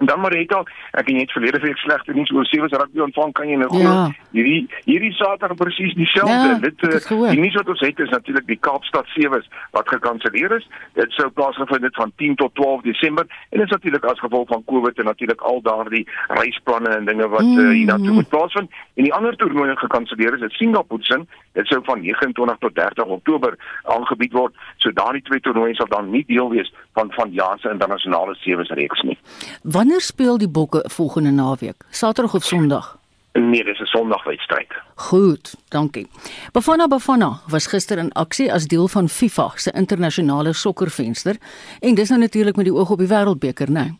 En 0.04 0.10
dan 0.10 0.20
Marita, 0.20 0.58
ek 1.00 1.06
het 1.08 1.16
net 1.16 1.30
verlede 1.32 1.58
week 1.62 1.78
slegte 1.80 2.12
nuus 2.12 2.30
oor 2.36 2.44
sewe 2.44 2.66
rugby 2.68 3.00
ontvang 3.00 3.30
kan 3.32 3.48
jy 3.48 3.56
nou 3.56 3.68
glo. 3.70 3.84
Ja. 3.88 4.02
Hierdie 4.36 4.66
hierdie 4.84 5.12
Saterdag 5.16 5.56
presies 5.56 5.94
dieselfde. 5.96 6.50
Ja, 6.50 6.58
dit 6.60 6.82
uh, 6.84 6.98
gehoor. 7.06 7.30
die 7.32 7.40
nuus 7.40 7.56
wat 7.56 7.70
ons 7.72 7.80
het 7.80 8.02
is 8.04 8.12
natuurlik 8.12 8.44
die 8.50 8.58
Kaapstad 8.68 9.08
sewes 9.14 9.48
wat 9.72 9.88
gekanselleer 9.88 10.52
is. 10.58 10.66
Dit 10.98 11.16
sou 11.16 11.30
plaasgevind 11.38 11.88
het 11.88 11.96
van 11.96 12.12
10 12.20 12.36
tot 12.42 12.52
12 12.60 12.84
Desember 12.84 13.24
en 13.24 13.62
dit 13.62 13.64
is 13.64 13.72
natuurlik 13.72 14.04
as 14.12 14.20
gevolg 14.20 14.48
van 14.52 14.64
Covid 14.68 15.00
en 15.00 15.08
natuurlik 15.08 15.40
al 15.40 15.62
daardie 15.64 16.04
reisplanne 16.36 16.92
en 16.98 17.08
dinge 17.08 17.30
wat 17.32 17.48
uh, 17.48 17.70
hiernatoe 17.70 18.18
moet 18.18 18.28
plaasvind. 18.28 18.76
En 19.00 19.08
die 19.08 19.14
ander 19.14 19.36
toernooi 19.40 19.70
wat 19.72 19.82
gekanselleer 19.86 20.36
is, 20.36 20.44
is 20.50 20.60
Singapore 20.60 21.08
se. 21.08 21.22
Dit 21.56 21.66
sou 21.72 21.80
van 21.88 22.04
29 22.04 22.60
tot 22.60 22.74
30 22.74 23.16
Oktober 23.16 23.56
aangebied 23.96 24.36
word. 24.36 24.52
So 24.76 24.92
daardie 24.92 25.24
twee 25.24 25.40
toernooie 25.40 25.74
sal 25.80 25.88
dan 25.88 26.12
nie 26.12 26.24
deel 26.28 26.50
wees 26.52 26.72
van 26.92 27.12
van 27.16 27.32
jaar 27.32 27.58
se 27.58 27.70
internasionale 27.70 28.34
sewes 28.44 28.68
reeks 28.68 29.02
nie. 29.02 29.18
Wanneer 29.62 29.93
speel 30.00 30.38
die 30.38 30.48
Bokke 30.48 30.84
volgende 30.88 31.30
naweek? 31.30 31.84
Saterdag 31.90 32.34
of 32.34 32.44
Sondag? 32.44 32.98
Nee, 33.32 33.64
dis 33.64 33.80
'n 33.80 33.86
Sondagwedstryd. 33.86 34.72
Goed, 34.94 35.54
dankie. 35.68 36.06
Bafana 36.52 36.86
Bafana 36.86 37.40
was 37.48 37.66
gister 37.66 37.98
in 37.98 38.12
aksie 38.12 38.52
as 38.52 38.66
deel 38.66 38.88
van 38.88 39.08
FIFA 39.08 39.52
se 39.54 39.70
internasionale 39.70 40.52
sokkervenster 40.52 41.36
en 41.80 41.94
dis 41.94 42.08
nou 42.08 42.20
natuurlik 42.20 42.56
met 42.56 42.64
die 42.64 42.74
oog 42.74 42.90
op 42.90 42.98
die 42.98 43.08
Wêreldbeker, 43.08 43.68
né? 43.68 43.72
Nee. 43.72 43.98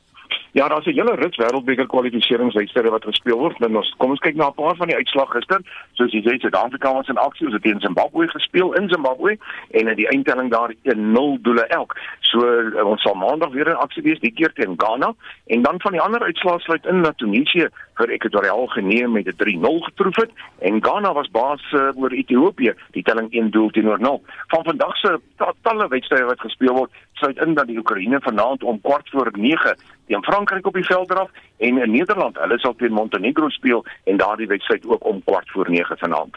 Ja, 0.55 0.69
daar's 0.69 0.87
'n 0.87 0.91
hele 0.91 1.15
rits 1.15 1.37
wêreldbeker 1.37 1.87
kwalifikasiewedstryde 1.87 2.91
wat 2.91 3.05
gespeel 3.05 3.39
word. 3.39 3.59
Nou 3.59 3.77
ons 3.77 3.95
kom 3.99 4.11
ons 4.11 4.21
kyk 4.21 4.35
na 4.35 4.47
'n 4.49 4.55
paar 4.55 4.77
van 4.77 4.87
die 4.87 4.97
uitslag 4.97 5.31
gister. 5.31 5.61
Soos 5.93 6.13
jy 6.13 6.21
sê, 6.23 6.39
Suid-Afrika 6.39 6.93
was 6.93 7.09
in 7.09 7.17
aksie, 7.17 7.47
ons 7.47 7.55
het 7.55 7.63
teen 7.63 7.81
Zimbabwe 7.81 8.29
gespeel 8.29 8.73
in 8.73 8.89
Zimbabwe 8.89 9.39
en 9.71 9.89
in 9.89 9.97
die 9.97 10.09
eindtelling 10.09 10.51
daar 10.51 10.75
'n 10.83 11.13
0 11.13 11.39
doele 11.43 11.67
elk. 11.67 11.99
So 12.21 12.39
uh, 12.39 12.85
ons 12.85 13.03
sal 13.03 13.15
maandag 13.15 13.51
weer 13.51 13.69
in 13.69 13.77
aksie 13.77 14.03
wees, 14.03 14.21
die 14.21 14.33
keer 14.33 14.53
teen 14.53 14.75
Ghana 14.77 15.15
en 15.47 15.63
dan 15.63 15.81
van 15.81 15.93
die 15.93 16.01
ander 16.01 16.23
uitslae 16.23 16.61
sluit 16.61 16.87
in 16.87 17.03
dat 17.03 17.19
Tunesië 17.19 17.69
vir 17.95 18.11
Ekwatoriaal 18.11 18.67
geneem 18.67 19.13
met 19.13 19.27
'n 19.27 19.37
3-0 19.37 19.81
getroof 19.81 20.17
het 20.17 20.31
en 20.59 20.85
Ghana 20.85 21.13
was 21.13 21.31
baas 21.31 21.63
uh, 21.73 21.91
oor 21.95 22.11
Ethiopië, 22.11 22.75
die 22.91 23.03
telling 23.03 23.33
1 23.33 23.51
doel 23.51 23.71
teenoor 23.71 24.01
0. 24.01 24.23
Van 24.47 24.65
vandag 24.65 24.97
se 24.97 25.21
talle 25.63 25.89
wedstryde 25.89 26.25
wat 26.25 26.41
gespeel 26.41 26.75
word, 26.75 26.91
sluit 27.17 27.39
in 27.39 27.55
dat 27.55 27.67
die 27.67 27.79
Oekraïne 27.79 28.21
vanaand 28.21 28.63
om 28.63 28.81
kwart 28.81 29.11
voor 29.11 29.31
9 29.33 29.77
teen 30.07 30.25
Frankryk 30.25 30.67
op 30.67 30.75
die 30.75 30.85
veld 30.85 31.09
draf 31.09 31.31
en 31.57 31.79
in 31.79 31.91
Nederland, 31.91 32.39
hulle 32.39 32.59
sal 32.59 32.75
teen 32.77 32.93
Montenegro 32.93 33.49
speel 33.49 33.85
en 34.05 34.17
daardie 34.17 34.47
wedstryd 34.47 34.87
ook 34.87 35.05
om 35.05 35.23
kwart 35.25 35.51
voor 35.51 35.71
9 35.71 35.99
vanaand. 35.99 36.37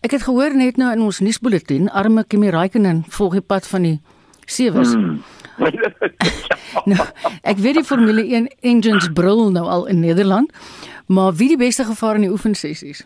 Ek 0.00 0.14
het 0.16 0.22
gehoor 0.22 0.54
net 0.56 0.78
nou 0.80 0.92
in 0.92 1.02
ons 1.04 1.20
nuusbulletin, 1.20 1.90
arme 1.90 2.24
Kimi 2.24 2.50
Raikkonen 2.50 3.04
volg 3.08 3.38
die 3.38 3.44
pad 3.44 3.68
van 3.68 3.82
die 3.82 3.98
sewes. 4.46 4.94
Hmm. 4.94 5.22
nou, 6.90 7.06
ek 7.42 7.58
weet 7.58 7.80
die 7.80 7.84
Formule 7.84 8.24
1 8.24 8.48
engines 8.60 9.10
brul 9.12 9.50
nou 9.52 9.66
al 9.66 9.86
in 9.92 10.00
Nederland, 10.00 10.52
maar 11.06 11.34
wie 11.34 11.48
die 11.54 11.60
beste 11.60 11.84
gevaar 11.84 12.20
in 12.20 12.28
die 12.28 12.32
oefensessies? 12.32 13.04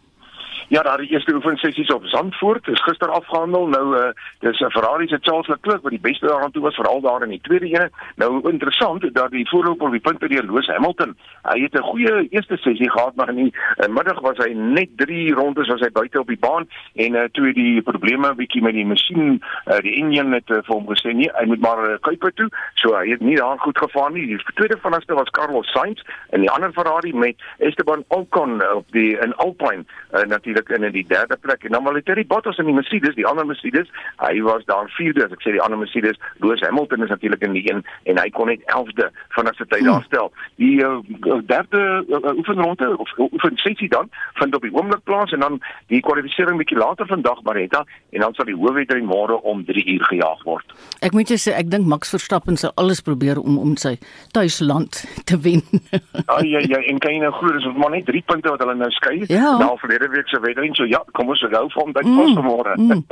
Ja, 0.73 0.83
daar 0.83 0.99
die 0.99 1.11
eerste 1.11 1.35
oefensessies 1.35 1.93
op 1.93 2.05
Zandvoort 2.05 2.69
is 2.69 2.83
gister 2.83 3.09
afgehandel. 3.09 3.67
Nou 3.67 3.97
uh 3.97 4.11
dis 4.39 4.61
'n 4.61 4.71
Ferrari 4.71 5.09
se 5.09 5.19
Charles 5.21 5.47
Leclerc 5.47 5.83
wat 5.83 5.91
die 5.91 6.01
beste 6.01 6.27
daaraan 6.27 6.51
toe 6.51 6.63
was 6.63 6.75
veral 6.75 7.01
daar 7.01 7.23
in 7.23 7.29
die 7.29 7.41
tweede 7.41 7.67
ene. 7.67 7.91
Nou 8.17 8.51
interessant 8.51 9.15
dat 9.15 9.31
die 9.31 9.49
voorloper 9.49 9.87
op 9.87 9.93
die 9.93 10.01
punte 10.01 10.29
deur 10.29 10.43
Lewis 10.43 10.67
Hamilton. 10.67 11.17
Hy 11.43 11.61
het 11.63 11.75
'n 11.75 11.83
goeie 11.83 12.29
eerste 12.29 12.57
sessie 12.57 12.91
gehad, 12.91 13.15
maar 13.15 13.29
in 13.29 13.35
die 13.35 13.55
uh, 13.55 13.87
middag 13.87 14.21
was 14.21 14.37
hy 14.37 14.53
net 14.53 14.89
3 14.97 15.35
rondes 15.35 15.69
was 15.69 15.81
hy 15.81 15.91
buite 15.91 16.21
op 16.21 16.27
die 16.27 16.39
baan 16.39 16.69
en 16.95 17.15
uh 17.15 17.25
toe 17.33 17.53
die 17.53 17.83
probleme 17.83 18.35
bietjie 18.35 18.63
met 18.63 18.73
die 18.73 18.87
masjien, 18.87 19.43
uh 19.67 19.79
die 19.79 19.95
enjin 19.95 20.33
het 20.33 20.51
uh, 20.51 20.57
vir 20.63 20.75
hom 20.75 20.87
gesê 20.87 21.13
nee, 21.13 21.31
hy 21.35 21.45
moet 21.45 21.61
maar 21.61 21.91
uh, 21.91 21.97
Kuiper 22.01 22.33
toe. 22.33 22.49
So 22.75 22.97
hy 22.97 23.11
het 23.11 23.21
nie 23.21 23.37
daar 23.37 23.59
goed 23.59 23.79
gevaar 23.79 24.13
nie. 24.13 24.27
Die 24.27 24.41
tweede 24.55 24.79
vanste 24.81 25.15
was 25.15 25.31
Carlos 25.31 25.71
Sainz 25.73 26.01
en 26.31 26.41
die 26.41 26.51
ander 26.51 26.73
Ferrari 26.73 27.13
met 27.13 27.37
Esteban 27.59 28.05
Ocon 28.09 28.63
op 28.75 28.87
die 28.91 29.19
in 29.19 29.35
Alpine 29.35 29.85
uh, 30.13 30.21
natuurlik 30.21 30.62
natuurlik 30.63 30.69
in 30.69 30.85
in 30.85 30.93
die 30.93 31.07
derde 31.07 31.37
plek 31.37 31.65
en 31.65 31.73
dan 31.73 31.83
Valtteri 31.83 32.27
Bottas 32.27 32.59
in 32.59 32.67
die 32.67 32.75
Mercedes, 32.75 33.15
die 33.15 33.27
ander 33.27 33.47
Mercedes, 33.47 33.89
hy 34.19 34.41
was 34.43 34.65
daar 34.67 34.89
vierde, 34.97 35.25
as 35.25 35.33
ek 35.33 35.43
sê 35.43 35.53
die 35.53 35.63
ander 35.63 35.79
Mercedes, 35.79 36.19
Lewis 36.41 36.61
Hamilton 36.61 37.03
is 37.03 37.11
natuurlik 37.11 37.43
in 37.43 37.53
die 37.53 37.65
een 37.71 37.85
en 38.05 38.19
hy 38.19 38.31
kon 38.31 38.47
net 38.47 38.63
11de 38.67 39.11
vanaf 39.35 39.57
sy 39.57 39.65
tyd 39.69 39.85
daar 39.85 40.05
stel. 40.07 40.33
Die 40.57 40.81
uh, 40.83 41.01
derde 41.47 42.05
uh, 42.09 42.37
oefenronde 42.37 42.97
of 42.99 43.11
oefensessie 43.19 43.89
dan 43.89 44.11
vind 44.35 44.55
op 44.55 44.63
die 44.63 44.73
oomblik 44.75 45.05
plaas 45.05 45.33
en 45.33 45.41
dan 45.41 45.61
die 45.89 46.01
kwalifikasie 46.01 46.57
bietjie 46.57 46.79
later 46.79 47.07
vandag 47.07 47.43
Baretta 47.43 47.85
en 48.13 48.21
dan 48.21 48.35
sal 48.35 48.49
die 48.49 48.57
hoofwedren 48.57 49.07
môre 49.09 49.39
om 49.43 49.65
3 49.67 49.85
uur 49.95 50.05
gejaag 50.11 50.43
word. 50.45 50.75
Ek 51.03 51.15
moet 51.17 51.29
jou 51.29 51.39
sê 51.41 51.55
ek 51.57 51.71
dink 51.73 51.87
Max 51.89 52.13
Verstappen 52.15 52.57
sal 52.57 52.73
alles 52.81 53.03
probeer 53.03 53.41
om 53.41 53.59
om 53.63 53.77
sy 53.77 53.97
tuisland 54.33 55.03
te 55.29 55.39
wen. 55.43 55.63
ja 55.93 56.39
ja 56.43 56.61
ja, 56.61 56.79
en 56.91 56.99
kan 57.03 57.15
jy 57.15 57.21
nou 57.23 57.33
glo 57.39 57.53
dis 57.57 57.67
maar 57.77 57.93
net 57.95 58.07
3 58.09 58.23
punte 58.27 58.53
wat 58.53 58.63
hulle 58.65 58.77
nou 58.79 58.91
skei 58.95 59.23
ja. 59.29 59.57
na 59.61 59.71
verlede 59.81 60.09
week 60.13 60.29
se 60.29 60.41
wedren 60.53 60.77
so 60.77 60.87
ja, 60.89 61.01
kom 61.17 61.33
ons 61.33 61.41
gou 61.41 61.65
van 61.75 61.93
dit 61.93 62.03
pas 62.03 62.33
mm, 62.37 62.45
môre. 62.45 62.77
Mm. 62.83 63.05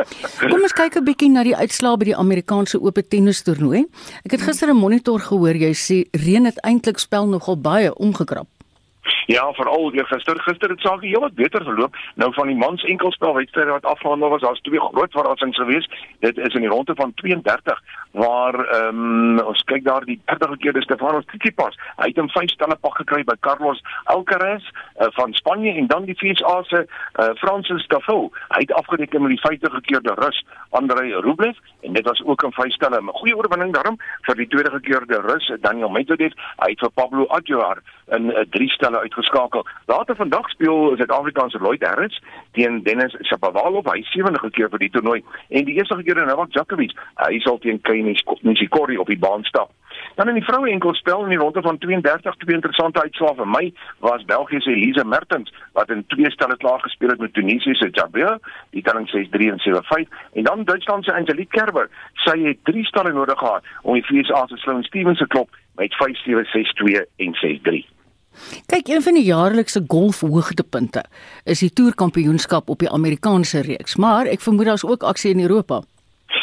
Kom 0.50 0.62
ons 0.66 0.74
kyk 0.76 0.96
'n 0.98 1.04
bietjie 1.04 1.30
na 1.30 1.42
die 1.46 1.56
uitslae 1.56 1.96
by 1.96 2.06
die 2.10 2.16
Amerikaanse 2.16 2.80
Ope 2.80 3.02
tennis 3.02 3.42
toernooi. 3.42 3.84
Ek 4.24 4.32
het 4.36 4.42
gister 4.42 4.68
'n 4.68 4.76
monitor 4.76 5.20
gehoor 5.20 5.56
jy 5.56 5.72
sê 5.72 5.98
reën 6.12 6.44
het 6.44 6.58
eintlik 6.64 6.98
spel 6.98 7.26
nogal 7.26 7.56
baie 7.56 7.94
omgekrap. 7.94 8.48
Ja, 9.26 9.52
veral 9.52 9.90
gister. 9.90 10.40
Gister 10.40 10.70
het 10.70 10.80
sake 10.80 11.06
heelwat 11.06 11.34
beter 11.34 11.62
geloop. 11.62 11.96
Nou 12.14 12.34
van 12.34 12.46
die 12.46 12.56
mans 12.56 12.84
enkelspelwedstryde 12.84 13.70
wat 13.70 13.84
afgehandel 13.84 14.28
was, 14.28 14.40
daar's 14.40 14.60
twee 14.60 14.80
groot 14.80 15.12
verrassings 15.12 15.56
geweest. 15.56 15.92
Dit 16.18 16.38
is 16.38 16.54
in 16.54 16.60
die 16.60 16.70
ronde 16.70 16.94
van 16.94 17.14
32 17.14 17.82
waar 18.10 18.54
ehm 18.54 19.38
um, 19.38 19.40
ons 19.46 19.62
kyk 19.64 19.84
daar 19.84 20.04
die 20.04 20.20
derde 20.24 20.56
keer 20.56 20.72
dis 20.72 20.84
Stefanos 20.84 21.24
Tsitsipas. 21.24 21.76
Hy 21.96 22.08
het 22.08 22.18
'n 22.18 22.28
vyf 22.28 22.50
stelle 22.50 22.76
pak 22.76 22.96
gekry 22.96 23.24
by 23.24 23.34
Carlos 23.40 23.82
Alcaraz 24.04 24.64
uh, 24.64 25.06
van 25.10 25.32
Spanje 25.32 25.72
en 25.72 25.86
dan 25.86 26.04
die 26.04 26.18
VSA 26.18 26.62
se 26.62 26.86
uh, 26.86 27.30
Francis 27.34 27.86
Tiafoe. 27.86 28.30
Hy 28.48 28.60
het 28.60 28.72
afgereken 28.72 29.22
met 29.22 29.30
die 29.30 29.40
50 29.40 29.80
keer 29.80 30.02
de 30.02 30.14
Rus 30.14 30.44
Andrei 30.70 31.14
Rublev 31.14 31.56
en 31.80 31.92
dit 31.92 32.04
was 32.04 32.22
ook 32.24 32.44
'n 32.44 32.52
vyf 32.52 32.72
stelle. 32.72 33.00
'n 33.00 33.08
Goeie 33.08 33.36
oorwinning 33.36 33.74
daarom 33.74 33.98
vir 34.22 34.34
die 34.34 34.48
tweede 34.48 34.80
keer 34.80 35.06
de 35.06 35.20
Rus 35.20 35.52
Daniel 35.60 35.90
Medvedev. 35.90 36.32
Hy 36.56 36.70
het 36.70 36.78
vir 36.78 36.90
Pablo 36.90 37.26
Aguilar 37.28 37.82
in 38.08 38.26
'n 38.26 38.30
uh, 38.30 38.44
drie 38.50 38.70
stelle 38.70 39.04
uitgeskakel. 39.10 39.66
Later 39.86 40.16
vandag 40.16 40.48
speel 40.50 40.96
Suid-Afrikaanse 40.96 41.58
Lloyd 41.58 41.82
Harris 41.86 42.22
teen 42.52 42.82
Dennis 42.82 43.16
Shapovalov. 43.22 43.86
Hy 43.92 44.02
sewende 44.02 44.50
keer 44.50 44.70
vir 44.70 44.78
die 44.78 44.90
toernooi 44.90 45.20
en 45.48 45.64
die 45.64 45.74
eerste 45.74 46.02
keer 46.02 46.22
in 46.22 46.30
Novak 46.30 46.52
Djokovic. 46.54 46.94
Hy 47.26 47.38
sal 47.44 47.58
teen 47.58 47.80
Kei 47.80 48.02
Nishikori 48.02 48.98
op 48.98 49.10
die 49.10 49.18
baan 49.18 49.44
stap. 49.44 49.72
Dan 50.16 50.28
in 50.28 50.38
die 50.38 50.44
vroue 50.44 50.70
enkelspel 50.70 51.24
in 51.24 51.34
die 51.34 51.38
ronde 51.38 51.62
van 51.62 51.78
32 51.78 52.36
twee 52.40 52.56
interessante 52.56 53.02
uitslae 53.02 53.34
vir 53.36 53.48
my 53.48 53.64
was 54.06 54.24
België 54.24 54.60
se 54.60 54.72
Elise 54.72 55.04
Mertens 55.04 55.52
wat 55.76 55.90
in 55.90 56.06
twee 56.14 56.30
stelle 56.30 56.56
klaar 56.56 56.80
gespeel 56.80 57.12
het 57.14 57.20
met 57.20 57.34
Tunesië 57.34 57.74
se 57.74 57.90
Jabeur, 57.90 58.38
die 58.70 58.82
telling 58.82 59.08
6-3 59.10 59.52
en 59.54 59.62
7-5 59.66 60.18
en 60.32 60.48
dan 60.48 60.64
Duitsland 60.64 61.04
se 61.04 61.14
Angelique 61.14 61.56
Kerber. 61.58 61.90
Sy 62.24 62.38
het 62.46 62.64
drie 62.64 62.86
stelle 62.86 63.12
nodig 63.12 63.38
gehad 63.38 63.64
om 63.82 63.94
die 63.98 64.06
VSA 64.06 64.46
se 64.46 64.56
Sloane 64.56 64.84
Stevens 64.84 65.18
se 65.18 65.26
klop 65.26 65.50
met 65.76 65.94
5-7, 65.94 66.46
6-2 66.56 67.04
en 67.16 67.34
6-3. 67.44 67.99
Kyk, 68.66 68.88
een 68.88 69.02
van 69.02 69.14
die 69.14 69.24
jaarlikse 69.24 69.84
golfhoogtepunte 69.86 71.04
is 71.44 71.60
die 71.60 71.72
toerkampioenskap 71.72 72.68
op 72.68 72.78
die 72.78 72.90
Amerikaanse 72.90 73.60
reeks, 73.66 73.96
maar 73.96 74.26
ek 74.26 74.40
vermoed 74.40 74.70
daar's 74.70 74.84
ook 74.84 75.02
aksie 75.02 75.34
in 75.34 75.40
Europa. 75.40 75.82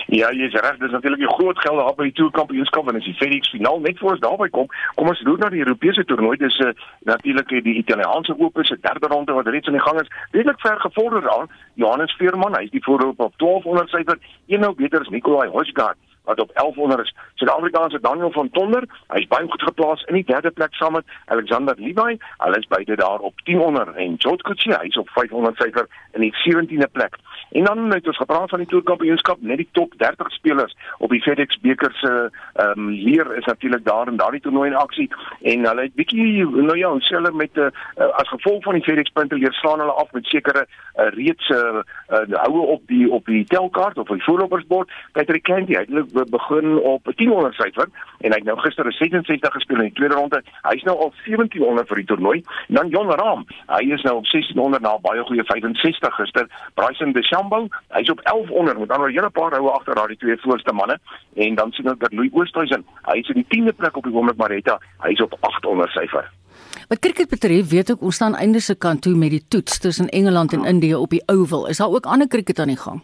Ja, 0.08 0.30
jy 0.32 0.48
is 0.48 0.56
reg, 0.56 0.78
dis 0.80 0.92
natuurlik 0.92 1.20
'n 1.20 1.34
groot 1.36 1.60
geld 1.60 1.78
daar 1.78 1.96
by 1.96 2.04
die 2.04 2.14
toerkampioenskap 2.20 2.88
en 2.90 2.96
as 2.96 3.04
die 3.04 3.14
FedEx 3.14 3.50
finaal 3.50 3.80
net 3.80 4.00
voor 4.00 4.12
ons 4.12 4.20
daarby 4.20 4.50
kom, 4.50 4.68
kom 4.96 5.08
ons 5.08 5.22
loop 5.22 5.40
na 5.40 5.50
die 5.50 5.60
Europese 5.60 6.06
toernooi. 6.06 6.38
Dis 6.38 6.60
'n 6.60 6.68
uh, 6.68 6.74
natuurlik 7.00 7.50
die 7.64 7.78
Italiaanse 7.84 8.40
Ope 8.40 8.66
se 8.66 8.78
derde 8.82 9.08
ronde 9.08 9.34
wat 9.34 9.48
reeds 9.48 9.68
aan 9.68 9.74
die 9.74 9.82
gang 9.82 10.02
is. 10.02 10.08
Redelik 10.32 10.60
ver 10.60 10.80
gevorder 10.80 11.30
aan. 11.30 11.48
Johannes 11.74 12.16
Veerman, 12.16 12.56
hy 12.56 12.64
is 12.64 12.70
die 12.70 12.84
voorloper 12.84 13.26
op 13.26 13.34
1200 13.38 13.90
syfer. 13.90 14.18
Een 14.48 14.60
nou 14.60 14.74
beter 14.76 15.00
as 15.00 15.10
Nikolai 15.10 15.50
Hosgaard 15.50 15.98
wat 16.28 16.40
op 16.44 16.52
1100 16.54 17.02
is. 17.06 17.14
Suid-Afrikaanse 17.40 18.00
Daniel 18.02 18.32
van 18.32 18.50
Tonder, 18.50 18.84
hy's 19.16 19.28
baie 19.32 19.48
goed 19.48 19.64
geplaas 19.70 20.04
in 20.12 20.20
die 20.20 20.28
derde 20.28 20.52
plek 20.52 20.74
saam 20.76 20.98
met 21.00 21.06
Alexander 21.26 21.76
Levi. 21.78 22.18
Hulle 22.44 22.60
is 22.60 22.68
beide 22.68 22.96
daar 22.96 23.20
op 23.20 23.34
1000 23.44 23.96
en 23.96 24.16
George 24.18 24.44
Kutsie, 24.50 24.76
hy's 24.82 24.98
op 24.98 25.10
500 25.10 25.56
syfer 25.64 25.88
in 26.12 26.28
die 26.28 26.34
17de 26.44 26.92
plek. 26.92 27.16
En 27.52 27.64
dan 27.64 27.92
het 27.94 28.08
ons 28.08 28.18
gepraat 28.18 28.50
van 28.50 28.60
die 28.60 28.68
toerkampioenskap, 28.68 29.42
net 29.42 29.58
die 29.58 29.70
top 29.72 29.94
30 29.98 30.32
spelers 30.32 30.76
op 30.98 31.10
die 31.10 31.22
FedEx 31.22 31.60
beker 31.64 31.94
se 32.02 32.14
ehm 32.54 32.80
um, 32.80 32.90
leer 32.90 33.36
is 33.38 33.46
natuurlik 33.46 33.86
daar 33.86 34.08
in 34.08 34.18
daardie 34.18 34.42
toernooi 34.42 34.70
in 34.70 34.76
aksie 34.76 35.10
en 35.42 35.66
hulle 35.66 35.82
het 35.82 35.96
bietjie 35.96 36.46
nou 36.46 36.78
ja, 36.78 36.92
hulle 37.10 37.32
met 37.32 37.56
'n 37.56 37.60
uh, 37.60 37.70
uh, 37.98 38.10
as 38.22 38.30
gevolg 38.30 38.64
van 38.64 38.74
die 38.74 38.84
FedEx 38.84 39.10
punte 39.10 39.36
leer 39.36 39.54
slaan 39.54 39.80
hulle 39.80 39.92
af 39.92 40.12
met 40.12 40.26
sekere 40.26 40.66
uh, 40.68 41.08
reeds 41.10 41.50
uh, 41.50 41.82
uh, 42.10 42.44
houe 42.44 42.66
op 42.76 42.82
die 42.88 43.12
op 43.12 43.26
die 43.26 43.46
telkaart 43.46 43.98
of 43.98 44.08
die 44.08 44.24
voorlopersbord. 44.24 44.92
Patrick 45.12 45.44
Candy 45.44 45.74
het 45.74 45.90
begin 46.30 46.80
op 46.82 47.04
1000 47.16 47.54
syfer 47.54 47.88
en 48.20 48.32
hy 48.32 48.38
het 48.40 48.48
nou 48.48 48.58
gister 48.60 48.92
66 48.94 49.54
gespeel 49.54 49.82
in 49.84 49.90
die 49.90 49.98
tweede 50.00 50.16
ronde. 50.16 50.42
Hy's 50.70 50.84
nou 50.84 50.98
al 50.98 51.14
1700 51.26 51.88
vir 51.88 52.02
die 52.02 52.06
toernooi. 52.06 52.38
En 52.68 52.80
dan 52.80 52.90
Jon 52.90 53.12
Rahm, 53.12 53.44
hy 53.68 53.84
is 53.94 54.04
nou 54.08 54.16
op 54.22 54.30
1600 54.32 54.84
na 54.84 54.98
baie 55.04 55.24
goeie 55.30 55.44
65 55.44 56.16
gister. 56.16 56.48
Bryson 56.74 57.14
DeChambeau 57.14 57.68
hy's 57.96 58.10
op 58.10 58.22
1100 58.24 58.80
met 58.80 58.92
ander 58.92 59.12
hele 59.12 59.30
paar 59.30 59.56
houe 59.56 59.72
agter 59.72 59.96
daardie 59.96 60.18
twee 60.18 60.38
voorste 60.44 60.74
manne 60.74 60.98
en 61.36 61.56
dan 61.56 61.72
sien 61.72 61.90
ons 61.90 62.00
dat 62.00 62.14
Louis 62.14 62.34
Oosthuizen, 62.34 62.86
hy's 63.12 63.30
in 63.34 63.42
die 63.42 63.48
10de 63.54 63.74
plek 63.78 63.98
op 63.98 64.08
die 64.08 64.14
oomblik 64.14 64.38
Maretta, 64.38 64.78
hy's 65.06 65.22
op 65.22 65.38
800 65.40 65.94
syfer. 65.96 66.30
Wat 66.88 67.00
cricket 67.04 67.30
betref, 67.30 67.70
weet 67.70 67.92
ek 67.94 68.02
ons 68.02 68.16
staan 68.16 68.38
einde 68.40 68.62
se 68.64 68.76
kant 68.76 69.04
toe 69.06 69.14
met 69.16 69.34
die 69.34 69.44
toets 69.48 69.80
tussen 69.84 70.10
Engeland 70.10 70.54
en 70.54 70.66
Indië 70.66 70.96
op 70.96 71.14
die 71.14 71.24
Oval. 71.28 71.68
Is 71.68 71.82
daar 71.84 71.94
ook 71.94 72.06
ander 72.06 72.28
cricket 72.28 72.60
aan 72.60 72.74
die 72.74 72.80
gang? 72.80 73.04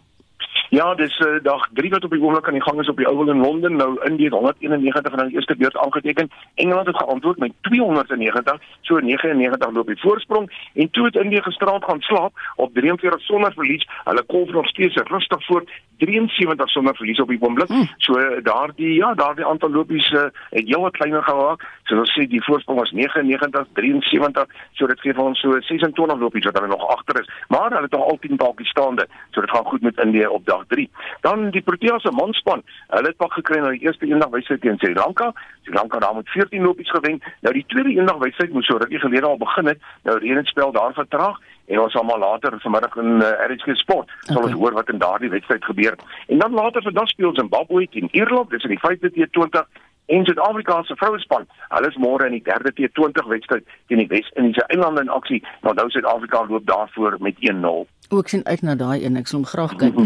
Ja, 0.70 0.94
dis 0.94 1.18
uh, 1.18 1.42
dag 1.42 1.68
3 1.72 1.90
wat 1.90 2.04
op 2.04 2.10
die 2.10 2.20
oomblik 2.20 2.46
aan 2.46 2.58
die 2.58 2.62
gang 2.62 2.80
is 2.80 2.88
op 2.88 2.96
die 2.96 3.06
Oval 3.06 3.30
in 3.30 3.40
Londen. 3.40 3.76
Nou 3.76 3.98
Indië 4.04 4.28
191 4.28 5.12
in 5.12 5.26
die 5.26 5.34
eerste 5.34 5.56
beurt 5.56 5.76
aangeteken. 5.76 6.30
Engeland 6.54 6.86
het 6.86 6.96
geantwoord 6.96 7.38
met 7.38 7.52
290, 7.60 8.60
so 8.80 8.98
99 8.98 9.70
loop 9.70 9.86
die 9.86 10.00
voorsprong 10.00 10.52
en 10.74 10.90
toe 10.90 11.04
het 11.04 11.16
Indië 11.16 11.42
gisterand 11.42 11.84
gaan 11.84 12.00
slaap 12.00 12.32
op 12.56 12.74
43 12.74 13.20
sonder 13.20 13.52
verlies. 13.52 13.88
Hulle 14.04 14.22
kolf 14.22 14.50
nog 14.50 14.66
steeds 14.66 14.94
rustig 14.94 15.46
voort 15.46 15.70
73 15.98 16.70
sonder 16.70 16.96
verlies 16.96 17.20
op 17.20 17.28
die 17.28 17.40
oomblik. 17.40 17.68
Hmm. 17.68 17.88
So 17.96 18.40
daardie 18.42 18.94
ja, 18.94 19.14
daardie 19.14 19.46
aantal 19.46 19.70
lopies 19.70 20.10
uh, 20.10 20.22
het 20.50 20.66
heelwat 20.66 20.96
kleiner 20.96 21.22
geraak. 21.22 21.64
So 21.84 21.98
ons 22.02 22.12
sê 22.16 22.26
die 22.28 22.42
voorsprong 22.44 22.78
was 22.78 22.90
99 22.90 23.66
73, 23.72 24.46
so 24.72 24.86
dit 24.86 25.00
gee 25.00 25.14
vir 25.14 25.24
ons 25.24 25.40
so 25.40 25.60
26 25.60 26.18
lopies 26.18 26.48
wat 26.48 26.58
hulle 26.58 26.72
nog 26.72 26.88
agter 26.96 27.20
is. 27.20 27.30
Maar 27.48 27.70
hulle 27.70 27.88
het 27.88 27.96
nog 27.96 28.08
al 28.08 28.18
10 28.20 28.36
balkies 28.36 28.68
staande. 28.68 29.06
So 29.30 29.40
dit 29.40 29.50
gaan 29.50 29.64
goed 29.64 29.82
met 29.82 30.00
Indië 30.00 30.26
op 30.26 30.46
dag 30.54 30.64
3. 30.74 30.88
Dan 31.26 31.50
die 31.54 31.62
Protea 31.62 31.98
se 31.98 32.12
manspan, 32.14 32.62
hulle 32.94 33.10
het 33.10 33.20
pak 33.20 33.32
gekry 33.38 33.60
na 33.62 33.72
die 33.74 33.84
eerste 33.86 34.06
eendag 34.06 34.32
wedstryd 34.34 34.62
teen 34.64 34.78
Sri 34.82 34.94
Lanka. 34.94 35.32
Sri 35.62 35.74
Lanka 35.74 35.98
daar 35.98 36.14
met 36.14 36.28
14 36.28 36.62
lopies 36.62 36.90
gewen. 36.90 37.20
Nou 37.40 37.54
die 37.54 37.64
tweede 37.72 37.96
eendag 37.96 38.22
wedstryd 38.22 38.52
moes 38.52 38.70
so 38.70 38.78
rukkie 38.80 39.02
gelede 39.02 39.26
al 39.26 39.40
begin 39.40 39.72
het. 39.72 39.82
Nou 40.02 40.18
reën 40.18 40.40
het 40.42 40.52
spel 40.52 40.72
daar 40.72 40.94
vertraag 40.94 41.40
en 41.66 41.80
ons 41.80 41.92
sal 41.92 42.04
maar 42.04 42.18
later 42.18 42.56
vanmiddag 42.60 42.96
in 43.00 43.22
uh, 43.22 43.28
eh, 43.28 43.50
RSG 43.50 43.76
Sport 43.80 44.10
sal 44.20 44.36
okay. 44.36 44.50
ons 44.50 44.60
hoor 44.60 44.76
wat 44.76 44.90
in 44.92 44.98
daardie 44.98 45.30
wedstryd 45.32 45.64
gebeur. 45.64 45.96
En 46.26 46.38
dan 46.38 46.52
later 46.52 46.82
vandag 46.82 47.08
speel 47.08 47.34
Zimbabwe 47.34 47.86
teen 47.90 48.08
Ierland, 48.12 48.50
dis 48.50 48.64
in 48.68 48.74
die 48.76 48.82
5de 48.82 49.12
T20 49.14 49.64
en 50.06 50.24
Suid-Afrika 50.24 50.82
se 50.82 50.96
vrouespan. 50.96 51.46
Hulle 51.68 51.88
is 51.88 51.98
môre 52.00 52.28
in 52.28 52.36
die 52.36 52.44
derde 52.44 52.72
T20 52.76 53.28
wedstryd 53.30 53.66
teen 53.88 54.02
die 54.02 54.08
Wes-Indiese 54.10 54.66
eilande 54.68 55.04
in 55.06 55.12
aksie. 55.12 55.40
Nou 55.62 55.74
nou 55.74 55.88
Suid-Afrika 55.90 56.44
loop 56.48 56.66
daarvoor 56.66 57.16
met 57.20 57.40
1-0. 57.40 57.84
Ook 58.08 58.28
sien 58.28 58.44
uit 58.44 58.62
na 58.62 58.74
daai 58.74 59.04
een, 59.04 59.16
ek 59.16 59.30
sal 59.30 59.40
hom 59.40 59.48
graag 59.48 59.76
kyk. 59.80 59.96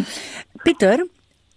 Pieter, 0.62 1.04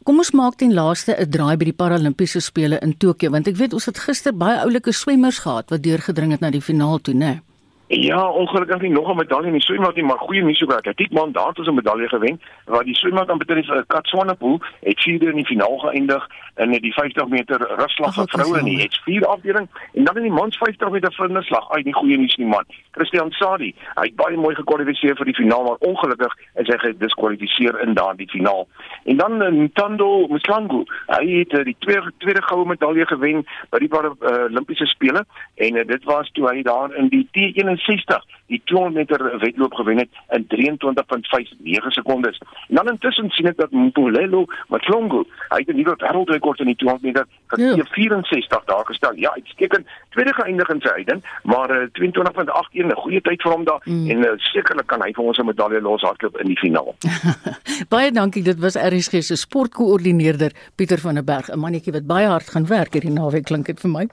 kom 0.04 0.18
ons 0.24 0.34
maak 0.38 0.58
ten 0.58 0.74
laaste 0.74 1.14
'n 1.14 1.30
draai 1.30 1.58
by 1.58 1.70
die 1.70 1.80
Paralimpiese 1.84 2.42
spele 2.42 2.80
in 2.82 2.98
Tokio 2.98 3.30
want 3.30 3.48
ek 3.48 3.56
weet 3.56 3.74
ons 3.74 3.86
het 3.86 3.98
gister 3.98 4.34
baie 4.34 4.60
oulike 4.66 4.92
swemmers 4.92 5.39
gehad 5.39 5.70
wat 5.70 5.84
deurgedring 5.84 6.32
het 6.32 6.42
na 6.42 6.50
die 6.50 6.62
finaal 6.62 6.98
toe, 6.98 7.14
né? 7.14 7.26
Nee? 7.26 7.51
Ja, 7.94 8.30
ongelukkig 8.30 8.82
nie 8.82 8.89
nog 8.89 9.12
'n 9.12 9.16
medalje 9.16 9.46
in 9.48 9.54
die 9.54 9.62
swemmat 9.62 9.96
nie, 9.96 10.04
maar 10.04 10.18
goeie 10.18 10.44
nuus 10.44 10.62
oor 10.62 10.76
atletiek 10.76 11.12
man 11.12 11.32
daar 11.32 11.48
het 11.48 11.68
'n 11.68 11.74
medalje 11.74 12.08
gewen 12.08 12.42
waar 12.66 12.84
die 12.84 12.96
swemmat 12.96 13.30
aan 13.30 13.38
betref 13.38 13.68
uh, 13.68 13.82
Kat 13.88 14.08
Swanepoel 14.08 14.60
het 14.80 15.02
vierde 15.02 15.26
in 15.26 15.36
die 15.36 15.46
finaal 15.46 15.78
geëindig 15.78 16.28
in 16.56 16.72
die 16.72 16.94
50 16.94 17.28
meter 17.28 17.58
rugslag 17.78 18.14
vir 18.14 18.28
vroue 18.28 18.58
en 18.60 18.66
die 18.66 18.82
het 18.82 19.00
vier 19.04 19.26
afdeling 19.26 19.68
en 19.94 20.04
dan 20.04 20.16
in 20.16 20.24
die 20.24 20.32
mans 20.32 20.58
50 20.58 20.89
meter 20.89 21.14
vinderslag. 21.14 21.70
Ai, 21.72 21.82
nie 21.84 21.94
goeie 21.94 22.18
nuus 22.18 22.36
nie 22.36 22.48
man. 22.48 22.64
Christian 22.92 23.32
Sadi, 23.32 23.76
hy 23.96 24.06
het 24.06 24.16
baie 24.16 24.38
mooi 24.38 24.56
gekwalifiseer 24.56 25.16
vir 25.16 25.26
die 25.26 25.36
finaal, 25.36 25.64
maar 25.64 25.76
ongelukkig 25.80 26.38
is 26.56 26.68
hy 26.68 26.78
gediskwalifiseer 26.78 27.80
in 27.82 27.94
daardie 27.94 28.30
finaal. 28.30 28.68
En 29.04 29.18
dan 29.18 29.42
uh, 29.42 29.48
Ntando 29.48 30.28
Mslangu, 30.28 30.86
hy 31.08 31.39
het 31.39 31.54
uh, 31.54 31.64
die 31.64 31.76
tweede 31.80 32.12
tweede 32.18 32.42
goue 32.42 32.66
medalje 32.66 33.06
gewen 33.06 33.46
by 33.70 33.80
die 33.80 33.92
uh, 33.92 34.12
Olimpiese 34.50 34.86
spele 34.86 35.26
en 35.56 35.76
uh, 35.76 35.88
dit 35.88 36.04
was 36.04 36.32
toe 36.32 36.48
hy 36.50 36.62
daar 36.62 36.96
in 36.96 37.10
die 37.10 37.28
T1 37.32 37.81
1964 37.88 38.22
die 38.52 38.62
200 38.66 38.95
meter 38.99 39.39
wedloop 39.39 39.74
gewen 39.80 40.04
het 40.04 40.10
in 40.36 40.47
23.59 40.52 41.95
sekondes. 41.95 42.41
En 42.68 42.82
dan 42.82 42.91
intussen 42.95 43.30
sien 43.30 43.47
ek 43.52 43.58
dat 43.62 43.72
Mpolelo 43.72 44.45
Matlongo, 44.68 45.24
hy 45.54 45.62
het 45.64 45.70
'n 45.70 45.80
nuwe 45.80 45.95
wêreldrekord 46.02 46.60
in 46.60 46.74
die 46.74 46.80
200 46.82 47.06
meter 47.06 47.26
ja. 47.56 47.86
64 47.86 48.64
dae 48.66 48.86
gestel. 48.86 49.16
Ja, 49.16 49.32
uitstekend. 49.34 49.88
Tweede 50.10 50.34
geëindig 50.34 50.70
in 50.70 50.82
sy 50.82 50.88
uitdaging, 50.88 51.24
maar 51.43 51.70
uh, 51.70 51.88
22.81 51.99 52.86
'n 52.86 52.95
goeie 52.95 53.22
tyd 53.22 53.41
vir 53.41 53.52
hom 53.52 53.64
daar 53.64 53.82
mm. 53.84 54.10
en 54.10 54.18
uh, 54.18 54.32
sekerlik 54.38 54.88
kan 54.88 55.02
hy 55.02 55.12
vir 55.14 55.24
ons 55.24 55.38
'n 55.38 55.45
medalje 55.45 55.82
loshardloop 55.82 56.38
in 56.38 56.47
die 56.47 56.60
finaal. 56.60 56.95
baie 57.95 58.12
dankie. 58.12 58.43
Dit 58.43 58.60
was 58.60 58.76
RSG 58.76 59.24
se 59.24 59.36
sportkoördineerder 59.36 60.52
Pieter 60.76 60.99
van 60.99 61.14
der 61.14 61.24
Berg, 61.24 61.49
'n 61.49 61.60
mannetjie 61.60 61.93
wat 61.93 62.08
baie 62.08 62.28
hard 62.28 62.49
gaan 62.49 62.68
werk 62.68 62.93
hierdie 62.93 63.12
naweek 63.12 63.45
klink 63.45 63.66
dit 63.66 63.80
vir 63.80 63.89
my. 63.89 64.08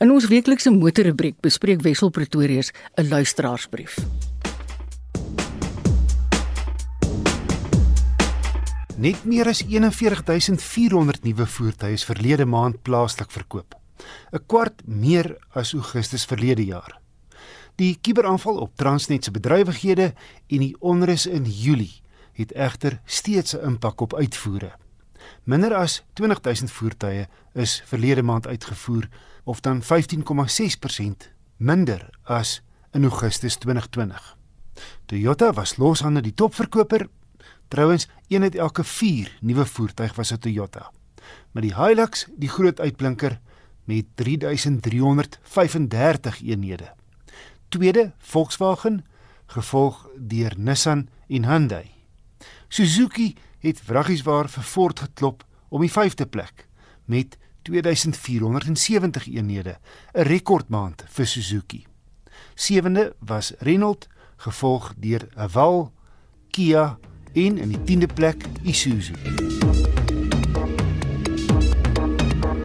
In 0.00 0.10
ons 0.10 0.28
weeklikse 0.28 0.70
motorrubriek 0.70 1.40
bespreek 1.40 1.82
Wessel 1.82 2.10
Pretorius 2.10 2.72
'n 2.96 3.08
luisteraarsbrief. 3.08 3.79
Net 9.00 9.24
meer 9.24 9.48
as 9.48 9.62
41400 9.64 11.22
nuwe 11.24 11.46
voertuie 11.46 11.92
is 11.96 12.04
verlede 12.04 12.44
maand 12.44 12.82
plaaslik 12.82 13.30
verkoop. 13.32 13.74
'n 14.32 14.44
Kwart 14.46 14.82
meer 14.84 15.38
as 15.52 15.72
Augustus 15.72 16.24
verlede 16.24 16.64
jaar. 16.64 17.00
Die 17.80 17.98
kuberaanval 18.02 18.56
op 18.56 18.76
Transnet 18.76 19.24
se 19.24 19.30
bedrywighede 19.30 20.12
en 20.46 20.58
die 20.58 20.76
onrus 20.80 21.26
in 21.26 21.44
Julie 21.44 22.02
het 22.32 22.52
egter 22.52 23.00
steeds 23.04 23.56
'n 23.56 23.64
impak 23.64 24.00
op 24.00 24.14
uitvoere. 24.14 24.72
Minder 25.44 25.74
as 25.74 26.02
20000 26.12 26.70
voertuie 26.70 27.28
is 27.54 27.82
verlede 27.84 28.22
maand 28.22 28.46
uitgevoer 28.46 29.08
of 29.44 29.60
dan 29.60 29.82
15,6% 29.82 31.32
minder 31.56 32.10
as 32.22 32.62
in 32.92 33.04
Augustus 33.04 33.56
2020. 33.56 34.36
Toyota 35.06 35.52
was 35.52 35.76
loshande 35.76 36.22
die 36.22 36.34
topverkoper. 36.34 37.08
Trouwens, 37.68 38.08
een 38.28 38.42
uit 38.42 38.54
elke 38.54 38.84
4 38.84 39.38
nuwe 39.40 39.66
voertuig 39.66 40.14
was 40.14 40.32
'n 40.32 40.38
Toyota. 40.38 40.90
Maar 41.50 41.62
die 41.62 41.74
Hilux, 41.74 42.26
die 42.36 42.48
groot 42.48 42.80
uitblinker 42.80 43.40
met 43.84 44.04
3335 44.14 46.42
eenhede. 46.42 46.92
Tweede, 47.68 48.12
Volkswagen, 48.18 49.04
gevolg 49.46 50.08
deur 50.16 50.52
Nissan 50.56 51.08
en 51.28 51.44
Hyundai. 51.44 51.90
Suzuki 52.68 53.34
het 53.58 53.80
vraggieswaar 53.80 54.48
vir 54.48 54.62
Ford 54.62 55.00
geklop 55.00 55.44
om 55.68 55.80
die 55.80 55.90
5de 55.90 56.26
plek 56.26 56.68
met 57.04 57.38
2470 57.62 59.26
eenhede, 59.26 59.78
'n 60.14 60.22
rekordmaand 60.22 61.04
vir 61.08 61.26
Suzuki. 61.26 61.89
Sewende 62.60 63.14
was 63.18 63.52
Renault, 63.58 64.08
gevolg 64.36 64.92
deur 64.96 65.28
Haval, 65.34 65.92
Kia 66.50 66.98
en 67.32 67.58
in 67.58 67.68
die 67.72 67.78
10de 67.88 68.08
plek 68.14 68.44
Isuzu. 68.62 69.14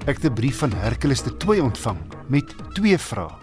Ek 0.04 0.20
het 0.20 0.26
'n 0.26 0.34
brief 0.34 0.58
van 0.58 0.74
Hercules 0.74 1.22
te 1.22 1.38
2 1.38 1.64
ontvang 1.64 2.00
met 2.28 2.56
twee 2.74 2.98
vrae. 2.98 3.38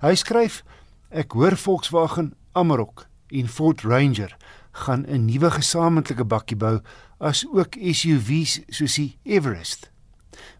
Hy 0.00 0.14
skryf: 0.14 0.64
Ek 1.08 1.32
hoor 1.32 1.56
Volkswagen 1.56 2.34
Amarok 2.52 3.06
en 3.28 3.48
Ford 3.48 3.80
Ranger 3.80 4.36
gaan 4.72 5.06
'n 5.06 5.24
nuwe 5.24 5.50
gesamentlike 5.50 6.24
bakkie 6.24 6.56
bou 6.56 6.80
as 7.18 7.46
ook 7.52 7.74
SUV's 7.78 8.60
soos 8.68 8.94
die 8.94 9.18
Everest. 9.22 9.90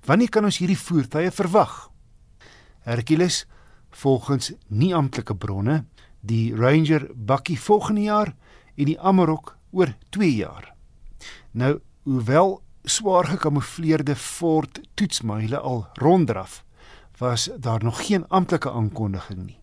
Wanneer 0.05 0.29
kan 0.29 0.45
ons 0.45 0.59
hierdie 0.59 0.79
voertuie 0.79 1.31
verwag? 1.31 1.91
Hercules, 2.81 3.47
volgens 3.93 4.53
nie 4.67 4.95
amptelike 4.95 5.35
bronne, 5.35 5.85
die 6.21 6.55
Ranger 6.57 7.09
bakkie 7.15 7.59
volgende 7.61 8.03
jaar 8.07 8.35
en 8.75 8.89
die 8.89 8.99
Amarok 9.01 9.57
oor 9.71 9.95
2 10.15 10.35
jaar. 10.35 10.75
Nou, 11.51 11.79
hoewel 12.03 12.61
swaar 12.85 13.29
gekamoufleerde 13.31 14.17
Ford 14.17 14.81
toetsmyle 14.95 15.59
al 15.59 15.87
ronddraf, 15.95 16.63
was 17.19 17.51
daar 17.57 17.85
nog 17.85 18.07
geen 18.07 18.29
amptelike 18.29 18.71
aankondiging 18.71 19.45
nie. 19.47 19.59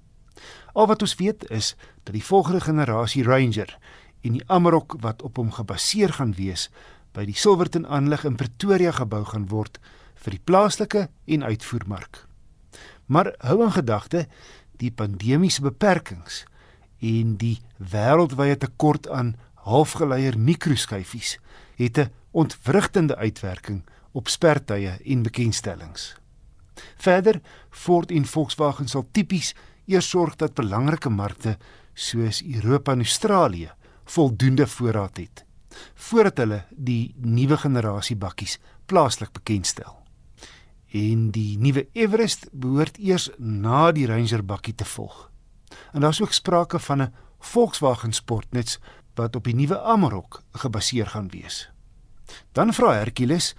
Al 0.74 0.88
wat 0.88 1.02
ons 1.02 1.16
weet 1.16 1.50
is 1.50 1.76
dat 2.04 2.14
die 2.14 2.24
volgende 2.24 2.62
generasie 2.62 3.24
Ranger 3.24 3.78
en 4.22 4.38
die 4.38 4.44
Amarok 4.48 4.96
wat 5.00 5.22
op 5.22 5.36
hom 5.42 5.52
gebaseer 5.52 6.14
gaan 6.14 6.34
wees 6.38 6.70
by 7.12 7.26
die 7.26 7.36
Silverton 7.36 7.88
aanleg 7.88 8.24
in 8.24 8.38
Pretoria 8.40 8.92
gebou 8.96 9.24
gaan 9.26 9.50
word 9.52 9.80
vir 10.20 10.36
die 10.36 10.44
plaaslike 10.46 11.08
en 11.26 11.44
uitvoermark. 11.44 12.29
Maar 13.10 13.34
hou 13.42 13.64
in 13.66 13.74
gedagte 13.74 14.28
die 14.80 14.92
pandemiese 14.94 15.64
beperkings 15.66 16.44
en 17.02 17.36
die 17.42 17.58
wêreldwye 17.82 18.58
tekort 18.62 19.10
aan 19.10 19.34
halfgeleier 19.66 20.38
mikroskyfies 20.38 21.38
het 21.80 21.98
'n 21.98 22.12
ontwrigtende 22.32 23.16
uitwerking 23.16 23.84
op 24.12 24.28
spertye 24.28 25.00
en 25.06 25.22
bekendstellings. 25.22 26.16
Verder 26.98 27.42
Ford 27.70 28.12
en 28.12 28.26
Volkswagen 28.26 28.88
sal 28.88 29.08
tipies 29.12 29.56
eers 29.86 30.10
sorg 30.10 30.36
dat 30.36 30.54
belangrike 30.54 31.10
markte 31.10 31.58
soos 31.94 32.44
Europa 32.44 32.92
en 32.92 32.98
Australië 32.98 33.72
voldoende 34.04 34.68
voorraad 34.68 35.18
het 35.18 35.46
voordat 35.94 36.38
hulle 36.38 36.64
die 36.70 37.16
nuwe 37.18 37.58
generasie 37.58 38.16
bakkies 38.16 38.60
plaaslik 38.86 39.32
bekendstel. 39.32 39.99
En 40.92 41.30
die 41.32 41.58
nuwe 41.58 41.88
Everest 41.94 42.48
behoort 42.52 42.98
eers 42.98 43.30
na 43.38 43.92
die 43.92 44.08
Ranger 44.10 44.44
bakkie 44.46 44.76
te 44.76 44.86
volg. 44.86 45.30
En 45.94 46.02
daar's 46.02 46.22
ook 46.22 46.34
sprake 46.34 46.80
van 46.80 47.02
'n 47.02 47.14
Volkswagen 47.40 48.14
Sportnuts 48.14 48.80
wat 49.16 49.36
op 49.36 49.44
die 49.44 49.56
nuwe 49.56 49.80
Amarok 49.82 50.44
gebaseer 50.52 51.08
gaan 51.08 51.30
wees. 51.30 51.70
Dan 52.52 52.74
vra 52.74 52.94
Hercules, 52.94 53.56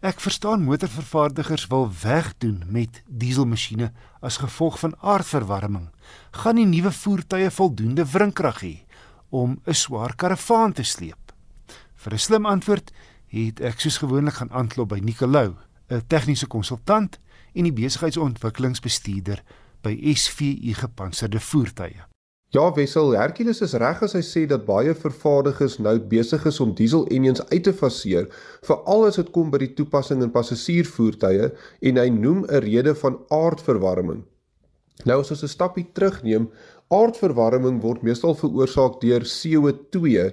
ek 0.00 0.20
verstaan 0.20 0.62
motorvervaardigers 0.62 1.66
wil 1.66 1.90
wegdoen 2.02 2.62
met 2.66 3.02
dieselmasjiene 3.06 3.92
as 4.20 4.36
gevolg 4.36 4.78
van 4.78 4.96
aardverwarming. 5.00 5.88
Gaan 6.30 6.56
die 6.56 6.66
nuwe 6.66 6.92
voertuie 6.92 7.50
voldoende 7.50 8.06
wrinkrag 8.06 8.60
hê? 8.60 8.84
om 9.30 9.60
'n 9.64 9.74
swaar 9.74 10.14
karavaan 10.14 10.72
te 10.72 10.82
sleep. 10.82 11.32
Vir 11.94 12.12
'n 12.12 12.18
slim 12.18 12.46
antwoord 12.46 12.90
het 13.26 13.60
ek 13.60 13.80
soos 13.80 13.98
gewoonlik 13.98 14.34
gaan 14.34 14.50
aanklop 14.50 14.88
by 14.88 14.98
Nicolou, 14.98 15.54
'n 15.90 16.02
tegniese 16.06 16.46
konsultant 16.46 17.18
en 17.54 17.64
die 17.64 17.72
besigheidsontwikkelingsbestuurder 17.72 19.42
by 19.82 20.14
SVU 20.14 20.74
Gepantserde 20.74 21.40
Voertuie. 21.40 22.04
Ja, 22.50 22.72
Wessel, 22.74 23.12
Hercules 23.14 23.60
is 23.60 23.76
reg 23.78 24.02
as 24.02 24.12
hy 24.12 24.22
sê 24.26 24.46
dat 24.46 24.66
baie 24.66 24.94
vervaardigers 24.94 25.78
nou 25.78 25.98
besig 26.00 26.46
is 26.46 26.60
om 26.60 26.74
diesel 26.74 27.06
engines 27.06 27.44
uit 27.52 27.62
te 27.62 27.72
faseer, 27.72 28.26
veral 28.66 29.06
as 29.06 29.16
dit 29.16 29.30
kom 29.30 29.50
by 29.50 29.58
die 29.58 29.74
toepassing 29.74 30.22
in 30.22 30.32
passasiervoertuie 30.34 31.52
en 31.80 31.96
hy 31.96 32.08
noem 32.08 32.44
'n 32.48 32.62
rede 32.66 32.94
van 32.94 33.20
aardverwarming. 33.30 34.24
Nou 35.04 35.20
as 35.20 35.30
ons 35.30 35.42
'n 35.42 35.48
stapie 35.48 35.86
terugneem, 35.94 36.50
Aardverwarming 36.90 37.76
word 37.84 38.02
meestal 38.02 38.32
veroorsaak 38.34 38.96
deur 38.98 39.22
CO2 39.22 40.24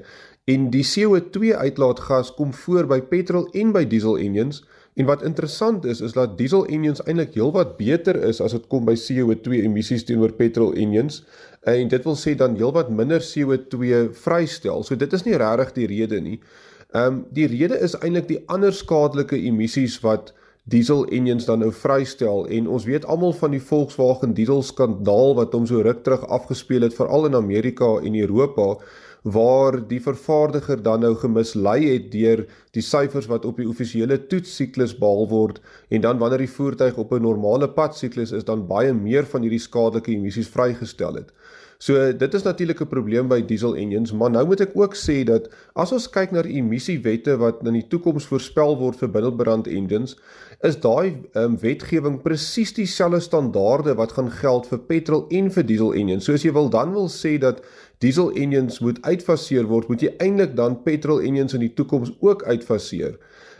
en 0.50 0.64
die 0.74 0.82
CO2 0.82 1.52
uitlaatgas 1.54 2.32
kom 2.34 2.54
voor 2.64 2.88
by 2.90 2.98
petrol 3.12 3.46
en 3.54 3.76
by 3.76 3.84
diesel 3.86 4.18
engines 4.18 4.64
en 4.98 5.06
wat 5.06 5.24
interessant 5.24 5.86
is 5.86 6.02
is 6.02 6.16
dat 6.18 6.38
diesel 6.38 6.66
engines 6.66 7.04
eintlik 7.06 7.36
heelwat 7.38 7.76
beter 7.78 8.18
is 8.26 8.42
as 8.42 8.56
dit 8.58 8.66
kom 8.72 8.88
by 8.88 8.96
CO2 8.98 9.60
emissies 9.62 10.06
teenoor 10.08 10.34
petrol 10.40 10.74
engines 10.74 11.22
en 11.70 11.92
dit 11.92 12.08
wil 12.08 12.18
sê 12.18 12.34
dan 12.40 12.58
heelwat 12.58 12.90
minder 12.90 13.22
CO2 13.22 14.08
vrystel. 14.24 14.84
So 14.84 14.96
dit 14.96 15.14
is 15.14 15.26
nie 15.28 15.38
regtig 15.38 15.76
die 15.76 15.88
rede 15.94 16.22
nie. 16.22 16.40
Ehm 16.96 17.14
um, 17.14 17.24
die 17.36 17.48
rede 17.52 17.78
is 17.84 17.98
eintlik 18.00 18.28
die 18.32 18.42
ander 18.48 18.74
skadelike 18.74 19.38
emissies 19.38 20.00
wat 20.02 20.34
diesel 20.68 21.06
engines 21.16 21.46
dan 21.48 21.62
nou 21.64 21.72
vrystel 21.72 22.48
en 22.52 22.68
ons 22.68 22.86
weet 22.88 23.06
almal 23.06 23.36
van 23.40 23.54
die 23.56 23.62
Volkswagen 23.64 24.34
diesel 24.36 24.64
skandaal 24.64 25.36
wat 25.38 25.54
hom 25.56 25.68
so 25.68 25.84
ruk 25.84 26.02
terug 26.04 26.26
afgespeel 26.28 26.84
het 26.84 26.96
veral 26.96 27.30
in 27.30 27.38
Amerika 27.40 27.94
en 28.02 28.18
Europa 28.20 28.74
waar 29.24 29.88
die 29.88 30.02
vervaardiger 30.02 30.82
dan 30.84 31.00
nou 31.00 31.14
gemislei 31.16 31.80
het 31.88 32.12
deur 32.12 32.46
die 32.78 32.82
syfers 32.82 33.28
wat 33.28 33.46
op 33.46 33.58
die 33.58 33.68
offisiële 33.70 34.20
toetssiklus 34.32 34.98
behaal 34.98 35.28
word 35.30 35.62
en 35.90 36.02
dan 36.02 36.18
wanneer 36.22 36.46
die 36.46 36.56
voertuig 36.58 36.98
op 36.98 37.14
'n 37.14 37.22
normale 37.22 37.70
padsiklus 37.70 38.32
is 38.32 38.44
dan 38.44 38.68
baie 38.68 38.94
meer 38.94 39.26
van 39.26 39.42
hierdie 39.42 39.60
skadelike 39.60 40.12
emissies 40.12 40.48
vrygestel 40.48 41.16
het. 41.16 41.32
So 41.78 41.94
dit 42.14 42.34
is 42.34 42.44
natuurlik 42.44 42.82
'n 42.82 42.88
probleem 42.88 43.28
by 43.28 43.46
diesel 43.46 43.76
engines, 43.76 44.12
maar 44.12 44.32
nou 44.32 44.46
moet 44.46 44.62
ek 44.62 44.72
ook 44.74 44.96
sê 44.96 45.24
dat 45.24 45.50
as 45.76 45.92
ons 45.92 46.10
kyk 46.10 46.32
na 46.32 46.42
die 46.42 46.58
emissiewette 46.58 47.38
wat 47.38 47.62
in 47.66 47.74
die 47.74 47.88
toekoms 47.88 48.26
voorspel 48.26 48.78
word 48.78 48.98
vir 48.98 49.10
binnebrand 49.10 49.68
engines, 49.68 50.16
is 50.64 50.80
daai 50.82 51.22
um, 51.36 51.58
wetgewing 51.62 52.22
presies 52.22 52.74
dieselfde 52.74 53.20
standaarde 53.20 53.94
wat 53.96 54.12
gaan 54.12 54.32
geld 54.32 54.66
vir 54.68 54.80
petrol 54.80 55.28
en 55.30 55.52
vir 55.52 55.64
diesel 55.64 55.94
engines. 55.94 56.26
So 56.26 56.34
as 56.34 56.44
jy 56.44 56.52
wil 56.52 56.70
dan 56.70 56.94
wil 56.94 57.10
sê 57.10 57.38
dat 57.38 57.62
diesel 58.04 58.32
engines 58.32 58.80
moet 58.80 59.00
uitfaseer 59.02 59.68
word, 59.70 59.88
moet 59.90 60.02
jy 60.02 60.14
eintlik 60.24 60.56
dan 60.58 60.82
petrol 60.84 61.22
engines 61.22 61.56
in 61.58 61.66
die 61.66 61.74
toekoms 61.74 62.14
ook 62.20 62.44
uitfaseer. 62.44 63.18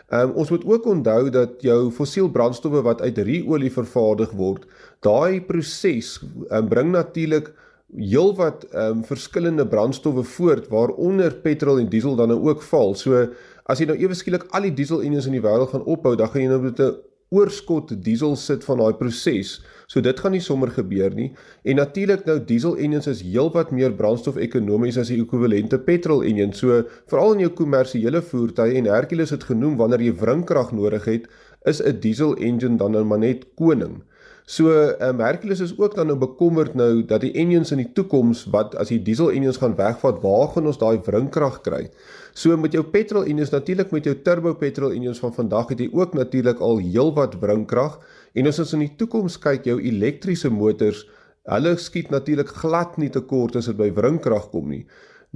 Um, 0.08 0.32
ons 0.40 0.50
moet 0.54 0.64
ook 0.64 0.86
onthou 0.88 1.30
dat 1.30 1.58
jou 1.66 1.90
fossiel 1.92 2.30
brandstowwe 2.32 2.80
wat 2.86 3.02
uit 3.04 3.18
ruolie 3.18 3.72
vervaardig 3.74 4.32
word, 4.40 4.68
daai 5.04 5.42
proses 5.44 6.14
um, 6.48 6.70
bring 6.70 6.94
natuurlik 6.94 7.52
heelwat 7.96 8.66
ehm 8.72 9.00
um, 9.00 9.04
verskillende 9.08 9.66
brandstowwe 9.68 10.24
voort 10.24 10.68
waaronder 10.72 11.36
petrol 11.44 11.80
en 11.80 11.90
diesel 11.90 12.16
dan 12.16 12.32
nou 12.32 12.40
ook 12.50 12.64
val. 12.64 12.96
So 12.96 13.28
as 13.68 13.80
jy 13.80 13.88
nou 13.88 13.98
ewe 14.00 14.16
skielik 14.16 14.48
al 14.56 14.68
die 14.68 14.74
diesel 14.76 15.04
engines 15.04 15.28
in 15.28 15.36
die 15.36 15.44
wêreld 15.44 15.72
gaan 15.72 15.86
ophou, 15.88 16.16
dan 16.16 16.32
gaan 16.32 16.44
jy 16.44 16.50
nou 16.52 16.62
met 16.62 16.80
'n 16.80 16.96
oorskot 17.30 17.92
diesel 18.04 18.36
sit 18.36 18.64
van 18.64 18.78
daai 18.78 18.94
proses. 18.94 19.62
So 19.88 20.02
dit 20.04 20.18
gaan 20.20 20.34
nie 20.36 20.42
sommer 20.44 20.68
gebeur 20.76 21.14
nie. 21.16 21.30
En 21.64 21.78
natuurlik 21.80 22.26
nou 22.28 22.42
diesel 22.44 22.74
engines 22.76 23.06
is 23.08 23.22
heelwat 23.24 23.70
meer 23.72 23.94
brandstof-ekonomies 23.96 24.98
as 25.00 25.08
die 25.14 25.22
ekwivalente 25.22 25.80
petrol 25.86 26.26
engine. 26.28 26.52
So 26.52 26.82
veral 27.08 27.38
in 27.38 27.46
jou 27.46 27.54
kommersiële 27.56 28.20
voertuie 28.20 28.76
en 28.82 28.90
Hercules 28.92 29.32
het 29.32 29.48
genoem 29.48 29.78
wanneer 29.80 30.04
jy 30.04 30.18
wringkrag 30.20 30.74
nodig 30.76 31.08
het, 31.08 31.32
is 31.64 31.80
'n 31.80 32.00
diesel 32.04 32.36
engine 32.36 32.76
dan 32.78 32.92
nou 32.92 33.06
maar 33.06 33.24
net 33.24 33.48
koning. 33.56 34.04
So 34.46 34.72
um, 35.00 35.20
Hercules 35.20 35.60
is 35.60 35.74
ook 35.78 35.96
dan 35.96 36.08
nou 36.08 36.18
bekommerd 36.18 36.74
nou 36.74 37.06
dat 37.06 37.22
die 37.22 37.32
engines 37.32 37.72
in 37.72 37.78
die 37.78 37.92
toekoms 37.94 38.46
wat 38.52 38.76
as 38.76 38.88
die 38.88 39.02
diesel 39.04 39.32
engines 39.32 39.58
gaan 39.58 39.76
wegvat, 39.76 40.22
waar 40.22 40.48
gaan 40.48 40.68
ons 40.68 40.78
daai 40.80 41.00
wringkrag 41.04 41.62
kry? 41.62 41.90
So 42.34 42.58
met 42.58 42.72
jou 42.72 42.84
petrol 42.84 43.24
engines 43.24 43.52
natuurlik 43.52 43.92
met 43.92 44.04
jou 44.04 44.16
turbo 44.24 44.54
petrol 44.54 44.92
engines 44.92 45.20
van 45.20 45.34
vandag 45.34 45.68
het 45.70 45.80
jy 45.80 45.90
ook 45.92 46.14
natuurlik 46.14 46.60
al 46.60 46.80
heelwat 46.80 47.40
wringkrag 47.40 48.00
en 48.38 48.50
as 48.50 48.60
ons 48.62 48.74
in 48.78 48.86
die 48.86 48.94
toekoms 49.00 49.38
kyk 49.42 49.66
jou 49.66 49.78
elektriese 49.82 50.52
motors, 50.54 51.04
hulle 51.50 51.74
skiet 51.82 52.12
natuurlik 52.14 52.52
glad 52.62 52.98
nie 53.02 53.10
tekort 53.14 53.56
as 53.58 53.70
dit 53.72 53.78
by 53.80 53.90
wringkrag 53.98 54.50
kom 54.52 54.70
nie. 54.72 54.84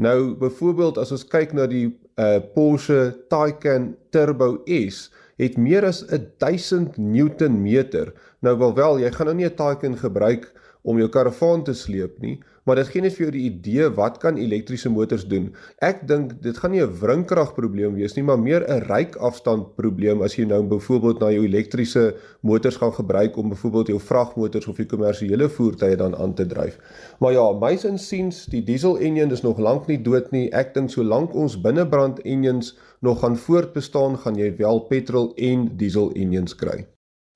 Nou 0.01 0.33
byvoorbeeld 0.39 0.99
as 1.01 1.11
ons 1.15 1.25
kyk 1.27 1.55
na 1.57 1.65
die 1.69 1.87
uh, 1.89 2.39
Porsche 2.55 3.11
Taycan 3.31 3.91
Turbo 4.13 4.61
S 4.67 5.09
het 5.41 5.57
meer 5.57 5.87
as 5.87 6.03
1000 6.11 6.99
Newton 7.01 7.57
meter. 7.63 8.13
Nou 8.45 8.55
wel 8.61 8.75
wel, 8.77 9.01
jy 9.03 9.11
gaan 9.15 9.31
nou 9.31 9.37
nie 9.39 9.49
'n 9.49 9.55
Taycan 9.55 9.97
gebruik 9.97 10.51
om 10.83 10.97
jou 10.97 11.09
karavaan 11.09 11.63
te 11.63 11.73
sleep 11.73 12.19
nie, 12.19 12.39
maar 12.65 12.75
dit 12.75 12.87
gee 12.93 13.01
net 13.01 13.15
vir 13.15 13.25
jou 13.25 13.31
die 13.33 13.45
idee 13.49 13.89
wat 13.97 14.19
kan 14.21 14.37
elektriese 14.37 14.89
motors 14.89 15.25
doen. 15.27 15.49
Ek 15.81 16.03
dink 16.07 16.35
dit 16.43 16.57
gaan 16.57 16.71
nie 16.71 16.81
'n 16.81 16.93
wringkrag 17.01 17.53
probleem 17.53 17.95
wees 17.95 18.15
nie, 18.15 18.23
maar 18.23 18.39
meer 18.39 18.65
'n 18.67 18.85
ryk 18.89 19.15
afstand 19.15 19.75
probleem 19.75 20.21
as 20.21 20.35
jy 20.35 20.45
nou 20.45 20.61
byvoorbeeld 20.63 21.19
na 21.19 21.31
jou 21.31 21.43
elektriese 21.45 22.15
motors 22.41 22.75
gaan 22.75 22.93
gebruik 22.93 23.37
om 23.37 23.49
byvoorbeeld 23.49 23.87
jou 23.87 23.99
vragmotors 23.99 24.67
of 24.67 24.77
jou 24.77 24.87
kommersiële 24.87 25.49
voertuie 25.49 25.95
dan 25.95 26.15
aan 26.15 26.33
te 26.33 26.45
dryf. 26.45 26.77
Maar 27.19 27.31
ja, 27.31 27.51
my 27.51 27.77
insiens, 27.83 28.45
die 28.45 28.63
diesel 28.63 28.97
engine 28.97 29.33
is 29.33 29.41
nog 29.41 29.57
lank 29.57 29.87
nie 29.87 30.01
dood 30.01 30.31
nie. 30.31 30.49
Ek 30.53 30.73
dink 30.73 30.89
solank 30.89 31.33
ons 31.33 31.61
binnebrand 31.61 32.19
engines 32.19 32.77
nog 33.01 33.19
gaan 33.19 33.37
voortbestaan, 33.37 34.17
gaan 34.17 34.35
jy 34.35 34.55
wel 34.57 34.79
petrol 34.79 35.33
en 35.35 35.77
diesel 35.77 36.11
engines 36.11 36.55
kry. 36.55 36.85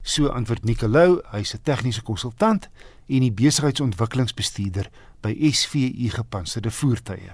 So 0.06 0.28
antwoord 0.30 0.66
Nicolou, 0.66 1.22
hy's 1.32 1.56
'n 1.56 1.64
tegniese 1.64 2.04
konsultant 2.04 2.70
en 3.08 3.20
die 3.20 3.34
besigheidsontwikkelingsbestuurder 3.34 4.90
by 5.26 5.34
SVU 5.52 6.10
gepantserde 6.14 6.72
voertuie. 6.72 7.34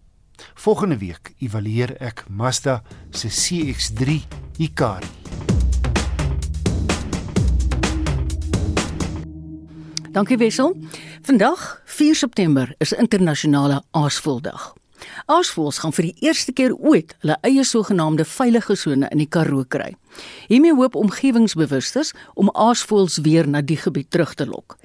Volgende 0.54 0.98
week 0.98 1.34
evalueer 1.38 1.96
ek 2.02 2.24
Mazda 2.28 2.82
se 3.10 3.28
CX-3 3.28 4.26
Ikari. 4.58 5.06
Dankie 10.10 10.36
Wessel. 10.36 10.76
Vandag, 11.22 11.82
4 11.84 12.14
September, 12.14 12.74
is 12.78 12.92
internasionale 12.92 13.82
aasvoeldag. 13.90 14.74
Aasvoëls 15.26 15.78
gaan 15.82 15.92
vir 15.92 16.10
die 16.10 16.26
eerste 16.28 16.52
keer 16.52 16.74
ooit 16.74 17.14
hulle 17.22 17.36
eie 17.42 17.64
sogenaamde 17.64 18.24
veilige 18.24 18.76
sone 18.76 19.08
in 19.10 19.18
die 19.18 19.28
Karoo 19.28 19.64
kry. 19.68 19.94
Hiermee 20.48 20.74
hoop 20.74 20.94
omgewingsbewusters 20.94 22.12
om 22.34 22.50
aasvoëls 22.54 23.20
weer 23.26 23.48
na 23.48 23.62
die 23.62 23.78
gebied 23.80 24.10
terug 24.10 24.34
te 24.34 24.46
lok. 24.46 24.76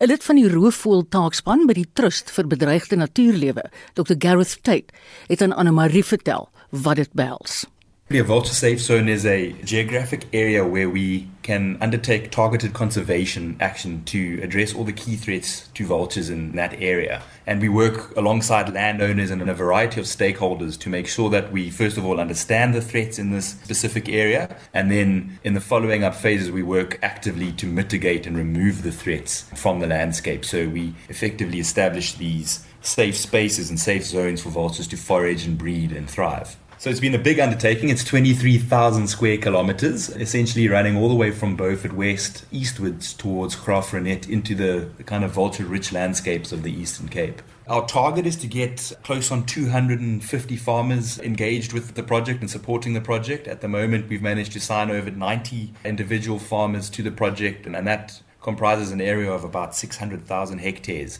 'n 0.00 0.06
Lid 0.06 0.24
van 0.24 0.36
die 0.36 0.48
roofvoël 0.48 1.08
taakspan 1.08 1.66
by 1.66 1.74
die 1.74 1.88
Trust 1.92 2.30
vir 2.30 2.46
Bedreigde 2.46 2.96
Natuurlewe, 2.96 3.70
Dr 3.94 4.14
Gareth 4.18 4.58
Tate, 4.62 4.94
het 5.26 5.42
aan 5.42 5.52
Anne 5.52 5.72
Marie 5.72 6.04
vertel 6.04 6.48
wat 6.70 6.96
dit 6.96 7.12
behels. 7.12 7.66
A 8.10 8.20
vulture 8.22 8.54
safe 8.54 8.80
zone 8.80 9.06
is 9.06 9.26
a 9.26 9.52
geographic 9.64 10.28
area 10.32 10.64
where 10.64 10.88
we 10.88 11.28
can 11.42 11.76
undertake 11.82 12.30
targeted 12.30 12.72
conservation 12.72 13.58
action 13.60 14.02
to 14.06 14.40
address 14.42 14.74
all 14.74 14.84
the 14.84 14.94
key 14.94 15.14
threats 15.14 15.68
to 15.74 15.84
vultures 15.84 16.30
in 16.30 16.52
that 16.52 16.72
area. 16.80 17.20
And 17.46 17.60
we 17.60 17.68
work 17.68 18.16
alongside 18.16 18.72
landowners 18.72 19.30
and 19.30 19.42
a 19.42 19.52
variety 19.52 20.00
of 20.00 20.06
stakeholders 20.06 20.78
to 20.80 20.88
make 20.88 21.06
sure 21.06 21.28
that 21.28 21.52
we, 21.52 21.68
first 21.68 21.98
of 21.98 22.06
all, 22.06 22.18
understand 22.18 22.74
the 22.74 22.80
threats 22.80 23.18
in 23.18 23.30
this 23.30 23.50
specific 23.50 24.08
area. 24.08 24.56
And 24.72 24.90
then 24.90 25.38
in 25.44 25.52
the 25.52 25.60
following 25.60 26.02
up 26.02 26.14
phases, 26.14 26.50
we 26.50 26.62
work 26.62 26.98
actively 27.02 27.52
to 27.52 27.66
mitigate 27.66 28.26
and 28.26 28.38
remove 28.38 28.84
the 28.84 28.92
threats 28.92 29.42
from 29.54 29.80
the 29.80 29.86
landscape. 29.86 30.46
So 30.46 30.66
we 30.66 30.94
effectively 31.10 31.60
establish 31.60 32.14
these 32.14 32.66
safe 32.80 33.18
spaces 33.18 33.68
and 33.68 33.78
safe 33.78 34.06
zones 34.06 34.42
for 34.42 34.48
vultures 34.48 34.88
to 34.88 34.96
forage 34.96 35.44
and 35.44 35.58
breed 35.58 35.92
and 35.92 36.08
thrive. 36.08 36.56
So 36.80 36.90
it's 36.90 37.00
been 37.00 37.16
a 37.16 37.18
big 37.18 37.40
undertaking. 37.40 37.88
It's 37.88 38.04
23,000 38.04 39.08
square 39.08 39.36
kilometers, 39.36 40.10
essentially 40.10 40.68
running 40.68 40.96
all 40.96 41.08
the 41.08 41.14
way 41.16 41.32
from 41.32 41.56
Beaufort 41.56 41.92
West 41.92 42.44
eastwards 42.52 43.12
towards 43.14 43.56
Graafrenet 43.56 44.28
into 44.28 44.54
the, 44.54 44.88
kind 45.04 45.24
of 45.24 45.32
vulture 45.32 45.64
rich 45.64 45.92
landscapes 45.92 46.52
of 46.52 46.62
the 46.62 46.70
Eastern 46.72 47.08
Cape. 47.08 47.42
Our 47.66 47.84
target 47.84 48.26
is 48.26 48.36
to 48.36 48.46
get 48.46 48.92
close 49.02 49.32
on 49.32 49.44
250 49.44 50.56
farmers 50.56 51.18
engaged 51.18 51.72
with 51.72 51.96
the 51.96 52.04
project 52.04 52.42
and 52.42 52.50
supporting 52.50 52.92
the 52.92 53.00
project. 53.00 53.48
At 53.48 53.60
the 53.60 53.68
moment, 53.68 54.08
we've 54.08 54.22
managed 54.22 54.52
to 54.52 54.60
sign 54.60 54.88
over 54.88 55.10
90 55.10 55.72
individual 55.84 56.38
farmers 56.38 56.88
to 56.90 57.02
the 57.02 57.10
project, 57.10 57.66
and 57.66 57.74
that 57.88 58.22
comprises 58.40 58.92
an 58.92 59.00
area 59.00 59.32
of 59.32 59.42
about 59.42 59.74
600,000 59.74 60.58
hectares. 60.58 61.18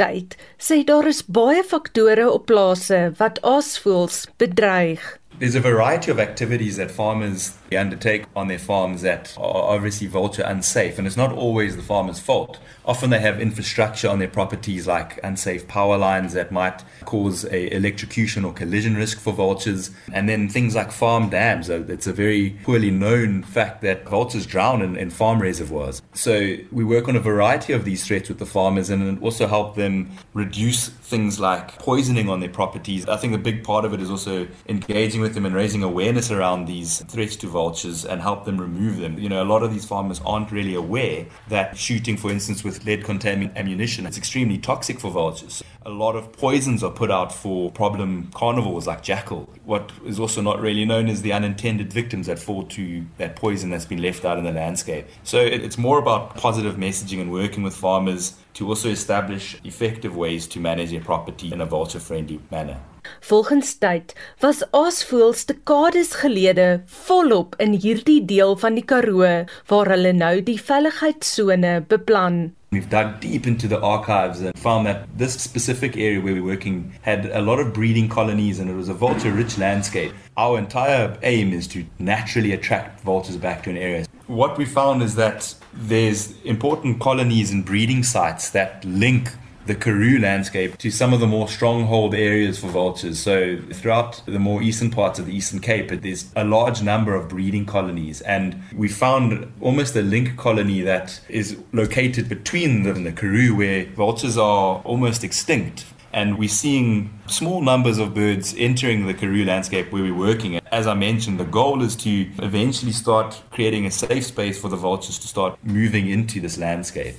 Tyd 0.00 0.36
sê 0.60 0.82
daar 0.88 1.08
is 1.10 1.22
baie 1.38 1.62
faktore 1.64 2.26
op 2.30 2.46
plase 2.50 3.00
wat 3.20 3.40
aasvoëls 3.42 4.24
bedreig. 4.40 5.04
There's 5.38 5.54
a 5.54 5.60
variety 5.60 6.10
of 6.10 6.18
activities 6.18 6.78
that 6.78 6.90
farmers 6.90 7.58
undertake 7.76 8.24
on 8.34 8.48
their 8.48 8.58
farms 8.58 9.02
that 9.02 9.36
are 9.36 9.74
obviously 9.74 10.06
vulture 10.06 10.42
unsafe, 10.42 10.96
and 10.96 11.06
it's 11.06 11.16
not 11.16 11.30
always 11.30 11.76
the 11.76 11.82
farmer's 11.82 12.18
fault. 12.18 12.58
Often 12.86 13.10
they 13.10 13.18
have 13.18 13.38
infrastructure 13.38 14.08
on 14.08 14.18
their 14.18 14.28
properties 14.28 14.86
like 14.86 15.20
unsafe 15.22 15.68
power 15.68 15.98
lines 15.98 16.32
that 16.32 16.52
might 16.52 16.82
cause 17.04 17.44
a 17.46 17.74
electrocution 17.74 18.46
or 18.46 18.52
collision 18.54 18.96
risk 18.96 19.20
for 19.20 19.34
vultures, 19.34 19.90
and 20.10 20.26
then 20.26 20.48
things 20.48 20.74
like 20.74 20.90
farm 20.90 21.28
dams. 21.28 21.68
Uh, 21.68 21.84
it's 21.86 22.06
a 22.06 22.14
very 22.14 22.58
poorly 22.62 22.90
known 22.90 23.42
fact 23.42 23.82
that 23.82 24.08
vultures 24.08 24.46
drown 24.46 24.80
in, 24.80 24.96
in 24.96 25.10
farm 25.10 25.42
reservoirs. 25.42 26.00
So 26.14 26.56
we 26.72 26.82
work 26.82 27.08
on 27.08 27.16
a 27.16 27.20
variety 27.20 27.74
of 27.74 27.84
these 27.84 28.06
threats 28.06 28.30
with 28.30 28.38
the 28.38 28.46
farmers, 28.46 28.88
and 28.88 29.22
also 29.22 29.46
help 29.46 29.74
them 29.74 30.12
reduce 30.32 30.88
things 30.88 31.38
like 31.38 31.78
poisoning 31.78 32.30
on 32.30 32.40
their 32.40 32.48
properties. 32.48 33.06
I 33.06 33.18
think 33.18 33.34
a 33.34 33.38
big 33.38 33.64
part 33.64 33.84
of 33.84 33.92
it 33.92 34.00
is 34.00 34.10
also 34.10 34.48
engaging 34.66 35.15
with 35.20 35.34
them 35.34 35.46
and 35.46 35.54
raising 35.54 35.82
awareness 35.82 36.30
around 36.30 36.66
these 36.66 37.00
threats 37.02 37.36
to 37.36 37.46
vultures 37.46 38.04
and 38.04 38.20
help 38.20 38.44
them 38.44 38.60
remove 38.60 38.98
them. 38.98 39.18
You 39.18 39.28
know, 39.28 39.42
a 39.42 39.44
lot 39.44 39.62
of 39.62 39.72
these 39.72 39.84
farmers 39.84 40.20
aren't 40.24 40.52
really 40.52 40.74
aware 40.74 41.26
that 41.48 41.76
shooting, 41.76 42.16
for 42.16 42.30
instance, 42.30 42.64
with 42.64 42.84
lead 42.84 43.04
containing 43.04 43.50
ammunition, 43.56 44.06
it's 44.06 44.18
extremely 44.18 44.58
toxic 44.58 45.00
for 45.00 45.10
vultures. 45.10 45.62
A 45.84 45.90
lot 45.90 46.16
of 46.16 46.32
poisons 46.32 46.82
are 46.82 46.90
put 46.90 47.10
out 47.10 47.32
for 47.32 47.70
problem 47.70 48.30
carnivores 48.34 48.86
like 48.86 49.02
jackal. 49.02 49.48
What 49.64 49.92
is 50.04 50.18
also 50.18 50.40
not 50.40 50.60
really 50.60 50.84
known 50.84 51.08
is 51.08 51.22
the 51.22 51.32
unintended 51.32 51.92
victims 51.92 52.26
that 52.26 52.38
fall 52.38 52.64
to 52.64 53.06
that 53.18 53.36
poison 53.36 53.70
that's 53.70 53.86
been 53.86 54.02
left 54.02 54.24
out 54.24 54.38
in 54.38 54.44
the 54.44 54.52
landscape. 54.52 55.06
So 55.22 55.38
it's 55.38 55.78
more 55.78 55.98
about 55.98 56.36
positive 56.36 56.76
messaging 56.76 57.20
and 57.20 57.30
working 57.30 57.62
with 57.62 57.74
farmers 57.74 58.36
to 58.54 58.66
also 58.68 58.88
establish 58.88 59.56
effective 59.64 60.16
ways 60.16 60.46
to 60.48 60.60
manage 60.60 60.90
their 60.90 61.00
property 61.00 61.52
in 61.52 61.60
a 61.60 61.66
vulture 61.66 62.00
friendly 62.00 62.40
manner. 62.50 62.80
Volgens 63.20 63.74
tyd 63.78 64.14
was 64.40 64.62
aasvoëls 64.70 65.46
dekades 65.50 66.14
gelede 66.22 66.82
volop 67.06 67.56
in 67.62 67.72
hierdie 67.72 68.22
deel 68.24 68.56
van 68.60 68.76
die 68.78 68.84
Karoo 68.84 69.44
waar 69.70 69.90
hulle 69.94 70.12
nou 70.12 70.40
die 70.44 70.58
veiligheidsone 70.60 71.80
beplan. 71.88 72.54
We've 72.70 72.90
dug 72.90 73.20
deep 73.20 73.46
into 73.46 73.68
the 73.68 73.80
archives 73.80 74.40
and 74.40 74.58
found 74.58 74.86
that 74.86 75.06
this 75.16 75.32
specific 75.40 75.96
area 75.96 76.20
where 76.20 76.34
we're 76.34 76.44
working 76.44 76.92
had 77.02 77.26
a 77.26 77.40
lot 77.40 77.60
of 77.60 77.72
breeding 77.72 78.08
colonies 78.08 78.58
and 78.58 78.68
it 78.68 78.74
was 78.74 78.88
a 78.88 78.94
vulture 78.94 79.30
rich 79.30 79.56
landscape. 79.56 80.12
Our 80.36 80.58
entire 80.58 81.16
aim 81.22 81.52
is 81.52 81.66
to 81.68 81.84
naturally 81.98 82.52
attract 82.52 83.00
vultures 83.00 83.36
back 83.36 83.62
to 83.62 83.70
an 83.70 83.76
area. 83.76 84.04
What 84.26 84.58
we 84.58 84.64
found 84.64 85.02
is 85.02 85.14
that 85.14 85.54
there's 85.72 86.34
important 86.42 87.00
colonies 87.00 87.52
and 87.52 87.64
breeding 87.64 88.02
sites 88.02 88.50
that 88.50 88.84
link 88.84 89.30
the 89.66 89.74
Karoo 89.74 90.18
landscape 90.18 90.78
to 90.78 90.90
some 90.90 91.12
of 91.12 91.20
the 91.20 91.26
more 91.26 91.48
stronghold 91.48 92.14
areas 92.14 92.58
for 92.58 92.68
vultures. 92.68 93.18
So 93.18 93.58
throughout 93.72 94.22
the 94.26 94.38
more 94.38 94.62
eastern 94.62 94.90
parts 94.90 95.18
of 95.18 95.26
the 95.26 95.36
Eastern 95.36 95.60
Cape, 95.60 95.88
there's 95.88 96.32
a 96.36 96.44
large 96.44 96.82
number 96.82 97.14
of 97.14 97.28
breeding 97.28 97.66
colonies, 97.66 98.20
and 98.22 98.62
we 98.74 98.88
found 98.88 99.52
almost 99.60 99.96
a 99.96 100.02
link 100.02 100.36
colony 100.36 100.80
that 100.82 101.20
is 101.28 101.58
located 101.72 102.28
between 102.28 102.84
them 102.84 102.96
and 102.96 103.06
the 103.06 103.12
Karoo, 103.12 103.54
where 103.56 103.86
vultures 103.86 104.38
are 104.38 104.80
almost 104.84 105.24
extinct. 105.24 105.86
And 106.12 106.38
we're 106.38 106.48
seeing 106.48 107.10
small 107.26 107.60
numbers 107.60 107.98
of 107.98 108.14
birds 108.14 108.54
entering 108.56 109.06
the 109.06 109.12
Karoo 109.12 109.44
landscape 109.44 109.92
where 109.92 110.02
we're 110.02 110.14
working. 110.14 110.58
As 110.72 110.86
I 110.86 110.94
mentioned, 110.94 111.38
the 111.38 111.44
goal 111.44 111.82
is 111.82 111.94
to 111.96 112.30
eventually 112.38 112.92
start 112.92 113.42
creating 113.50 113.84
a 113.84 113.90
safe 113.90 114.24
space 114.24 114.58
for 114.58 114.68
the 114.68 114.76
vultures 114.76 115.18
to 115.18 115.28
start 115.28 115.58
moving 115.62 116.08
into 116.08 116.40
this 116.40 116.56
landscape. 116.56 117.16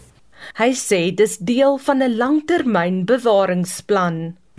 Hy 0.55 0.71
sê 0.71 1.15
dis 1.15 1.37
deel 1.37 1.77
van 1.77 2.01
'n 2.01 2.17
langtermyn 2.17 3.05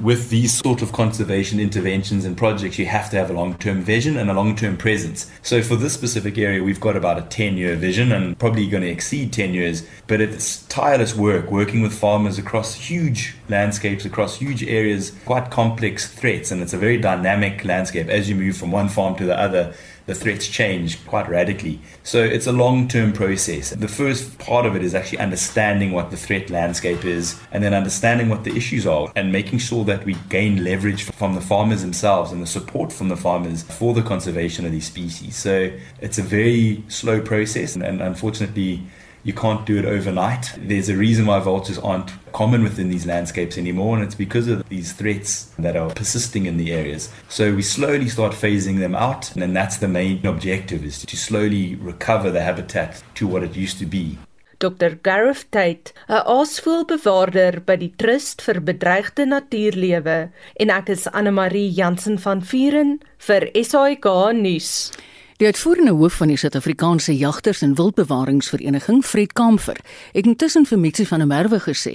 with 0.00 0.30
these 0.30 0.54
sort 0.54 0.80
of 0.80 0.92
conservation 0.92 1.58
interventions 1.58 2.24
and 2.24 2.36
projects, 2.36 2.78
you 2.78 2.86
have 2.86 3.10
to 3.10 3.16
have 3.16 3.30
a 3.30 3.32
long 3.32 3.54
term 3.58 3.82
vision 3.82 4.16
and 4.16 4.30
a 4.30 4.32
long 4.32 4.54
term 4.54 4.76
presence. 4.76 5.30
So, 5.42 5.60
for 5.60 5.76
this 5.76 5.92
specific 5.92 6.38
area, 6.38 6.62
we've 6.62 6.80
got 6.80 6.96
about 6.96 7.18
a 7.18 7.22
10 7.22 7.56
year 7.56 7.74
vision 7.74 8.12
and 8.12 8.38
probably 8.38 8.68
going 8.68 8.84
to 8.84 8.88
exceed 8.88 9.32
10 9.32 9.54
years. 9.54 9.86
But 10.06 10.20
it's 10.20 10.62
tireless 10.66 11.16
work, 11.16 11.50
working 11.50 11.82
with 11.82 11.92
farmers 11.92 12.38
across 12.38 12.74
huge 12.74 13.34
landscapes, 13.48 14.04
across 14.04 14.36
huge 14.36 14.62
areas, 14.62 15.12
quite 15.24 15.50
complex 15.50 16.06
threats. 16.06 16.52
And 16.52 16.62
it's 16.62 16.72
a 16.72 16.78
very 16.78 16.98
dynamic 16.98 17.64
landscape 17.64 18.08
as 18.08 18.28
you 18.28 18.36
move 18.36 18.56
from 18.56 18.70
one 18.70 18.88
farm 18.88 19.16
to 19.16 19.24
the 19.24 19.38
other 19.38 19.74
the 20.08 20.14
threats 20.14 20.48
change 20.48 21.06
quite 21.06 21.28
radically. 21.28 21.78
So 22.02 22.24
it's 22.24 22.46
a 22.46 22.52
long 22.52 22.88
term 22.88 23.12
process. 23.12 23.70
The 23.70 23.86
first 23.86 24.38
part 24.38 24.64
of 24.64 24.74
it 24.74 24.82
is 24.82 24.94
actually 24.94 25.18
understanding 25.18 25.92
what 25.92 26.10
the 26.10 26.16
threat 26.16 26.48
landscape 26.48 27.04
is 27.04 27.38
and 27.52 27.62
then 27.62 27.74
understanding 27.74 28.30
what 28.30 28.42
the 28.42 28.56
issues 28.56 28.86
are 28.86 29.12
and 29.14 29.30
making 29.30 29.58
sure 29.58 29.84
that 29.84 30.06
we 30.06 30.16
gain 30.30 30.64
leverage 30.64 31.04
from 31.04 31.34
the 31.34 31.42
farmers 31.42 31.82
themselves 31.82 32.32
and 32.32 32.42
the 32.42 32.46
support 32.46 32.90
from 32.90 33.10
the 33.10 33.16
farmers 33.16 33.62
for 33.64 33.92
the 33.92 34.02
conservation 34.02 34.64
of 34.64 34.72
these 34.72 34.86
species. 34.86 35.36
So 35.36 35.70
it's 36.00 36.16
a 36.16 36.22
very 36.22 36.82
slow 36.88 37.20
process 37.20 37.74
and, 37.74 37.84
and 37.84 38.00
unfortunately 38.00 38.82
you 39.28 39.34
can't 39.34 39.66
do 39.66 39.76
it 39.76 39.84
overnight. 39.84 40.54
There's 40.56 40.88
a 40.88 40.96
reason 40.96 41.26
why 41.26 41.38
vultures 41.38 41.78
aren't 41.78 42.10
common 42.32 42.62
within 42.62 42.88
these 42.88 43.04
landscapes 43.04 43.58
anymore, 43.58 43.96
and 43.96 44.02
it's 44.02 44.14
because 44.14 44.48
of 44.48 44.66
these 44.70 44.94
threats 44.94 45.52
that 45.58 45.76
are 45.76 45.90
persisting 45.90 46.46
in 46.46 46.56
the 46.56 46.72
areas. 46.72 47.10
So 47.28 47.54
we 47.54 47.60
slowly 47.60 48.08
start 48.08 48.32
phasing 48.32 48.78
them 48.78 48.94
out, 48.94 49.36
and 49.36 49.54
that's 49.54 49.76
the 49.76 49.86
main 49.86 50.26
objective 50.26 50.82
is 50.82 51.04
to 51.04 51.16
slowly 51.16 51.74
recover 51.74 52.30
the 52.30 52.40
habitat 52.40 53.02
to 53.16 53.26
what 53.26 53.42
it 53.42 53.54
used 53.54 53.78
to 53.80 53.86
be. 53.86 54.16
Dr 54.60 54.98
Gareth 55.02 55.44
Tate, 55.50 55.92
'n 56.08 56.24
aasvoëlbewaarder 56.24 57.60
by 57.66 57.76
die 57.76 57.92
Trust 57.98 58.42
vir 58.42 58.60
Bedreigde 58.60 59.26
Natuurlewe, 59.26 60.30
en 60.56 60.70
ek 60.70 60.88
is 60.88 61.06
Anne 61.12 61.30
Marie 61.30 61.68
Jansen 61.68 62.18
van 62.18 62.40
Vuren 62.40 62.98
vir 63.18 63.50
SAK 63.54 64.32
nuus. 64.32 64.90
Die 65.38 65.46
uitvoerende 65.46 65.92
hoof 65.94 66.16
van 66.18 66.32
die 66.32 66.36
Suid-Afrikaanse 66.36 67.12
Jagters 67.14 67.60
en 67.62 67.76
Wildbewaringsvereniging, 67.78 69.04
Fred 69.04 69.32
Kamfer, 69.38 69.76
het 70.12 70.26
intussen 70.26 70.64
vir 70.66 70.80
Mitsi 70.82 71.04
van 71.06 71.22
der 71.22 71.28
Merwe 71.30 71.60
gesê: 71.62 71.92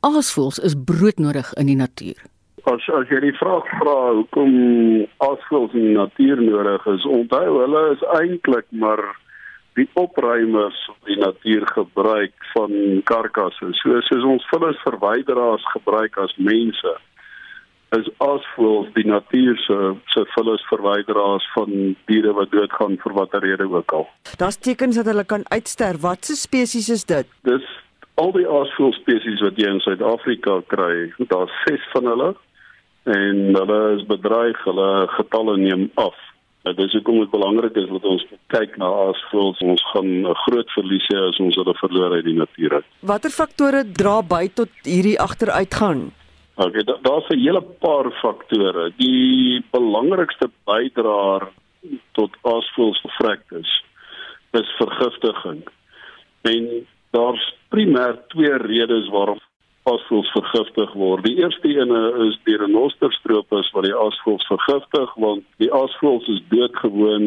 "Aasvoëls 0.00 0.58
is 0.68 0.76
broodnodig 0.90 1.50
in 1.60 1.66
die 1.66 1.76
natuur." 1.76 2.16
As 2.72 2.88
as 2.98 3.12
jy 3.12 3.20
die 3.20 3.36
vraag 3.36 3.68
vra 3.80 3.98
hoekom 4.16 4.54
aasvoëls 5.28 5.76
in 5.76 5.84
die 5.90 5.98
natuur 5.98 6.40
nodig 6.40 6.86
is, 6.94 7.04
onthou 7.18 7.60
hulle 7.60 7.82
is 7.92 8.06
eintlik 8.20 8.66
maar 8.70 9.04
die 9.74 9.88
opruimers 9.92 10.80
wat 10.88 11.12
die 11.12 11.20
natuur 11.20 11.66
gebruik 11.66 12.48
van 12.54 12.72
karkasse. 13.04 13.74
So 13.82 14.00
soos 14.08 14.24
ons 14.24 14.48
vullisverwyderaars 14.54 15.68
gebruik 15.76 16.16
as 16.16 16.32
mense 16.36 16.96
is 17.94 18.08
asvoels 18.18 18.88
die 18.94 19.06
natuur 19.06 19.58
se 19.62 19.76
se 20.12 20.24
vullis 20.34 20.62
verwyderaars 20.70 21.46
van 21.54 21.94
diere 22.10 22.32
wat 22.34 22.50
doodgaan 22.50 22.98
vir 23.02 23.14
watter 23.14 23.44
rede 23.46 23.68
ook 23.70 23.92
al. 23.92 24.08
Daar's 24.36 24.58
tekens 24.58 24.96
dat 24.96 25.06
hulle 25.06 25.24
kan 25.24 25.44
uitsterf. 25.48 26.00
Watse 26.00 26.36
spesies 26.36 26.88
is 26.88 27.04
dit? 27.04 27.26
Dis 27.42 27.66
al 28.14 28.32
die 28.32 28.46
asvoel 28.48 28.92
spesies 28.92 29.42
wat 29.44 29.58
jy 29.60 29.70
in 29.70 29.80
Suid-Afrika 29.84 30.60
kry. 30.72 31.12
Daar's 31.30 31.54
6 31.68 31.90
van 31.94 32.10
hulle 32.12 32.30
en 33.04 33.42
hulle 33.54 33.80
is 33.98 34.06
bedreig. 34.10 34.64
Hulle 34.64 34.90
getalle 35.18 35.56
neem 35.62 35.90
af. 35.94 36.18
Dit 36.66 36.80
is 36.82 36.92
hoekom 36.98 37.20
dit 37.22 37.30
belangrik 37.30 37.76
is 37.78 37.86
dat 37.86 38.04
ons 38.10 38.26
kyk 38.50 38.74
na 38.82 38.90
asvoels. 39.06 39.62
Ons 39.62 39.82
gaan 39.92 40.26
'n 40.26 40.34
groot 40.34 40.70
verlies 40.74 41.06
hê 41.14 41.18
as 41.28 41.38
ons 41.38 41.54
hulle 41.54 41.74
verloor 41.74 42.18
uit 42.18 42.24
die 42.24 42.38
natuur. 42.42 42.82
Watter 43.00 43.30
faktore 43.30 43.84
dra 43.92 44.22
by 44.22 44.48
tot 44.48 44.68
hierdie 44.82 45.20
agteruitgang? 45.20 46.10
Okay, 46.56 46.84
daar's 46.84 47.28
'n 47.28 47.38
hele 47.38 47.60
paar 47.60 48.10
faktore. 48.10 48.92
Die 48.96 49.64
belangrikste 49.70 50.50
bydraer 50.64 51.48
tot 52.12 52.36
aasvoëlsvrektes 52.42 53.84
is 54.50 54.68
vergiftiging. 54.78 55.68
En 56.42 56.86
daar's 57.10 57.54
primêr 57.68 58.16
twee 58.28 58.56
redes 58.56 59.08
waarom 59.08 59.38
aasvoëls 59.82 60.30
vergiftig 60.30 60.92
word. 60.92 61.24
Die 61.24 61.36
eerste 61.36 61.68
ene 61.68 62.00
is 62.26 62.38
die 62.44 62.56
renosterstropus 62.56 63.70
wat 63.74 63.84
die 63.84 63.94
aasvoëls 63.94 64.46
vergiftig 64.46 65.14
want 65.14 65.44
die 65.62 65.72
aasvoëls 65.72 66.28
is 66.28 66.42
doodgewoon 66.48 67.26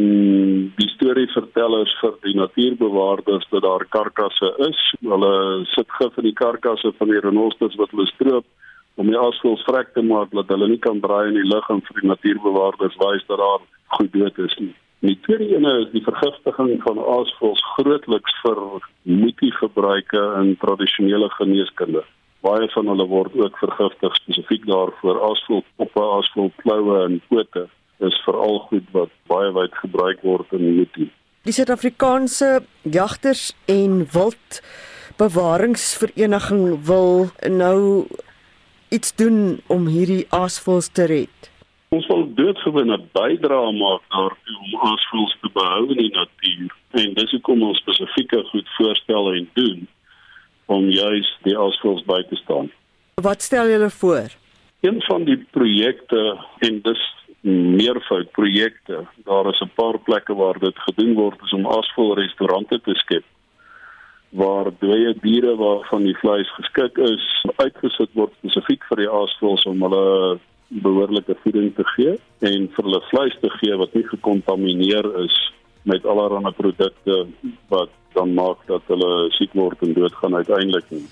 die 0.76 0.90
storievertellers 0.96 1.94
vir 2.02 2.16
die 2.26 2.36
natuurbewaarders 2.36 3.48
dat 3.50 3.62
daar 3.62 3.86
karkasse 3.90 4.54
is. 4.58 4.82
Hulle 5.02 5.66
sit 5.76 5.88
gif 6.00 6.18
in 6.18 6.24
die 6.32 6.40
karkasse 6.44 6.92
van 6.98 7.14
die 7.14 7.22
renosters 7.28 7.76
wat 7.76 7.94
hulle 7.96 8.08
stroop 8.08 8.46
om 9.00 9.08
die 9.08 9.20
aasvoëls 9.20 9.64
vrek 9.68 9.94
te 9.96 10.04
maak 10.04 10.34
dat 10.36 10.52
hulle 10.52 10.68
nie 10.68 10.82
kan 10.84 11.00
draai 11.00 11.30
in 11.32 11.40
die 11.40 11.48
lug 11.48 11.68
en 11.72 11.82
vir 11.88 12.02
die 12.02 12.10
natuurbewaarders 12.12 12.98
wys 13.00 13.26
dat 13.32 13.40
daar 13.40 13.66
goed 13.96 14.14
dood 14.14 14.40
is 14.46 14.56
nie. 14.60 14.74
Die 15.08 15.16
tweede 15.24 15.48
ene 15.56 15.72
is 15.86 15.92
die 15.94 16.04
vergiftiging 16.04 16.82
van 16.84 17.00
aasvoëls 17.00 17.62
grootliks 17.78 18.34
vir 18.44 18.60
multigebruike 19.08 20.24
in 20.42 20.58
tradisionele 20.60 21.30
geneeskunde. 21.38 22.04
Baie 22.44 22.68
van 22.74 22.92
hulle 22.92 23.08
word 23.08 23.36
ook 23.40 23.56
vergiftig 23.64 24.20
spesifiek 24.20 24.68
daarvoor 24.68 25.24
aasvoëlpoppe, 25.30 26.04
aasvoëlkloue 26.18 27.00
en 27.06 27.18
pote 27.32 27.66
is 28.04 28.20
veral 28.28 28.60
goed 28.68 28.92
wat 28.96 29.16
baie 29.32 29.52
wyd 29.56 29.80
gebruik 29.80 30.22
word 30.28 30.56
in 30.56 30.68
multi. 30.76 31.08
Die 31.48 31.56
Suid-Afrikaanse 31.56 32.60
jagters 32.84 33.54
en 33.72 34.04
wild 34.12 34.60
bewaringsvereniging 35.20 36.64
wil 36.88 37.30
nou 37.48 38.08
iets 38.90 39.16
doen 39.16 39.60
om 39.68 39.88
hierdie 39.88 40.26
aasvoëls 40.30 40.90
te 40.94 41.06
red? 41.10 41.50
Ons 41.96 42.08
wil 42.10 42.26
doodgewone 42.38 42.98
bydrae 43.18 43.72
maak 43.78 44.04
daartoe 44.14 44.58
om 44.66 44.76
aasvoëls 44.92 45.38
te 45.42 45.50
behou 45.54 45.86
in 45.94 46.02
die 46.04 46.12
natuur. 46.14 46.76
En 47.02 47.16
dis 47.18 47.32
hoekom 47.38 47.64
ons 47.70 47.82
spesifieke 47.82 48.44
goed 48.52 48.70
voorstel 48.78 49.32
en 49.34 49.48
doen 49.58 49.88
om 50.70 50.90
juis 50.94 51.32
die 51.48 51.58
aasvoëls 51.58 52.06
by 52.10 52.22
te 52.30 52.38
staan. 52.44 52.70
Wat 53.22 53.42
stel 53.42 53.72
julle 53.72 53.90
voor? 53.90 54.36
Een 54.86 55.02
van 55.08 55.26
die 55.26 55.40
projekte 55.52 56.22
en 56.66 56.82
dis 56.86 57.02
meervoud 57.42 58.32
projekte. 58.32 59.06
Daar 59.26 59.50
is 59.50 59.62
'n 59.66 59.74
paar 59.76 59.98
plekke 60.00 60.34
waar 60.34 60.60
dit 60.60 60.78
gedoen 60.86 61.14
word 61.14 61.42
is 61.44 61.54
om 61.54 61.68
aasvoëlrestaurante 61.68 62.82
te 62.82 62.96
skep 62.96 63.26
waar 64.30 64.70
dooie 64.80 65.14
diere 65.24 65.56
waarvan 65.58 66.04
die 66.06 66.18
vleis 66.22 66.50
geskik 66.58 66.98
is 66.98 67.26
uitgesit 67.58 68.12
word 68.14 68.34
spesifiek 68.38 68.84
vir 68.90 69.04
die 69.04 69.10
aasvoëls 69.10 69.66
om 69.72 69.86
hulle 69.88 70.40
behoorlike 70.70 71.36
voeding 71.44 71.72
te 71.76 71.86
gee 71.96 72.18
en 72.46 72.68
vir 72.76 72.86
hulle 72.86 73.02
vleis 73.10 73.38
te 73.42 73.50
gee 73.58 73.78
wat 73.82 73.96
nie 73.98 74.06
gekontamineer 74.12 75.08
is 75.24 75.38
met 75.90 76.06
allerlei 76.06 76.54
produkte 76.54 77.24
wat 77.74 77.96
dan 78.14 78.34
maak 78.38 78.62
dat 78.68 78.86
hulle 78.92 79.30
siek 79.38 79.54
word 79.58 79.82
en 79.86 79.94
doodgaan 79.98 80.36
uiteindelik 80.36 80.86
nie. 80.94 81.06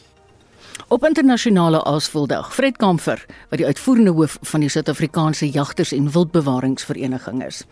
Op 0.87 1.05
internasionale 1.05 1.83
aasvoeldag, 1.83 2.53
Fred 2.53 2.77
Kamfer, 2.77 3.25
wat 3.49 3.59
die 3.59 3.65
uitvoerende 3.65 4.11
hoof 4.11 4.37
van 4.41 4.61
die 4.63 4.69
Suid-Afrikaanse 4.69 5.49
Jagters 5.49 5.91
en 5.91 6.11
Wildbewaringsvereniging 6.11 7.41
is. 7.45 7.63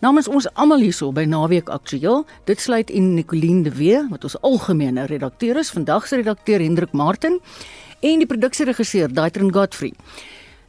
Namens 0.00 0.28
ons 0.28 0.46
almal 0.54 0.84
hierso 0.84 1.10
by 1.12 1.24
Naweek 1.24 1.68
Aktueel, 1.68 2.26
dit 2.44 2.60
sluit 2.60 2.90
in 2.90 3.14
Nicoline 3.14 3.62
de 3.66 3.72
Wee, 3.74 4.04
wat 4.10 4.24
ons 4.28 4.36
algemene 4.46 5.08
redakteur 5.10 5.58
is, 5.58 5.72
vandag 5.74 6.06
se 6.06 6.20
redakteur 6.20 6.62
Hendrik 6.62 6.92
Martin 6.92 7.40
en 8.00 8.22
die 8.22 8.28
produksieregisseur 8.28 9.10
Daitrin 9.12 9.52
Godfrey. 9.52 9.94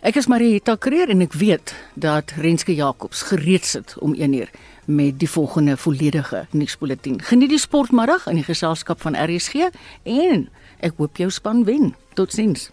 Ek 0.01 0.17
is 0.17 0.25
Marieta 0.25 0.73
Kreer 0.81 1.11
en 1.13 1.21
ek 1.21 1.35
weet 1.37 1.75
dat 1.93 2.33
Renske 2.41 2.73
Jacobs 2.73 3.21
gereed 3.29 3.67
sit 3.69 3.93
om 4.01 4.15
1 4.17 4.33
uur 4.33 4.49
met 4.89 5.19
die 5.21 5.29
volgende 5.29 5.75
volledige 5.77 6.47
nuusbulletin. 6.51 7.19
Geniet 7.21 7.53
die 7.53 7.61
sportmiddag 7.61 8.25
in 8.27 8.41
die 8.41 8.47
geselskap 8.47 9.01
van 9.05 9.13
RSG 9.13 9.69
en 10.03 10.47
Ek 10.81 10.97
hoop 10.97 11.19
jou 11.21 11.29
span 11.29 11.61
wen. 11.67 11.91
Totsiens. 12.17 12.71